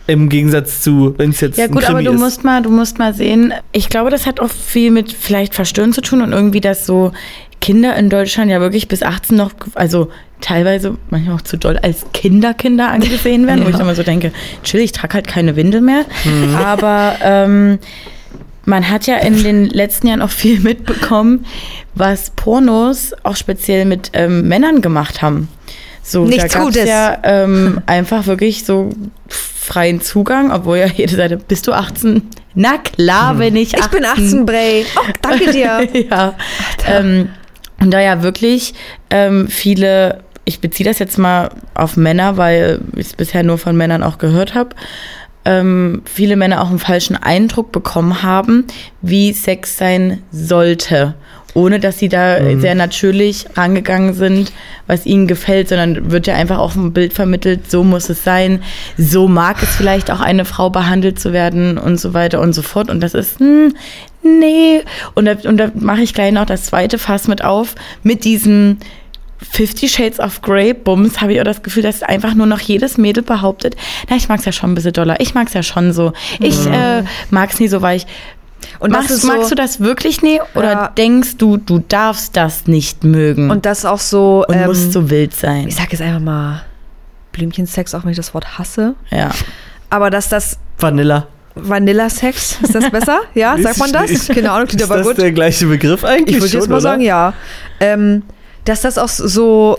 [0.06, 2.18] Im Gegensatz zu, wenn es jetzt Ja ein gut, aber du ist.
[2.18, 3.52] musst mal, du musst mal sehen.
[3.70, 7.12] Ich glaube, das hat auch viel mit vielleicht Verstören zu tun und irgendwie, dass so
[7.60, 12.06] Kinder in Deutschland ja wirklich bis 18 noch, also teilweise manchmal auch zu doll als
[12.12, 14.32] Kinderkinder angesehen werden, wo ich immer so denke,
[14.64, 16.04] chill, ich trage halt keine Windel mehr.
[16.24, 16.54] Mhm.
[16.56, 17.78] Aber ähm,
[18.64, 21.44] man hat ja in den letzten Jahren auch viel mitbekommen,
[21.94, 25.48] was Pornos auch speziell mit ähm, Männern gemacht haben.
[26.02, 26.88] So, Nichts da gab's Gutes.
[26.88, 28.90] ja ähm, einfach wirklich so
[29.28, 32.22] freien Zugang, obwohl ja jede Seite, bist du 18?
[32.54, 33.84] Na klar, bin ich 18.
[33.84, 34.84] Ich bin 18, Bray.
[34.96, 35.88] Oh, danke dir.
[36.10, 36.34] ja.
[36.86, 37.28] Ähm,
[37.80, 38.74] und da ja wirklich
[39.10, 43.76] ähm, viele, ich beziehe das jetzt mal auf Männer, weil ich es bisher nur von
[43.76, 44.76] Männern auch gehört habe,
[45.44, 48.66] ähm, viele Männer auch einen falschen Eindruck bekommen haben,
[49.00, 51.14] wie Sex sein sollte.
[51.54, 54.52] Ohne dass sie da sehr natürlich rangegangen sind,
[54.86, 58.62] was ihnen gefällt, sondern wird ja einfach auf ein Bild vermittelt, so muss es sein,
[58.96, 62.62] so mag es vielleicht auch eine Frau behandelt zu werden und so weiter und so
[62.62, 62.90] fort.
[62.90, 63.74] Und das ist, hm,
[64.22, 64.82] nee.
[65.14, 68.78] Und da, und da mache ich gleich noch das zweite Fass mit auf, mit diesem
[69.42, 72.98] Fifty Shades of Grey Bums habe ich auch das Gefühl, dass einfach nur noch jedes
[72.98, 73.74] Mädel behauptet,
[74.08, 77.04] na, ich mag's ja schon ein bisschen doller, ich mag's ja schon so, ich äh,
[77.30, 78.06] mag's nie so weich.
[78.78, 80.88] Und das magst, ist so, magst du das wirklich nie oder Ja.
[80.88, 85.08] denkst du, du darfst das nicht mögen und das auch so, und ähm, musst so
[85.10, 85.66] wild sein?
[85.68, 86.62] ich sag jetzt einfach mal
[87.32, 88.94] Blümchensex, auch wenn ich das Wort hasse.
[89.10, 89.30] Ja.
[89.88, 91.26] Aber dass das Vanilla.
[91.54, 93.20] Vanilla-Sex, ist das besser?
[93.34, 94.10] Ja, sagt man ich das?
[94.10, 94.28] nicht.
[94.34, 95.18] Keine Ahnung, klingt Ist aber das gut.
[95.18, 96.36] der gleiche Begriff eigentlich?
[96.36, 96.82] Ich würde jetzt schon, mal oder?
[96.82, 97.32] sagen, ja.
[97.80, 98.22] Ähm,
[98.64, 99.78] dass das auch so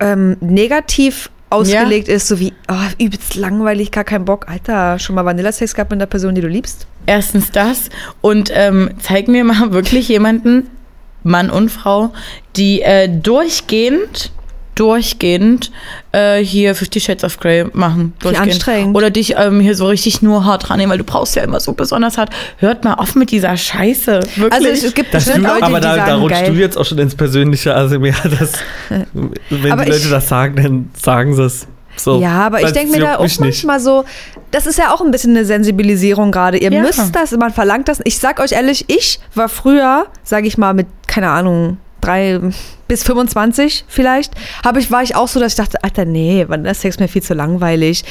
[0.00, 4.48] ähm, negativ ausgelegt ist, so wie, oh, übelst langweilig, gar kein Bock.
[4.48, 6.86] Alter, schon mal Vanilla-Sex gehabt mit einer Person, die du liebst?
[7.06, 7.90] Erstens das
[8.20, 10.70] und ähm, zeig mir mal wirklich jemanden,
[11.22, 12.12] Mann und Frau,
[12.56, 14.30] die äh, durchgehend,
[14.74, 15.70] durchgehend
[16.12, 18.12] äh, hier Fifty Shades of Grey machen.
[18.20, 18.52] Durchgehend.
[18.52, 18.96] anstrengend.
[18.96, 21.72] Oder dich ähm, hier so richtig nur hart rannehmen, weil du brauchst ja immer so
[21.72, 22.30] besonders hart.
[22.58, 24.20] Hört mal auf mit dieser Scheiße.
[24.36, 24.52] Wirklich.
[24.52, 26.52] Also es, es gibt Das bestimmt du, Leute, aber die da, sagen, da rutscht geil.
[26.54, 27.74] du jetzt auch schon ins Persönliche.
[27.74, 28.52] Also mir das,
[29.50, 31.66] wenn Aber die Leute ich- das sagen, dann sagen sie es.
[31.96, 33.64] So, ja, aber ich denke mir da auch mich nicht.
[33.64, 34.04] manchmal so,
[34.50, 36.58] das ist ja auch ein bisschen eine Sensibilisierung gerade.
[36.58, 36.82] Ihr Ja.
[36.82, 38.00] müsst das, man verlangt das.
[38.02, 42.40] Ich sag euch ehrlich, ich war früher, sage ich mal, mit, keine Ahnung, drei
[42.88, 44.32] bis 25 vielleicht,
[44.64, 47.08] habe ich, war ich auch so, dass ich dachte, Alter, nee, wann das Sex mir
[47.08, 48.04] viel zu langweilig.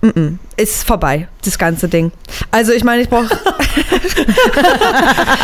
[0.00, 2.12] Mm -mm, ist vorbei, das ganze Ding.
[2.52, 3.26] Also ich meine, ich brauche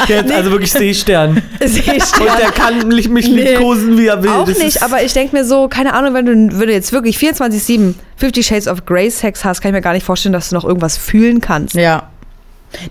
[0.09, 1.43] Jetzt also wirklich Seestern.
[1.61, 2.29] Seestern.
[2.29, 3.51] Und der kann mich, mich Nee.
[3.55, 4.31] liebkosen, wie er will.
[4.31, 6.73] Auch Das nicht, ist- aber ich denke mir so, keine Ahnung, wenn du, wenn du
[6.73, 10.33] jetzt wirklich 24-7 Fifty Shades of Grey Sex hast, kann ich mir gar nicht vorstellen,
[10.33, 11.75] dass du noch irgendwas fühlen kannst.
[11.75, 12.09] Ja.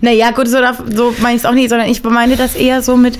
[0.00, 2.82] Naja, gut, so, darf- so meine ich es auch nicht, sondern ich meine das eher
[2.82, 3.18] so mit,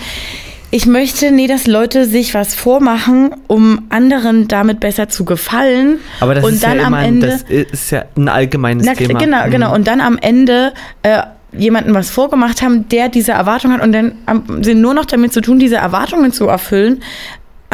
[0.77, 5.99] ich möchte nie, dass Leute sich was vormachen, um anderen damit besser zu gefallen.
[6.19, 7.27] aber das und ist dann ja am ein- Ende.
[7.29, 9.21] das ist ja ein allgemeines Na, Thema.
[9.21, 9.51] Genau, Mhm.
[9.53, 9.73] genau.
[9.73, 10.73] Und dann am Ende
[11.03, 11.23] äh,
[11.57, 15.33] jemanden was vorgemacht haben, der diese Erwartung hat und dann haben sie nur noch damit
[15.33, 17.05] zu tun, diese Erwartungen zu erfüllen,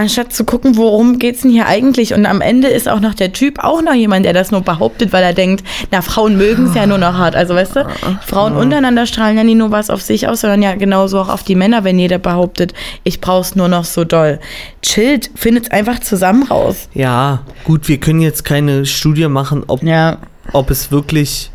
[0.00, 2.14] anstatt zu gucken, worum geht's denn hier eigentlich?
[2.14, 5.12] Und am Ende ist auch noch der Typ auch noch jemand, der das nur behauptet,
[5.12, 7.36] weil er denkt, na, Frauen mögen es ja nur noch hart.
[7.36, 7.86] Also weißt du,
[8.26, 11.42] Frauen untereinander strahlen ja nie nur was auf sich aus, sondern ja genauso auch auf
[11.42, 12.72] die Männer, wenn jeder behauptet,
[13.04, 14.40] ich brauch's nur noch so doll.
[14.82, 16.88] Chillt, findet's einfach zusammen raus.
[16.94, 20.18] Ja, gut, wir können jetzt keine Studie machen, ob, Ja.
[20.52, 21.50] ob es wirklich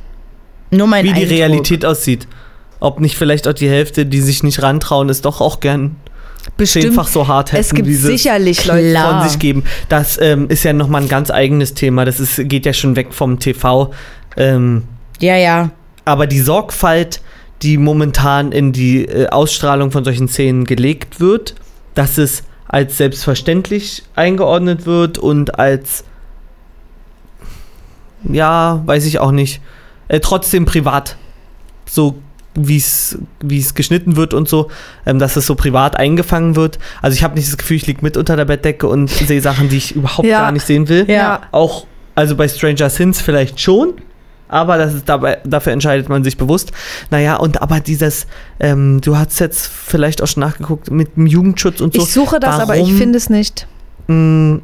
[0.71, 1.31] Nur mein wie die Eindruck.
[1.31, 2.27] Realität aussieht.
[2.79, 5.95] Ob nicht vielleicht auch die Hälfte, die sich nicht rantrauen, ist doch auch gern
[6.57, 6.85] Bestimmt.
[6.85, 8.89] zehnfach so hart hätten, es gibt dieses sicherlich Leute.
[8.91, 9.21] Klar.
[9.21, 9.63] von sich geben.
[9.89, 12.05] Das ähm, ist ja nochmal ein ganz eigenes Thema.
[12.05, 13.91] Das ist, geht ja schon weg vom TV.
[14.37, 14.83] Ähm,
[15.19, 15.71] Ja, ja.
[16.05, 17.21] aber die Sorgfalt,
[17.61, 21.55] die momentan in die äh, Ausstrahlung von solchen Szenen gelegt wird,
[21.93, 26.03] dass es als selbstverständlich eingeordnet wird und als
[28.23, 29.61] ja, weiß ich auch nicht,
[30.07, 31.15] äh, trotzdem privat
[31.85, 32.15] so
[32.55, 33.17] wie es
[33.49, 34.69] es geschnitten wird und so,
[35.05, 36.79] ähm, dass es so privat eingefangen wird.
[37.01, 39.69] Also ich habe nicht das Gefühl, ich liege mit unter der Bettdecke und sehe Sachen,
[39.69, 40.41] die ich überhaupt Ja.
[40.41, 41.05] gar nicht sehen will.
[41.09, 41.41] Ja.
[41.51, 41.85] Auch,
[42.15, 43.93] also bei Stranger Things vielleicht schon,
[44.47, 46.71] aber das ist dabei, dafür entscheidet man sich bewusst.
[47.09, 48.27] Naja, und aber dieses,
[48.59, 52.01] ähm, du hast jetzt vielleicht auch schon nachgeguckt, mit dem Jugendschutz und so.
[52.03, 53.67] Ich suche das, aber ich Warum, finde es nicht.
[54.07, 54.59] mh,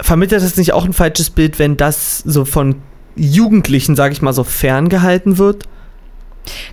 [0.00, 2.76] vermittelt das nicht auch ein falsches Bild, wenn das so von
[3.16, 5.64] Jugendlichen, sage ich mal, so ferngehalten wird?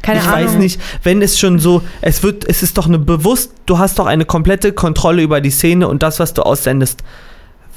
[0.01, 0.45] Keine ich Ahnung.
[0.45, 3.97] weiß nicht, wenn es schon so, es wird, es ist doch eine bewusst, du hast
[3.97, 7.01] doch eine komplette Kontrolle über die Szene und das, was du aussendest.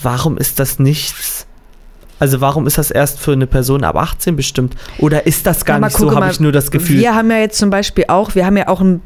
[0.02, 1.46] Warum ist das nichts?
[2.18, 4.74] Also warum ist das erst für eine Person ab 18 bestimmt?
[4.98, 6.98] Oder ist das gar Ja, nicht so, habe ich nur das Gefühl.
[6.98, 9.00] Wir haben ja jetzt zum Beispiel auch, wir haben ja auch ein,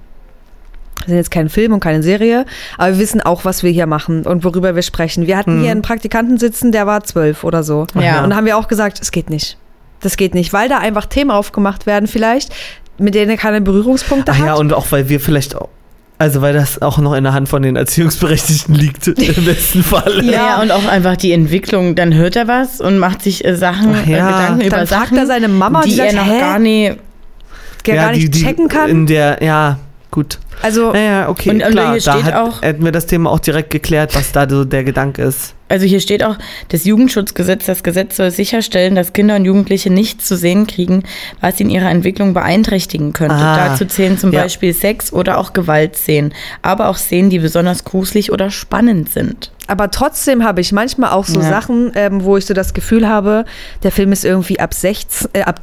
[1.01, 2.44] wir sind jetzt kein Film und keine Serie,
[2.78, 5.26] aber wir wissen auch, was wir hier machen und worüber wir sprechen.
[5.26, 5.62] Wir hatten Mhm.
[5.62, 7.86] hier einen Praktikanten sitzen, der war zwölf oder so.
[8.01, 8.22] Ja.
[8.24, 9.57] Und da haben wir auch gesagt, es geht nicht.
[10.01, 12.55] Das geht nicht, weil da einfach Themen aufgemacht werden vielleicht,
[12.98, 14.46] mit denen er keine Berührungspunkte Ach hat.
[14.46, 15.68] ja, und auch weil wir vielleicht auch,
[16.18, 20.22] also weil das auch noch in der Hand von den Erziehungsberechtigten liegt, im besten Fall.
[20.24, 20.32] Ja.
[20.32, 21.94] ja, und auch einfach die Entwicklung.
[21.94, 24.28] Dann hört er was und macht sich äh, Sachen, Ach ja.
[24.28, 26.40] äh, Gedanken über Dann fragt Sachen, er seine Mama, die die sagt, er noch hä?
[26.40, 26.92] gar nie.
[27.86, 28.88] der gar nicht checken kann.
[28.90, 29.78] In der, ja,
[30.11, 30.38] gut.
[30.62, 33.30] Also, Naja, okay, Und- und klar, hier da steht hat, auch- hätten wir das Thema
[33.30, 35.54] auch direkt geklärt, was da so der Gedanke ist.
[35.68, 36.36] Also hier steht auch,
[36.68, 41.04] das Jugendschutzgesetz, das Gesetz soll sicherstellen, dass Kinder und Jugendliche nichts zu sehen kriegen,
[41.40, 43.36] was sie in ihrer Entwicklung beeinträchtigen könnte.
[43.36, 44.42] Ah, Dazu zählen zum ja.
[44.42, 49.52] Beispiel Sex oder auch Gewaltszenen, aber auch Szenen, die besonders gruselig oder spannend sind.
[49.68, 51.48] aber trotzdem habe ich manchmal auch so Ja.
[51.48, 53.44] Sachen, ähm, wo ich so das Gefühl habe,
[53.84, 55.61] der Film ist irgendwie ab 16, äh, ab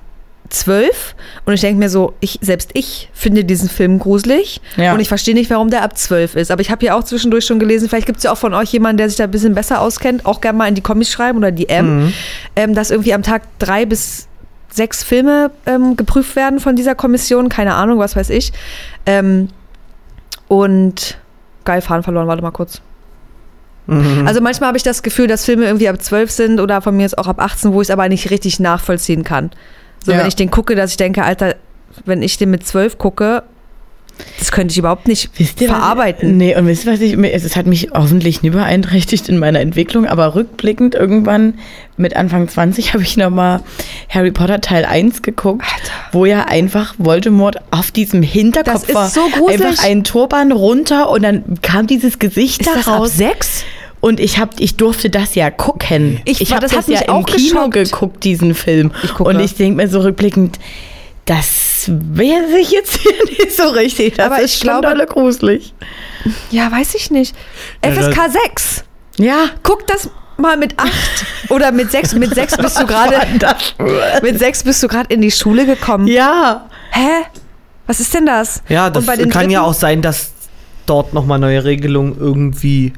[0.50, 4.94] 12 und ich denke mir so, ich, selbst ich finde diesen Film gruselig Ja.
[4.94, 6.52] und ich verstehe nicht, warum der ab 12 ist.
[6.52, 8.72] Aber ich habe ja auch zwischendurch schon gelesen, vielleicht gibt es ja auch von euch
[8.72, 11.38] jemanden, der sich da ein bisschen besser auskennt, auch gerne mal in die Kommis schreiben
[11.40, 12.14] oder die M, Mhm.
[12.56, 14.28] ähm, dass irgendwie am Tag drei bis
[14.70, 18.52] sechs Filme ähm, geprüft werden von dieser Kommission, keine Ahnung, was weiß ich.
[19.06, 19.50] Ähm,
[20.48, 21.18] und
[21.66, 22.82] geil, Fahren verloren, warte mal kurz.
[23.88, 24.28] Mhm.
[24.28, 27.06] Also manchmal habe ich das Gefühl, dass Filme irgendwie ab 12 sind oder von mir
[27.06, 29.52] ist auch ab 18, wo ich es aber nicht richtig nachvollziehen kann.
[30.06, 30.20] So, Ja.
[30.20, 31.56] wenn ich den gucke, dass ich denke, Alter,
[32.06, 33.44] wenn ich den mit 12 gucke,
[34.40, 36.38] das könnte ich überhaupt nicht ihr, was- verarbeiten.
[36.38, 40.08] Nee, und wisst ihr, was ich, es hat mich hoffentlich nie beeinträchtigt in meiner Entwicklung,
[40.08, 41.60] aber rückblickend irgendwann
[41.98, 43.62] mit Anfang 20 habe ich nochmal
[44.10, 45.66] Harry Potter Teil 1 geguckt,
[46.14, 49.10] wo ja einfach Voldemort auf diesem Hinterkopf Das ist war.
[49.10, 49.66] so gruselig.
[49.68, 53.18] Einfach ein Turban runter und dann kam dieses Gesicht Ist da das ab raus.
[54.02, 54.02] 6?
[54.02, 56.22] Und ich hab, ich durfte das ja gucken.
[56.26, 57.74] Ich- ich habe das das, ja auch im Kino geschockt.
[57.74, 58.92] geguckt, diesen Film.
[59.04, 59.20] Ich.
[59.20, 60.60] Und ich denke mir so rückblickend,
[61.26, 64.16] das wäre sich jetzt hier nicht so richtig.
[64.16, 65.74] Das Aber ist ich schon glaube- dolle gruselig.
[66.52, 67.36] Ja, weiß ich nicht.
[67.84, 68.84] Ja, FSK 6.
[69.20, 69.46] Ja.
[69.64, 70.90] Guck das mal mit 8
[71.50, 72.14] oder mit 6.
[72.16, 73.16] Mit 6 bist du gerade
[74.22, 76.08] mit 6 bist du gerade in die Schule gekommen.
[76.08, 76.68] Ja.
[76.92, 77.26] Hä?
[77.88, 78.62] Was ist denn das?
[78.70, 80.32] ja, das Und bei den kann ja auch sein, dass
[80.86, 82.92] dort nochmal neue Regelungen irgendwie,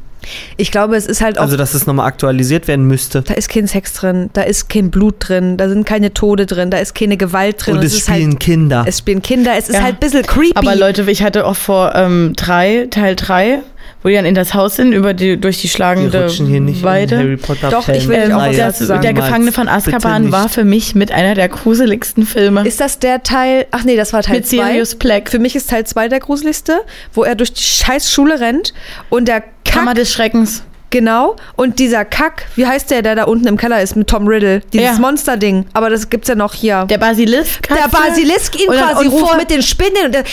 [0.58, 3.22] Ich glaube, es ist halt auch also dass es nochmal aktualisiert werden müsste.
[3.22, 6.70] Da ist kein Sex drin, da ist kein Blut drin, da sind keine Tode drin,
[6.70, 7.78] da ist keine Gewalt drin.
[7.78, 8.84] Und es ist spielen halt, Kinder.
[8.88, 9.84] Es spielen Kinder, es ist Ja.
[9.84, 10.52] halt ein bisschen creepy.
[10.56, 13.60] Aber Leute, ich hatte auch vor ähm, drei, Teil 3,
[14.02, 16.80] wo die dann in das Haus sind, über die, durch die schlagende rutschen hier nicht
[16.80, 17.18] in Weide.
[17.18, 19.02] Harry Potter Doch, ich will auch was das, dazu sagen.
[19.02, 22.66] der Gefangene von Azkaban war für mich mit einer der gruseligsten Filme.
[22.66, 24.56] ist das der Teil, ach nee, das war Teil mit 2.
[24.56, 25.30] Sirius Black.
[25.30, 26.80] Für mich ist Teil 2 der gruseligste,
[27.14, 28.74] wo er durch die scheiß Schule rennt
[29.10, 30.64] und der Kammer Kack, des Schreckens.
[30.90, 34.28] genau, und dieser Kack, wie heißt der, der da unten im Keller ist mit Tom
[34.28, 35.00] Riddle, dieses Ja.
[35.00, 36.86] Monster-Ding, aber das gibt's ja noch hier.
[36.90, 37.68] Der Basilisk.
[37.68, 37.88] Der.
[37.88, 40.24] Basilisk ihn Und dann- quasi und ruft vor- mit den Spinnen und der,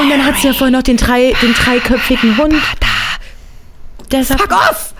[0.00, 2.54] Und dann hat sie ja vorhin noch den, drei, den dreiköpfigen Hund.
[4.10, 4.94] Der sagt, fuck off!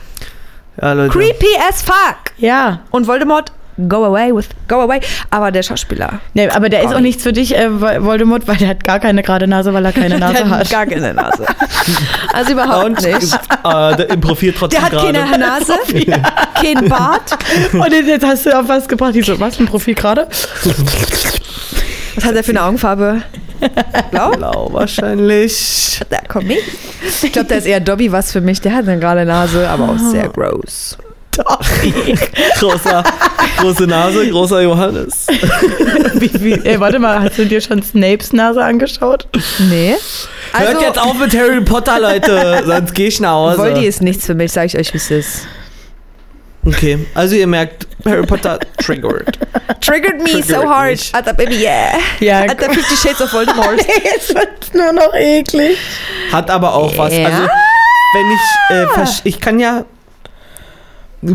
[0.81, 1.11] Ja, Leute.
[1.19, 2.33] Creepy as fuck!
[2.39, 2.81] Ja.
[2.91, 3.53] Und Voldemort,
[3.89, 5.01] go away with, go away.
[5.31, 7.69] Aber der Schauspieler, Nee, aber der ist auch nichts für dich, äh,
[8.05, 10.59] Voldemort, weil der hat gar keine gerade Nase, weil er keine Nase der hat.
[10.61, 11.47] hat gar keine Nase.
[12.33, 13.35] Also überhaupt Und nicht.
[13.65, 15.13] äh, der im Profil trotzdem Der hat gerade.
[15.13, 15.75] keine Nase,
[16.55, 17.37] kein Bart.
[17.73, 19.15] Und jetzt hast du auf was gebracht.
[19.17, 20.27] Ich so, was, ein Profil gerade?
[22.15, 23.23] Was hat er für eine Augenfarbe?
[24.11, 24.31] Blau?
[24.31, 26.01] Blau wahrscheinlich.
[26.11, 26.59] Da komm ich.
[27.23, 28.61] Ich glaube, da ist eher Dobby was für mich.
[28.61, 30.97] Der hat eine gerade Nase, aber auch sehr gross.
[32.59, 33.05] Großer.
[33.59, 35.27] Große Nase, großer Johannes.
[36.15, 39.27] Wie, wie, ey, warte mal, hast du dir schon Snapes Nase angeschaut?
[39.71, 39.97] Nee.
[40.53, 43.59] Also, Hört jetzt auf mit Harry Potter, Leute, sonst geh ich nach Hause.
[43.59, 45.47] Voldy ist nichts für mich, sag ich euch, wie es ist.
[46.65, 49.37] Okay, also ihr merkt, Harry Potter triggered.
[49.81, 50.91] Triggered me Triggered so hard.
[50.93, 51.13] mich.
[51.13, 51.95] Alter, baby, yeah.
[52.21, 53.81] Ja, Alter, Fifty Shades of Voldemort.
[54.05, 55.77] Jetzt wird's nur noch eklig.
[56.31, 57.13] Hat aber auch was.
[57.13, 57.27] Ja.
[57.27, 57.49] Also,
[58.15, 59.85] wenn ich, äh, ich kann ja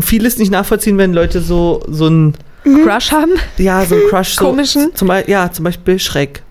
[0.00, 3.32] vieles nicht nachvollziehen, wenn Leute so, so ein, Crush haben?
[3.56, 4.94] ja, so ein Crush so, Komischen?
[4.94, 6.42] Zum ja, zum Beispiel Schreck.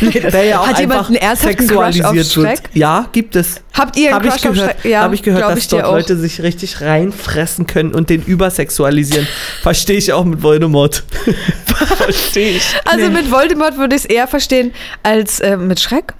[0.00, 2.58] Der ja auch Hat jemand einen ernsthaften Crush auf sexualisiert wird.
[2.58, 2.70] Schreck?
[2.74, 3.60] Ja, gibt es.
[3.72, 4.84] Habt ihr einen Habe ich Crush auf Schreck?
[4.84, 5.92] Ja, hab ich gehört dass ich dort auch.
[5.94, 9.26] Leute sich richtig reinfressen können und den übersexualisieren.
[9.62, 11.04] Verstehe ich auch mit Voldemort.
[11.96, 12.64] Verstehe ich.
[12.84, 14.72] Also mit Voldemort würde ich es eher verstehen
[15.02, 16.14] als äh, mit Schreck.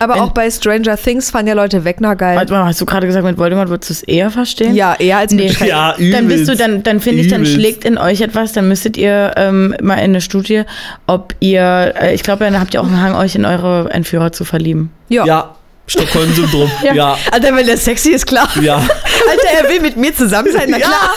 [0.00, 2.36] Aber Wenn- auch bei Stranger Things fanden ja Leute Wegner geil.
[2.36, 4.74] Warte mal, hast du gerade gesagt, mit Voldemort würdest du es eher verstehen?
[4.74, 5.52] Ja, eher als mit Nee.
[5.52, 5.68] Schreck.
[5.68, 6.60] Ja, Dann bist du, übelst.
[6.60, 7.54] dann, dann finde ich, dann Übelst.
[7.54, 10.62] schlägt in euch etwas, dann müsstet ihr ähm, mal in eine Studie,
[11.06, 14.32] ob ihr, äh, ich glaube, dann habt ihr auch einen Hang, euch in eure Entführer
[14.32, 14.90] zu verlieben.
[15.08, 15.24] Ja.
[15.24, 15.54] Ja,
[15.86, 16.70] Stockholm-Syndrom.
[16.82, 16.94] Ja.
[16.94, 17.18] ja.
[17.30, 18.48] Alter, wenn der sexy ist, klar.
[18.60, 18.76] Ja.
[19.30, 20.86] Alter, er will mit mir zusammen sein, na Ja.
[20.86, 21.14] klar.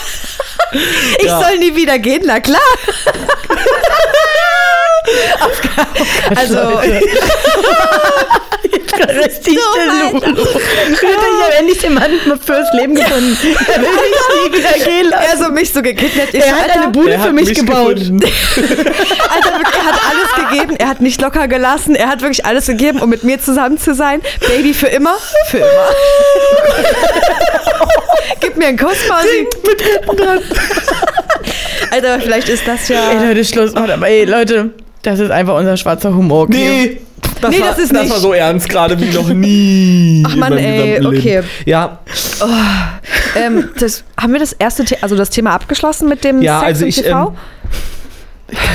[1.20, 1.42] Ich Ja.
[1.42, 2.62] soll nie wieder gehen, na klar.
[6.36, 6.58] Also,
[9.02, 10.18] Richtig, der Lulu.
[10.92, 12.12] Ich habe endlich den Mann
[12.46, 13.38] fürs Leben gefunden.
[13.68, 15.26] Er will mich nie wieder gehen lassen.
[15.32, 16.34] er so mich so gekidnappt.
[16.34, 17.98] Ich Er so, hat Alter, eine Bude für hat mich, gebaut.
[17.98, 20.76] Alter, wirklich, er hat alles gegeben.
[20.78, 21.96] Er hat nicht locker gelassen.
[21.96, 24.22] Er hat wirklich alles gegeben, um mit mir zusammen zu sein.
[24.48, 25.16] Baby, für immer?
[25.48, 25.68] Für immer.
[28.40, 29.48] Gib mir einen Kuss, Mausi.
[29.66, 30.40] Mit Rippen dran.
[31.92, 33.12] Alter, vielleicht ist das ja...
[33.12, 33.74] Ey, Leute, Schluss.
[33.74, 33.90] macht.
[33.90, 34.70] Aber ey, Leute,
[35.04, 36.44] das ist einfach unser schwarzer Humor.
[36.44, 36.56] okay?
[36.58, 37.02] Nee.
[37.40, 38.12] Das, Nee, war, das ist das nicht.
[38.12, 40.24] war so ernst gerade wie noch nie.
[40.28, 41.42] Ach meinem ey, okay.
[41.66, 42.00] Ja,
[43.36, 46.68] Ähm, das, haben wir das erste, The also das Thema abgeschlossen mit dem Ja, Sex
[46.68, 47.36] also ich, TV?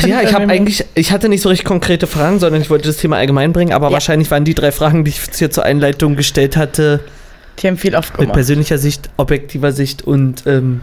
[0.06, 2.88] ja, ich habe Ähm, eigentlich, ich hatte nicht so richtig konkrete Fragen, sondern ich wollte
[2.88, 3.92] das Thema allgemein bringen, aber Ja.
[3.92, 7.00] wahrscheinlich waren die drei Fragen, die ich jetzt hier zur Einleitung gestellt hatte,
[7.62, 8.32] Die haben viel mit aufgemacht.
[8.32, 10.80] persönlicher Sicht, objektiver Sicht und ähm,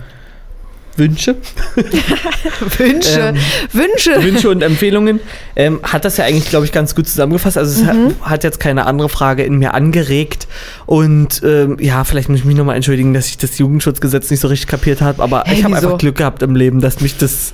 [0.96, 1.36] Wünsche,
[2.78, 3.36] Wünsche, ähm,
[3.72, 4.24] Wünsche.
[4.24, 5.20] Wünsche und Empfehlungen,
[5.56, 7.58] ähm, hat das ja eigentlich, glaube ich, ganz gut zusammengefasst.
[7.58, 10.48] Also es hat, hat jetzt keine andere Frage in mir angeregt.
[10.86, 14.48] Und ähm, ja, vielleicht muss ich mich nochmal entschuldigen, dass ich das Jugendschutzgesetz nicht so
[14.48, 17.54] richtig kapiert habe, aber Hey, ich habe einfach Glück gehabt im Leben, dass mich das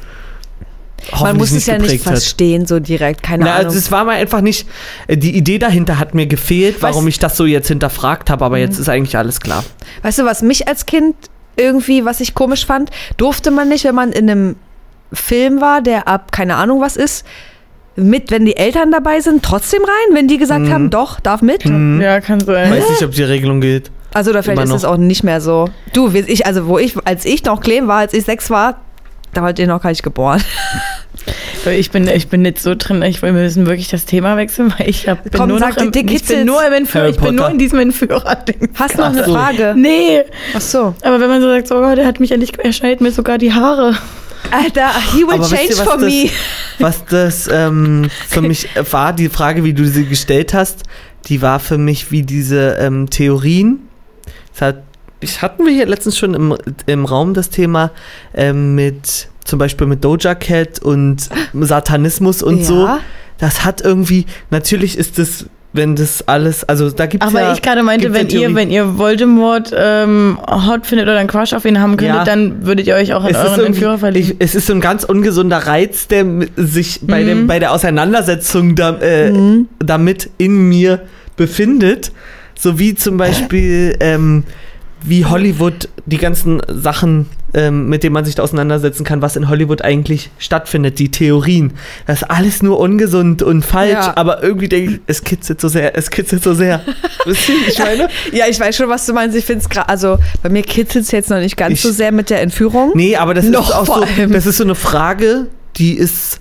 [1.19, 2.13] Man muss es ja nicht geprägt hat.
[2.15, 3.67] verstehen, so direkt, keine Na, Ahnung.
[3.67, 4.67] also es war mal einfach nicht,
[5.07, 8.57] äh, die Idee dahinter hat mir gefehlt, warum ich das so jetzt hinterfragt habe, aber
[8.57, 8.63] Mhm.
[8.63, 9.63] jetzt ist eigentlich alles klar.
[10.01, 11.15] Weißt du, was mich als Kind
[11.59, 14.55] irgendwie, was ich komisch fand, durfte man nicht, wenn man in einem
[15.13, 17.25] Film war, der ab keine Ahnung was ist,
[17.95, 20.71] mit, wenn die Eltern dabei sind, trotzdem rein, wenn die gesagt Mhm.
[20.73, 21.65] haben, doch, darf mit.
[21.65, 22.71] Ja, kann sein.
[22.71, 23.91] Weiß nicht, ob die Regelung gilt.
[24.13, 25.65] Also oder vielleicht ist es auch nicht mehr so.
[25.93, 28.79] Du, ich, also wo ich, als ich noch klein war, als ich sechs war,
[29.33, 30.41] da wart ihr noch gar nicht geboren.
[31.69, 33.01] Ich bin, ich bin nicht so drin.
[33.01, 35.83] Ich, wir müssen wirklich das Thema wechseln, weil ich hab, bin Komm, nur sag noch
[35.83, 37.09] im, ich bin nur im Entführer.
[37.09, 38.69] Ich bin nur in diesem Entführer-Ding.
[38.75, 39.23] Hast du noch eine.
[39.25, 39.73] Frage?
[39.75, 40.23] Nee,
[40.55, 40.95] Ach so.
[41.03, 43.37] aber wenn man so sagt, so, oh, der hat mich endlich, er schneidet mir sogar
[43.37, 43.95] die Haare.
[44.51, 46.29] Alter, he will Aber ihr, change was for das- me.
[46.79, 50.83] Was das ähm, für mich war, die Frage, wie du sie gestellt hast,
[51.25, 53.81] die war für mich wie diese ähm, Theorien.
[54.53, 54.83] Das hat,
[55.21, 56.55] ich, hatten wir hier letztens schon im,
[56.85, 57.91] im Raum das Thema
[58.33, 62.63] ähm, mit zum Beispiel mit Doja Cat und Satanismus und Ja.
[62.65, 62.89] so.
[63.39, 67.53] Das hat irgendwie, natürlich ist das, wenn das alles, also da gibt es Aber ja,
[67.53, 71.63] ich gerade meinte, wenn ihr, wenn ihr Voldemort ähm, hot findet oder einen Crush auf
[71.63, 72.23] ihn haben könntet, Ja.
[72.25, 74.35] dann würdet ihr euch auch in es euren Entführer verlieben.
[74.39, 76.25] es ist so ein ganz ungesunder Reiz, der
[76.57, 77.27] sich bei, Mhm.
[77.27, 79.31] dem, bei der Auseinandersetzung da, äh,
[79.79, 81.01] damit in mir
[81.37, 82.11] befindet.
[82.57, 84.43] So wie zum Beispiel, ähm,
[85.03, 89.47] wie Hollywood die ganzen Sachen, ähm, mit denen man sich da auseinandersetzen kann, was in
[89.47, 91.71] Hollywood eigentlich stattfindet, die Theorien.
[92.05, 94.13] Das ist alles nur ungesund und falsch, Ja.
[94.17, 96.81] aber irgendwie denke ich, es kitzelt so sehr, es kitzelt so sehr.
[97.25, 98.09] Wisst ihr, wie ich meine?
[98.33, 99.37] Ja, ich weiß schon, was du meinst.
[99.37, 101.91] Ich finde es gerade, also bei mir kitzelt es jetzt noch nicht ganz Ich- so
[101.91, 102.91] sehr mit der Entführung.
[102.93, 104.31] Nee, aber das Noch ist auch so, allem.
[104.31, 105.47] das ist so eine Frage,
[105.77, 106.39] die ist,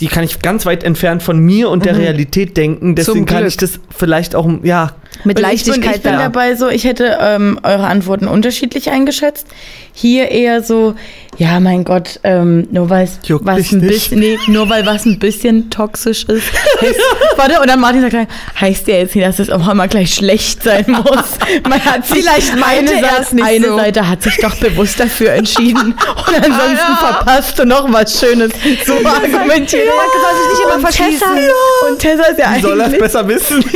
[0.00, 2.94] die kann ich ganz weit entfernt von mir und der Realität denken.
[2.94, 4.92] Deswegen kann ich das vielleicht auch, ja,
[5.24, 6.18] Mit Und Leichtigkeit Ich bin, ich bin da.
[6.18, 9.46] dabei so, ich hätte ähm, eure Antworten unterschiedlich eingeschätzt.
[9.92, 10.94] Hier eher so,
[11.38, 15.18] ja, mein Gott, ähm, nur weil es was ein bisschen, nee, nur weil was ein
[15.18, 16.52] bisschen toxisch ist.
[16.80, 17.00] Heißt,
[17.36, 18.28] warte, und dann Martin sagt gleich,
[18.60, 21.38] heißt ja jetzt nicht, dass es auch immer gleich schlecht sein muss.
[21.68, 23.76] Man hat sich Vielleicht meinte eine, er Seite, eine so.
[23.76, 25.94] Seite hat sich doch bewusst dafür entschieden
[26.26, 28.50] und ansonsten verpasst du noch was Schönes.
[28.84, 29.84] So argumentiert.
[29.96, 30.90] Marke soll sich nicht immer Und.
[30.90, 31.26] Tessa,
[31.88, 33.64] und Tessa ist ja die soll das eigentlich besser wissen.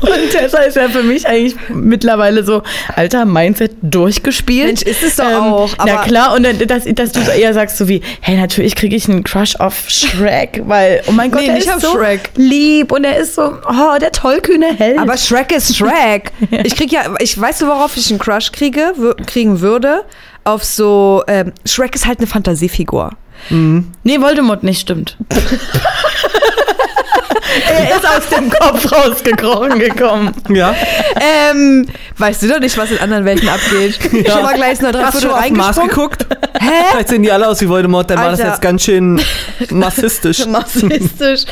[0.00, 2.62] Und deshalb ist ja für mich eigentlich mittlerweile so,
[2.94, 4.66] alter, Mindset durchgespielt.
[4.66, 7.88] Mensch, ist es doch auch, Na klar, und dann, dass, dass du eher sagst so
[7.88, 11.54] wie, hey, natürlich kriege ich einen Crush auf Shrek, weil, oh mein Gott, Nee, der
[11.56, 12.30] nicht ist so Shrek.
[12.36, 14.98] lieb und er ist so, oh, der tollkühne Held.
[14.98, 16.32] Aber Shrek ist Shrek.
[16.64, 18.92] Ich krieg ja, ich weiß du, worauf ich einen Crush kriege,
[19.26, 20.04] kriegen würde.
[20.44, 23.10] Auf so, ähm, Shrek ist halt eine Fantasiefigur.
[23.50, 25.16] nee, Voldemort nicht, stimmt.
[27.68, 30.32] er ist aus dem Kopf rausgekrochen gekommen.
[30.48, 30.74] Ja.
[31.50, 31.86] Ähm,
[32.18, 33.98] weißt du doch nicht, was in anderen Welten abgeht.
[34.30, 36.26] Schon mal gleich eine Hast du Dreiviertel auf Mars geguckt?
[36.58, 36.66] Hä?
[36.90, 38.52] Vielleicht sehen die alle aus wie Voldemort, dann war das Alter.
[38.52, 39.20] jetzt ganz schön
[39.70, 40.46] massistisch.
[40.46, 41.44] Massistisch.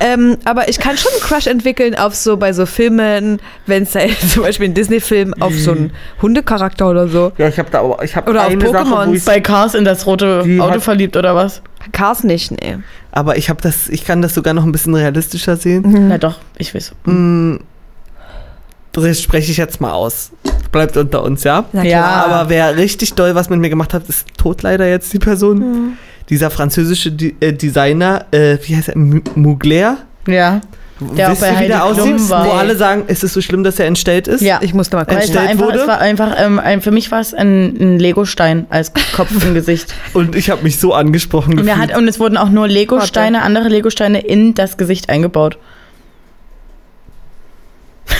[0.00, 3.90] ähm, aber ich kann schon einen Crush entwickeln auf so bei so Filmen, wenn es
[4.32, 7.32] zum Beispiel ein Disney-Film auf so einen Hundecharakter oder so.
[7.38, 9.08] Ja, ich habe da aber ich habe Oder auf eine Sache, Pokémon.
[9.08, 11.62] wo ich, Bei Cars in das rote Auto hat- verliebt oder was?
[11.92, 12.78] Cars nicht, nee.
[13.12, 16.08] Aber ich habe das ich kann das sogar noch ein bisschen realistischer sehen.
[16.08, 16.92] Na doch, ich weiß.
[17.04, 17.56] Mm,
[18.92, 20.32] Das spreche ich jetzt mal aus.
[20.70, 21.64] Bleibt unter uns, ja?
[21.72, 22.00] Na Ja.
[22.02, 22.26] klar.
[22.26, 25.96] Aber wer richtig doll was mit mir gemacht hat, ist tot leider jetzt die Person.
[26.28, 27.10] Dieser französische
[27.40, 28.96] äh, Designer, äh, wie heißt er?
[28.96, 29.98] M Mugler?
[30.26, 30.60] Ja.
[31.00, 32.30] Der auch Wisst bei ihr, wie Heidi der aussieht?
[32.30, 32.46] War.
[32.46, 34.40] Wo alle sagen, ist es so schlimm, dass er entstellt ist?
[34.40, 34.60] Ja.
[34.62, 35.28] Ich musste mal Weil kurz.
[35.30, 35.78] es war entstellt einfach, wurde?
[35.80, 39.54] es war einfach ähm, ein, für mich war es ein, ein Lego-Stein als Kopf im
[39.54, 39.94] Gesicht.
[40.12, 41.76] Und ich habe mich so angesprochen Und, gefühlt.
[41.76, 45.58] hat, und es wurden auch nur Lego-Steine, andere Lego-Steine in das Gesicht eingebaut.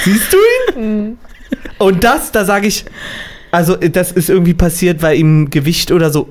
[0.05, 1.19] Siehst du ihn?
[1.79, 2.85] Und das, da sage ich,
[3.51, 6.29] also äh, das ist irgendwie passiert, weil ihm Gewicht oder so,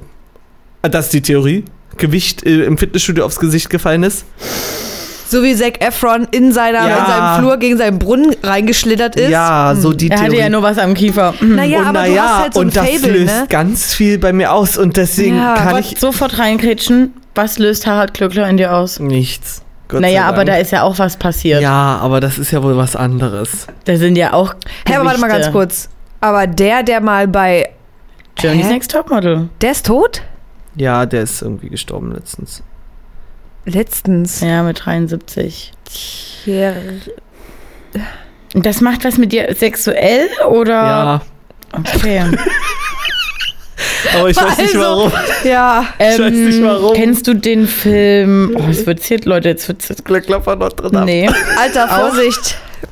[0.82, 1.64] äh, das ist die Theorie,
[1.98, 4.26] Gewicht äh, im Fitnessstudio aufs Gesicht gefallen ist.
[5.32, 6.98] So wie Zac Efron in, seiner, Ja.
[7.00, 9.30] in seinem Flur gegen seinen Brunnen reingeschlittert ist.
[9.30, 10.44] Ja, so die Er hatte Theorie.
[10.44, 11.34] ja nur was am Kiefer.
[11.40, 13.46] Naja, und aber du naja, hast halt so ein und das Fable, löst ne?
[13.50, 15.54] ganz viel bei mir aus und deswegen Ja.
[15.56, 17.14] kann Aber ich sofort reingrätschen.
[17.34, 19.00] Was löst Harald Glöckler in dir aus?
[19.00, 19.62] nichts.
[19.88, 21.62] Gott naja, aber da ist ja auch was passiert.
[21.62, 23.68] Ja, aber das ist ja wohl was anderes.
[23.86, 24.54] Da sind ja auch.
[24.88, 25.90] Hä, aber warte mal ganz kurz.
[26.22, 27.70] Aber der, der mal bei.
[28.38, 28.68] Journey's?
[28.68, 29.50] Next Topmodel.
[29.62, 30.22] Der ist tot?
[30.76, 32.64] Ja, der ist irgendwie gestorben letztens.
[33.66, 34.42] Letztens.
[34.42, 35.72] Ja, mit 73.
[36.46, 36.74] Ja.
[38.54, 40.72] Und das macht was mit dir sexuell oder?
[40.74, 41.22] Ja,
[41.74, 42.22] Okay.
[44.20, 45.12] aber ich weiß nicht Also- warum.
[45.46, 45.86] ja.
[45.98, 46.94] weiß nicht Ähm, warum.
[46.96, 48.56] Kennst du den Film?
[48.60, 50.04] Oh, es wird jetzt, Leute, jetzt wird's jetzt.
[50.04, 51.06] Glöckler von Notre Dame.
[51.06, 51.30] Nee.
[51.58, 52.58] Alter, Vorsicht.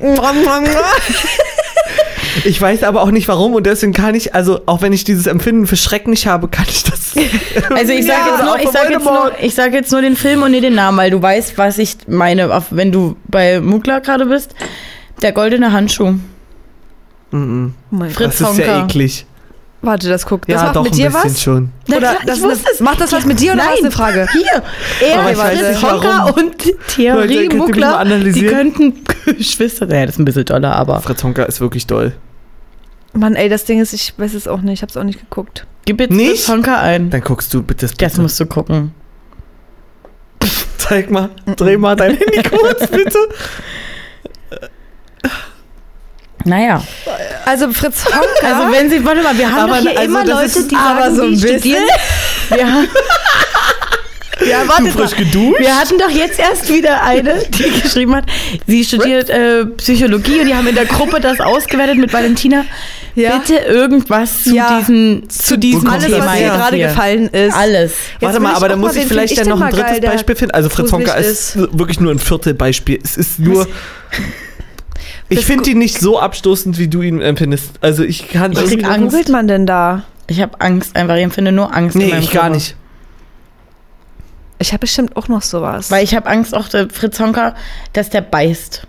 [2.44, 5.26] Ich weiß aber auch nicht warum und deswegen kann ich, also auch wenn ich dieses
[5.26, 7.14] Empfinden für Schreck nicht habe, kann ich das.
[7.74, 9.32] Also ich sage Ja, jetzt, nur, ich sag jetzt, nur, Voldemort.
[9.42, 11.96] ich sag jetzt nur den Film und nicht den Namen, weil du weißt, was ich
[12.06, 14.54] meine, wenn du bei Mugler gerade bist.
[15.22, 16.14] Der goldene Handschuh.
[17.32, 17.74] Mhm.
[17.90, 18.84] Oh mein Fritz Das ist ja Honka.
[18.86, 19.26] eklig.
[19.82, 20.44] Warte, das guckt.
[20.46, 21.42] Das ja, macht doch mit ein dir bisschen was?
[21.42, 21.72] schon.
[21.88, 22.80] Oder klar, das ich ist wusste eine- es.
[22.80, 23.72] macht das was mit dir oder Nein.
[23.72, 24.28] was eine Frage?
[24.32, 24.62] Hier,
[25.08, 26.64] er, Aber ich weiß Fritz Honka und
[26.98, 30.00] Leute, mich mal Mugler, die könnten Geschwister sein.
[30.00, 32.12] Ja, das ist ein bisschen doller, aber Fritz Honka ist wirklich doll.
[33.14, 34.74] Mann, ey, das Ding ist, ich weiß es auch nicht.
[34.74, 35.66] Ich hab's auch nicht geguckt.
[35.86, 36.44] gib jetzt Nicht?
[36.44, 37.08] Fritz Honka ein.
[37.10, 37.86] Dann guckst du bitte.
[37.86, 38.20] Das bitte.
[38.20, 38.92] musst du gucken.
[40.76, 43.18] Zeig mal, dreh mal dein Handy kurz, bitte.
[46.44, 46.82] Naja,
[47.44, 48.20] Also Fritz Honka.
[48.56, 50.76] also wenn sie, warte mal, wir haben Aber doch hier also immer Leute, ist die
[50.76, 51.58] aber sagen, so ein die bisschen.
[51.58, 51.84] studieren.
[52.50, 52.88] Wir haben,
[54.48, 55.60] ja, Du warte frisch geduscht?
[55.60, 58.24] Wir hatten doch jetzt erst wieder eine, die geschrieben hat,
[58.66, 62.64] sie studiert äh, Psychologie und die haben in der Gruppe das ausgewertet mit Valentina.
[63.14, 63.36] Ja.
[63.38, 64.78] Bitte irgendwas zu Ja.
[64.78, 67.54] diesen, zu diesem Alles, das was Thema dir jetzt gerade gefallen ist.
[67.54, 67.92] Alles.
[68.20, 70.00] Warte will mal, ich aber da muss ich vielleicht find dann noch ein drittes geil,
[70.00, 70.54] Beispiel finden.
[70.54, 72.98] Also Fritz Honka ist wirklich nur ein Viertelbeispiel.
[73.04, 73.68] Es ist nur.
[75.30, 77.72] Ich finde ihn nicht so abstoßend, wie du ihn empfindest.
[77.80, 79.10] Also ich kann Ich krieg Was Angst.
[79.12, 80.02] googelt man denn da?
[80.26, 81.16] Ich habe Angst einfach.
[81.16, 82.54] Ich empfinde nur Angst in Nee, meinem ich gar Körper.
[82.56, 82.76] nicht.
[84.58, 85.90] Ich habe bestimmt auch noch sowas.
[85.90, 87.54] Weil ich habe Angst, auch der Fritz Honka,
[87.94, 88.86] dass der beißt.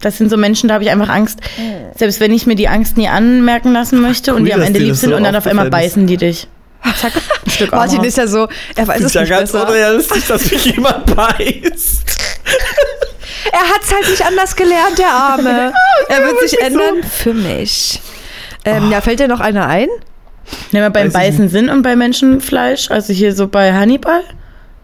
[0.00, 1.40] Das sind so Menschen, da habe ich einfach Angst.
[1.96, 4.80] Selbst wenn ich mir die Angst nie anmerken lassen möchte und Cool, die am Ende
[4.80, 6.48] lieb sind so und dann auf einmal beißen die dich.
[7.00, 7.12] Zack,
[7.46, 8.06] ein Stück Martin Armhaut.
[8.06, 9.66] ist ja so, er weiß Das es ist ja nicht ganz besser.
[9.68, 12.02] unrealistisch, dass mich jemand beißt.
[13.50, 15.72] Er hat's halt nicht anders gelernt, der Arme.
[16.08, 18.00] er wird sich ändern für mich.
[18.64, 19.88] Ähm, Ja, fällt dir noch einer ein?
[20.70, 24.22] Nehmen wir beim Weiß ich Beißen Sinn und bei Menschenfleisch, also hier so bei Hannibal,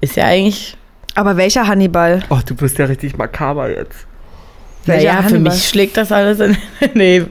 [0.01, 0.77] ist ja eigentlich,
[1.15, 2.23] Aber welcher Hannibal?
[2.31, 4.07] Oh, du bist ja richtig makaber jetzt.
[4.87, 5.53] Welcher naja, für Hannibal?
[5.55, 6.57] mich schlägt das alles in,
[6.95, 7.27] nee.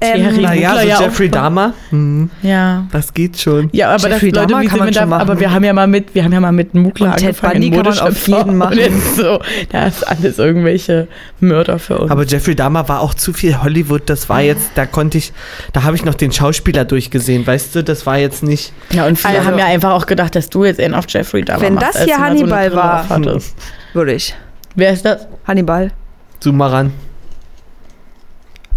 [0.00, 1.72] Ähm, Naja, so ja Jeffrey Dahmer.
[1.90, 2.86] Hm, Ja.
[2.92, 3.68] das geht schon.
[3.72, 5.20] Ja, aber Jeffrey das, Leute, Dahmer kann man wir schon da, machen.
[5.22, 7.52] aber wir haben ja mal mit, wir haben ja mal mit Mugler Und Ted angefangen.
[7.54, 9.02] Bundy kann man auf jeden machen.
[9.16, 9.38] So,
[9.70, 11.08] da ist alles irgendwelche
[11.40, 12.10] Mörder für uns.
[12.10, 14.02] Aber Jeffrey Dahmer war auch zu viel Hollywood.
[14.10, 15.32] Das war jetzt, da konnte ich,
[15.72, 17.82] da habe ich noch den Schauspieler durchgesehen, weißt du?
[17.84, 18.72] Das war jetzt nicht.
[18.90, 21.42] ja, und viele Also- haben ja einfach auch gedacht, dass du jetzt einen auf Jeffrey
[21.44, 23.08] Dahmer Wenn machst, das hier so Hannibal Brille war.
[23.08, 23.54] hattest.
[23.94, 24.34] Würde ich.
[24.74, 25.26] Wer ist das?
[25.46, 25.90] Hannibal.
[26.40, 26.92] Zoom mal ran.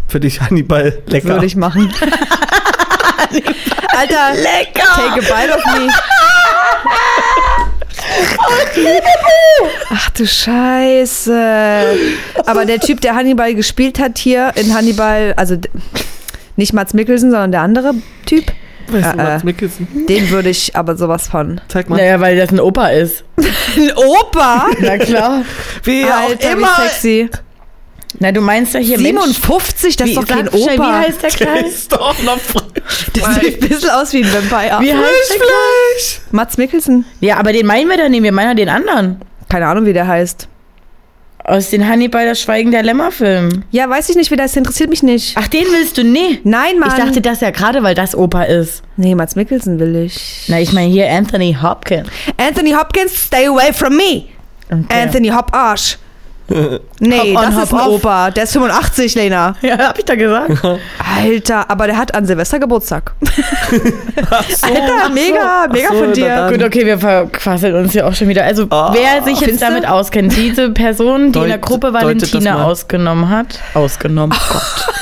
[0.10, 1.30] Für dich Hannibal lecker.
[1.30, 1.90] Würde ich machen.
[3.98, 4.88] Alter, Lecker!
[4.95, 5.88] take a bite of me.
[9.91, 11.86] Ach du Scheiße.
[12.45, 15.57] Aber der Typ, der Hannibal gespielt hat hier in Hannibal, also
[16.56, 17.94] nicht Mats Mikkelsen, sondern der andere
[18.26, 18.45] Typ,
[18.88, 19.44] Weißt du, Äh, Mats.
[19.44, 20.07] Mikkelsen?
[20.07, 21.61] den würde ich aber sowas von.
[21.68, 21.98] Zeig mal.
[21.98, 23.23] Naja, weil das ein Opa ist.
[23.77, 24.68] Ein Opa?
[24.80, 25.44] Na klar.
[25.84, 27.30] Wie Alter, wie sexy.
[28.22, 30.74] Na, du meinst ja hier Mensch, 57, das ist doch kein Opa.
[30.78, 31.68] Wie heißt der Der Kleine?
[31.68, 33.06] ist doch noch frisch.
[33.16, 34.80] Der sieht ein bisschen aus wie ein Vampire.
[34.82, 35.38] Wie heißt der?
[35.38, 36.22] Frischfleisch.
[36.32, 37.06] Mats Mikkelsen.
[37.22, 39.22] Ja, aber den meinen wir doch nicht, wir meinen ja den anderen.
[39.48, 40.48] Keine Ahnung, wie der heißt.
[41.46, 43.66] Aus den Hannibal, das Schweigen der Lämmer-Filmen.
[43.72, 44.56] Ja, weiß ich nicht, wie ist.
[44.56, 45.36] Interessiert mich nicht.
[45.36, 46.04] Ach, den willst du?
[46.04, 46.40] Nee.
[46.44, 46.90] Nein, Mann.
[46.90, 48.84] Ich dachte das ja gerade, weil das Opa ist.
[48.98, 50.44] nee, Mats Mikkelsen will ich.
[50.48, 52.08] Na, ich meine hier Anthony Hopkins.
[52.38, 54.26] Anthony Hopkins, stay away from me.
[54.70, 55.02] Okay.
[55.04, 55.98] Anthony Hop Arsch.
[57.00, 57.88] Nee, Hop on, das hop ist ein off.
[57.88, 58.32] Opa.
[58.32, 59.56] Der ist 85, Lena.
[59.62, 60.52] Ja, hab ich da gesagt.
[61.18, 63.14] Alter, aber der hat an Silvester Geburtstag.
[63.22, 64.44] Alter, ach
[65.08, 65.14] so.
[65.14, 66.50] mega, mega Ach so, von dir.
[66.52, 68.44] Gut, okay, wir verquasseln uns ja auch schon wieder.
[68.44, 72.64] Also, Ah, wer sich jetzt damit auskennt, diese Person, die in der Deut- Gruppe Valentina
[72.66, 74.94] ausgenommen hat, ausgenommen, oh Gott,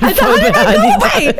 [0.00, 1.34] Alter, Alter, no way.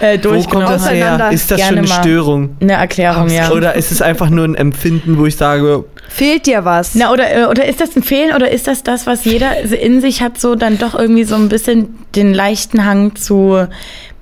[0.00, 1.30] äh, Wo kommt das her?
[1.30, 2.02] Ist das Gerne schon eine.
[2.02, 2.56] Störung?
[2.60, 3.50] Eine Erklärung, ja.
[3.50, 6.94] Oder ist es einfach nur ein Empfinden, wo ich sage, Fehlt dir was?
[6.94, 10.00] Na, oder, äh, oder ist das ein Fehlen oder ist das das, was jeder in
[10.00, 13.66] sich hat, so dann doch irgendwie so ein bisschen den leichten Hang zu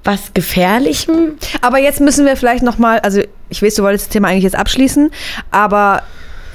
[0.03, 1.33] was Gefährlichem?
[1.61, 4.45] Aber jetzt müssen wir vielleicht noch mal, also ich weiß, du wolltest das Thema eigentlich
[4.45, 5.11] jetzt abschließen,
[5.51, 6.03] aber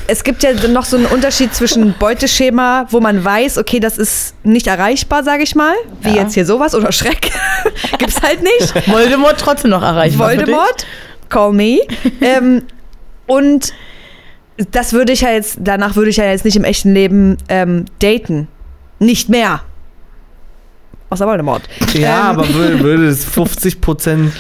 [0.10, 4.34] es gibt ja noch so einen Unterschied zwischen Beuteschema, wo man weiß, okay, das ist
[4.44, 6.24] nicht erreichbar, sage ich mal, wie Ja.
[6.24, 7.30] jetzt hier sowas oder Schreck,
[7.98, 8.88] gibt's halt nicht.
[8.90, 10.30] Voldemort trotzdem noch erreichbar.
[10.30, 10.86] Voldemort,
[11.30, 11.80] call me.
[12.22, 12.64] ähm,
[13.28, 13.74] und
[14.72, 17.86] das würde ich ja jetzt, danach würde ich ja jetzt nicht im echten Leben ähm,
[18.00, 18.48] daten.
[19.00, 19.62] Nicht mehr.
[21.10, 21.64] Außer Voldemort.
[21.94, 22.40] ja, Ähm.
[22.40, 24.34] aber würde, würde es 50 Prozent,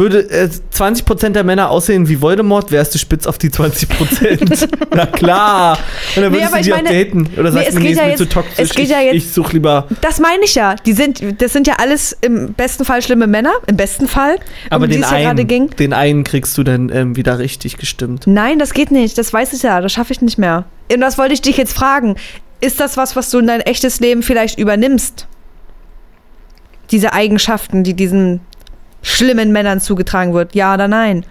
[0.00, 3.88] würde äh, 20 Prozent der Männer aussehen wie Voldemort, wärst du spitz auf die 20
[3.88, 4.68] Prozent.
[4.94, 5.78] Na klar.
[6.16, 7.26] Und dann Nee, würdest aber du ich die auch meine- daten.
[7.38, 8.54] Oder Nee, sagst es du, nee, ja mir jetzt- zu toxisch.
[8.58, 9.86] es geht ich, ja jetzt- ich suche lieber.
[10.00, 10.74] Das meine ich ja.
[10.74, 13.52] Die sind, das sind ja alles im besten Fall schlimme Männer.
[13.68, 14.36] Im besten Fall.
[14.70, 15.70] Aber um den einen, ging.
[15.70, 18.26] den einen kriegst du dann ähm, wieder richtig gestimmt.
[18.26, 19.16] Nein, das geht nicht.
[19.18, 19.80] Das weiß ich ja.
[19.80, 20.64] Das schaffe ich nicht mehr.
[20.92, 22.16] Und das wollte ich dich jetzt fragen.
[22.62, 25.26] Ist das was, was du in dein echtes Leben vielleicht übernimmst?
[26.90, 28.40] Diese Eigenschaften, die diesen
[29.02, 30.54] schlimmen Männern zugetragen wird.
[30.54, 31.24] Ja oder nein?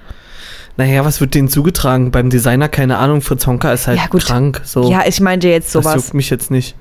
[0.77, 2.11] Naja, was wird denen zugetragen?
[2.11, 4.25] Beim Designer, keine Ahnung, Fritz Honka ist halt Ja, gut.
[4.25, 4.61] krank.
[4.63, 4.89] So.
[4.89, 5.95] Ja, ich meinte jetzt das sowas.
[5.95, 6.75] juckt mich jetzt nicht.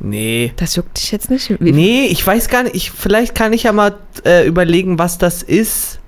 [0.00, 0.52] Nee.
[0.56, 1.48] Das juckt dich jetzt nicht?
[1.60, 2.74] Wie- Nee, ich weiß gar nicht.
[2.74, 3.94] Ich, vielleicht kann ich ja mal
[4.24, 6.00] äh, überlegen, was das ist.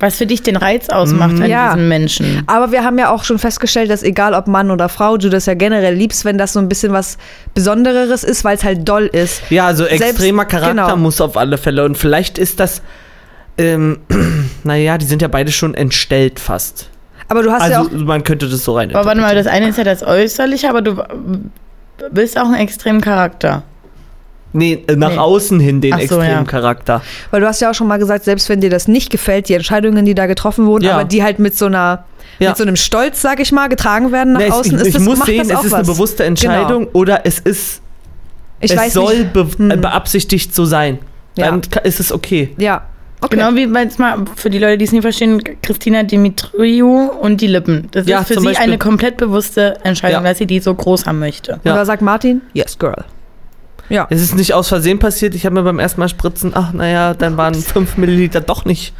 [0.00, 1.42] Was für dich den Reiz ausmacht Mhm.
[1.42, 1.72] an Ja.
[1.74, 2.42] diesem Menschen.
[2.46, 5.46] Aber wir haben ja auch schon festgestellt, dass egal ob Mann oder Frau, du das
[5.46, 7.18] ja generell liebst, wenn das so ein bisschen was
[7.54, 9.42] Besondereres ist, weil es halt doll ist.
[9.50, 10.96] Ja, also Selbst- extremer Charakter genau.
[10.96, 11.84] muss auf alle Fälle.
[11.84, 12.82] Und vielleicht ist das.
[13.58, 13.98] Ähm,
[14.64, 16.88] naja, die sind ja beide schon entstellt fast.
[17.28, 18.00] Aber du hast ja Also auch.
[18.00, 18.94] man könnte das so rein.
[18.94, 20.96] Aber warte mal, das eine ist ja das Äußerliche, aber du
[22.10, 23.62] bist auch einen extremen Charakter.
[24.52, 25.18] Nee, äh, nach Nee.
[25.18, 26.42] außen hin den so, extremen ja.
[26.44, 27.02] Charakter.
[27.30, 29.54] Weil du hast ja auch schon mal gesagt, selbst wenn dir das nicht gefällt, die
[29.54, 30.94] Entscheidungen, die da getroffen wurden, Ja.
[30.94, 32.04] aber die halt mit so einer,
[32.40, 32.48] Ja.
[32.50, 34.86] mit so einem Stolz, sag ich mal, getragen werden nach Nee, es- außen, ich ist
[34.88, 35.78] ich das, muss macht sehen, das es auch ist was.
[35.80, 37.80] eine bewusste Entscheidung oder es ist.
[38.60, 39.32] Ich es weiß soll nicht.
[39.32, 39.80] be Hm.
[39.80, 40.98] beabsichtigt so sein.
[41.36, 41.46] Ja.
[41.50, 42.50] Dann ist es okay.
[42.58, 42.82] Ja.
[43.22, 43.36] Okay.
[43.36, 47.46] Genau wie jetzt mal für die Leute, die es nicht verstehen, Christina Dimitriou und die
[47.46, 47.88] Lippen.
[47.92, 48.64] Das Ja, ist für sie Beispiel.
[48.64, 50.28] eine komplett bewusste Entscheidung, Ja.
[50.30, 51.60] dass sie die so groß haben möchte.
[51.62, 53.04] Da sagt Martin, yes, girl.
[53.90, 54.06] Ja.
[54.08, 55.34] Es ist nicht aus Versehen passiert.
[55.34, 58.94] Ich habe mir beim ersten Mal spritzen, ach naja, dann waren 5 Milliliter doch nicht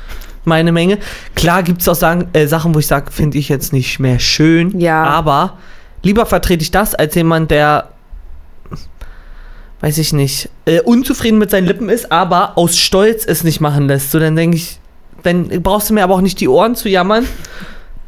[0.45, 0.99] meine Menge.
[1.35, 4.19] Klar gibt es auch sagen, äh, Sachen, wo ich sage, finde ich jetzt nicht mehr
[4.19, 4.79] schön.
[4.79, 5.05] Ja.
[5.05, 5.59] Aber
[6.03, 7.91] lieber vertrete ich das als jemand, der,
[9.81, 13.87] weiß ich nicht, äh, unzufrieden mit seinen Lippen ist, aber aus Stolz es nicht machen
[13.87, 14.11] lässt.
[14.11, 14.79] So, dann denke ich,
[15.23, 17.27] dann brauchst du mir aber auch nicht die Ohren zu jammern.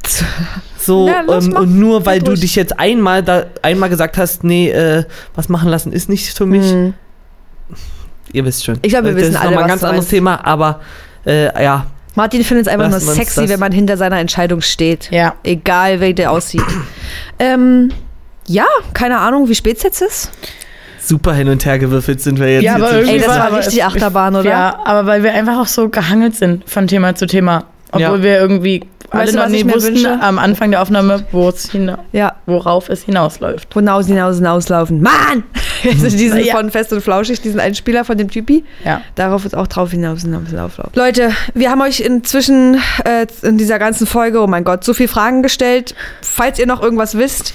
[0.85, 4.43] So, Ja, los, ähm, und nur weil du dich jetzt einmal da einmal gesagt hast,
[4.45, 5.05] nee, äh,
[5.35, 6.71] was machen lassen ist nicht für mich.
[6.71, 6.95] Hm.
[8.33, 8.79] Ihr wisst schon.
[8.83, 10.09] Ich glaube, wir das wissen ist alle, nochmal ein ganz anderes.
[10.09, 10.81] Thema, aber
[11.27, 11.87] äh, ja.
[12.15, 15.11] Martin findet es einfach Lassen nur sexy, das- wenn man hinter seiner Entscheidung steht.
[15.11, 15.35] Ja.
[15.45, 16.63] Egal, wie der aussieht.
[17.39, 17.91] ähm,
[18.47, 20.31] ja, keine Ahnung, wie spät es jetzt ist.
[21.01, 22.63] Super hin und her gewürfelt sind wir jetzt.
[22.65, 24.49] Ja, aber jetzt Ey, das war- richtig Achterbahn, oder?
[24.49, 27.65] Ja, aber weil wir einfach auch so gehangelt sind von Thema zu Thema.
[27.91, 28.23] Obwohl Ja.
[28.23, 30.19] wir irgendwie alle du, noch nie wussten wünsche?
[30.21, 31.25] am Anfang der Aufnahme,
[32.13, 33.73] Ja, worauf es hinausläuft.
[33.75, 35.01] hinaus, hinaus, hinauslaufen.
[35.03, 35.45] Mann!
[35.85, 36.55] Also diesen Ja.
[36.57, 38.65] von Fest und Flauschig, diesen Einspieler von dem Typi.
[38.85, 39.01] Ja.
[39.17, 40.73] Darauf ist auch drauf hinaus, hinaus, hinaus.
[40.95, 45.09] Leute, wir haben euch inzwischen äh, in dieser ganzen Folge, oh mein Gott, so viele
[45.09, 45.97] Fragen gestellt.
[46.21, 47.55] Falls ihr noch irgendwas wisst,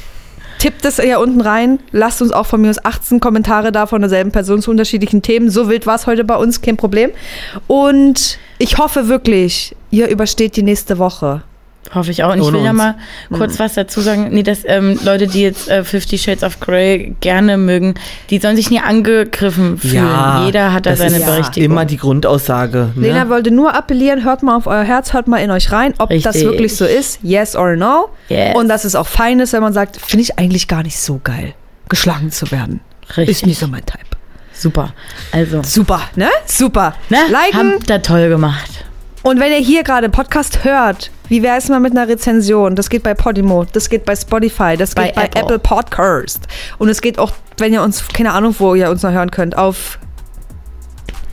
[0.59, 1.79] tippt es ja unten rein.
[1.93, 5.49] Lasst uns auch von mir aus 18 Kommentare da von derselben Person zu unterschiedlichen Themen.
[5.49, 7.11] So wild war es heute bei uns, kein Problem.
[7.67, 11.43] Und ich hoffe wirklich, ihr übersteht die nächste Woche.
[11.93, 12.33] Hoffe ich auch.
[12.33, 12.95] Und ich will ja mal
[13.31, 14.29] kurz was dazu sagen.
[14.31, 17.95] Nee, dass ähm, Leute, die jetzt äh, Fifty Shades of Grey gerne mögen,
[18.29, 19.95] die sollen sich nie angegriffen fühlen.
[19.95, 21.71] Ja, Jeder hat da das seine ist Berechtigung.
[21.71, 22.89] Immer die Grundaussage.
[22.95, 23.07] Ne?
[23.07, 26.09] Lena wollte nur appellieren, hört mal auf euer Herz, hört mal in euch rein, ob
[26.09, 26.43] das Richtig.
[26.43, 28.09] wirklich so ist, yes or no.
[28.29, 28.55] Yes.
[28.55, 31.21] Und dass es auch fein ist, wenn man sagt, finde ich eigentlich gar nicht so
[31.23, 31.53] geil,
[31.89, 32.81] geschlagen zu werden.
[33.09, 33.29] Richtig.
[33.29, 34.03] Ist nicht so mein Type.
[34.53, 34.93] Super.
[35.31, 36.29] Also, Super, ne?
[36.45, 36.95] Super.
[37.09, 37.17] ne?
[37.29, 37.73] Liken.
[37.75, 38.83] Habt ihr toll gemacht.
[39.23, 42.75] Und wenn ihr hier gerade einen Podcast hört, wie wäre es mal mit einer Rezension?
[42.75, 45.41] Das geht bei Podimo, das geht bei Spotify, das Bei geht bei Apple.
[45.41, 46.47] Apple, Podcast.
[46.77, 49.57] Und es geht auch, wenn ihr uns, keine Ahnung, wo ihr uns noch hören könnt,
[49.57, 49.99] auf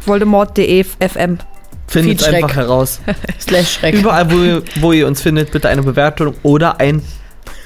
[0.07, 1.39] voldemort.de FM.
[1.87, 3.01] Findet es einfach heraus.
[3.41, 3.95] Slash Schreck.
[3.95, 7.03] Überall, wo ihr, wo ihr uns findet, bitte eine Bewertung oder ein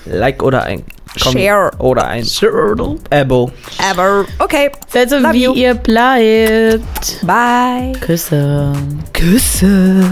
[0.05, 0.85] Like oder ein
[1.17, 1.71] Share.
[1.79, 2.27] oder ein
[3.11, 3.51] Abo.
[3.91, 4.25] Ever.
[4.39, 4.71] Okay.
[4.89, 5.55] Seid so, Love wie you.
[5.55, 7.27] ihr bleibt.
[7.27, 7.93] Bye.
[8.01, 8.73] Küsse.
[9.13, 10.03] Küsse.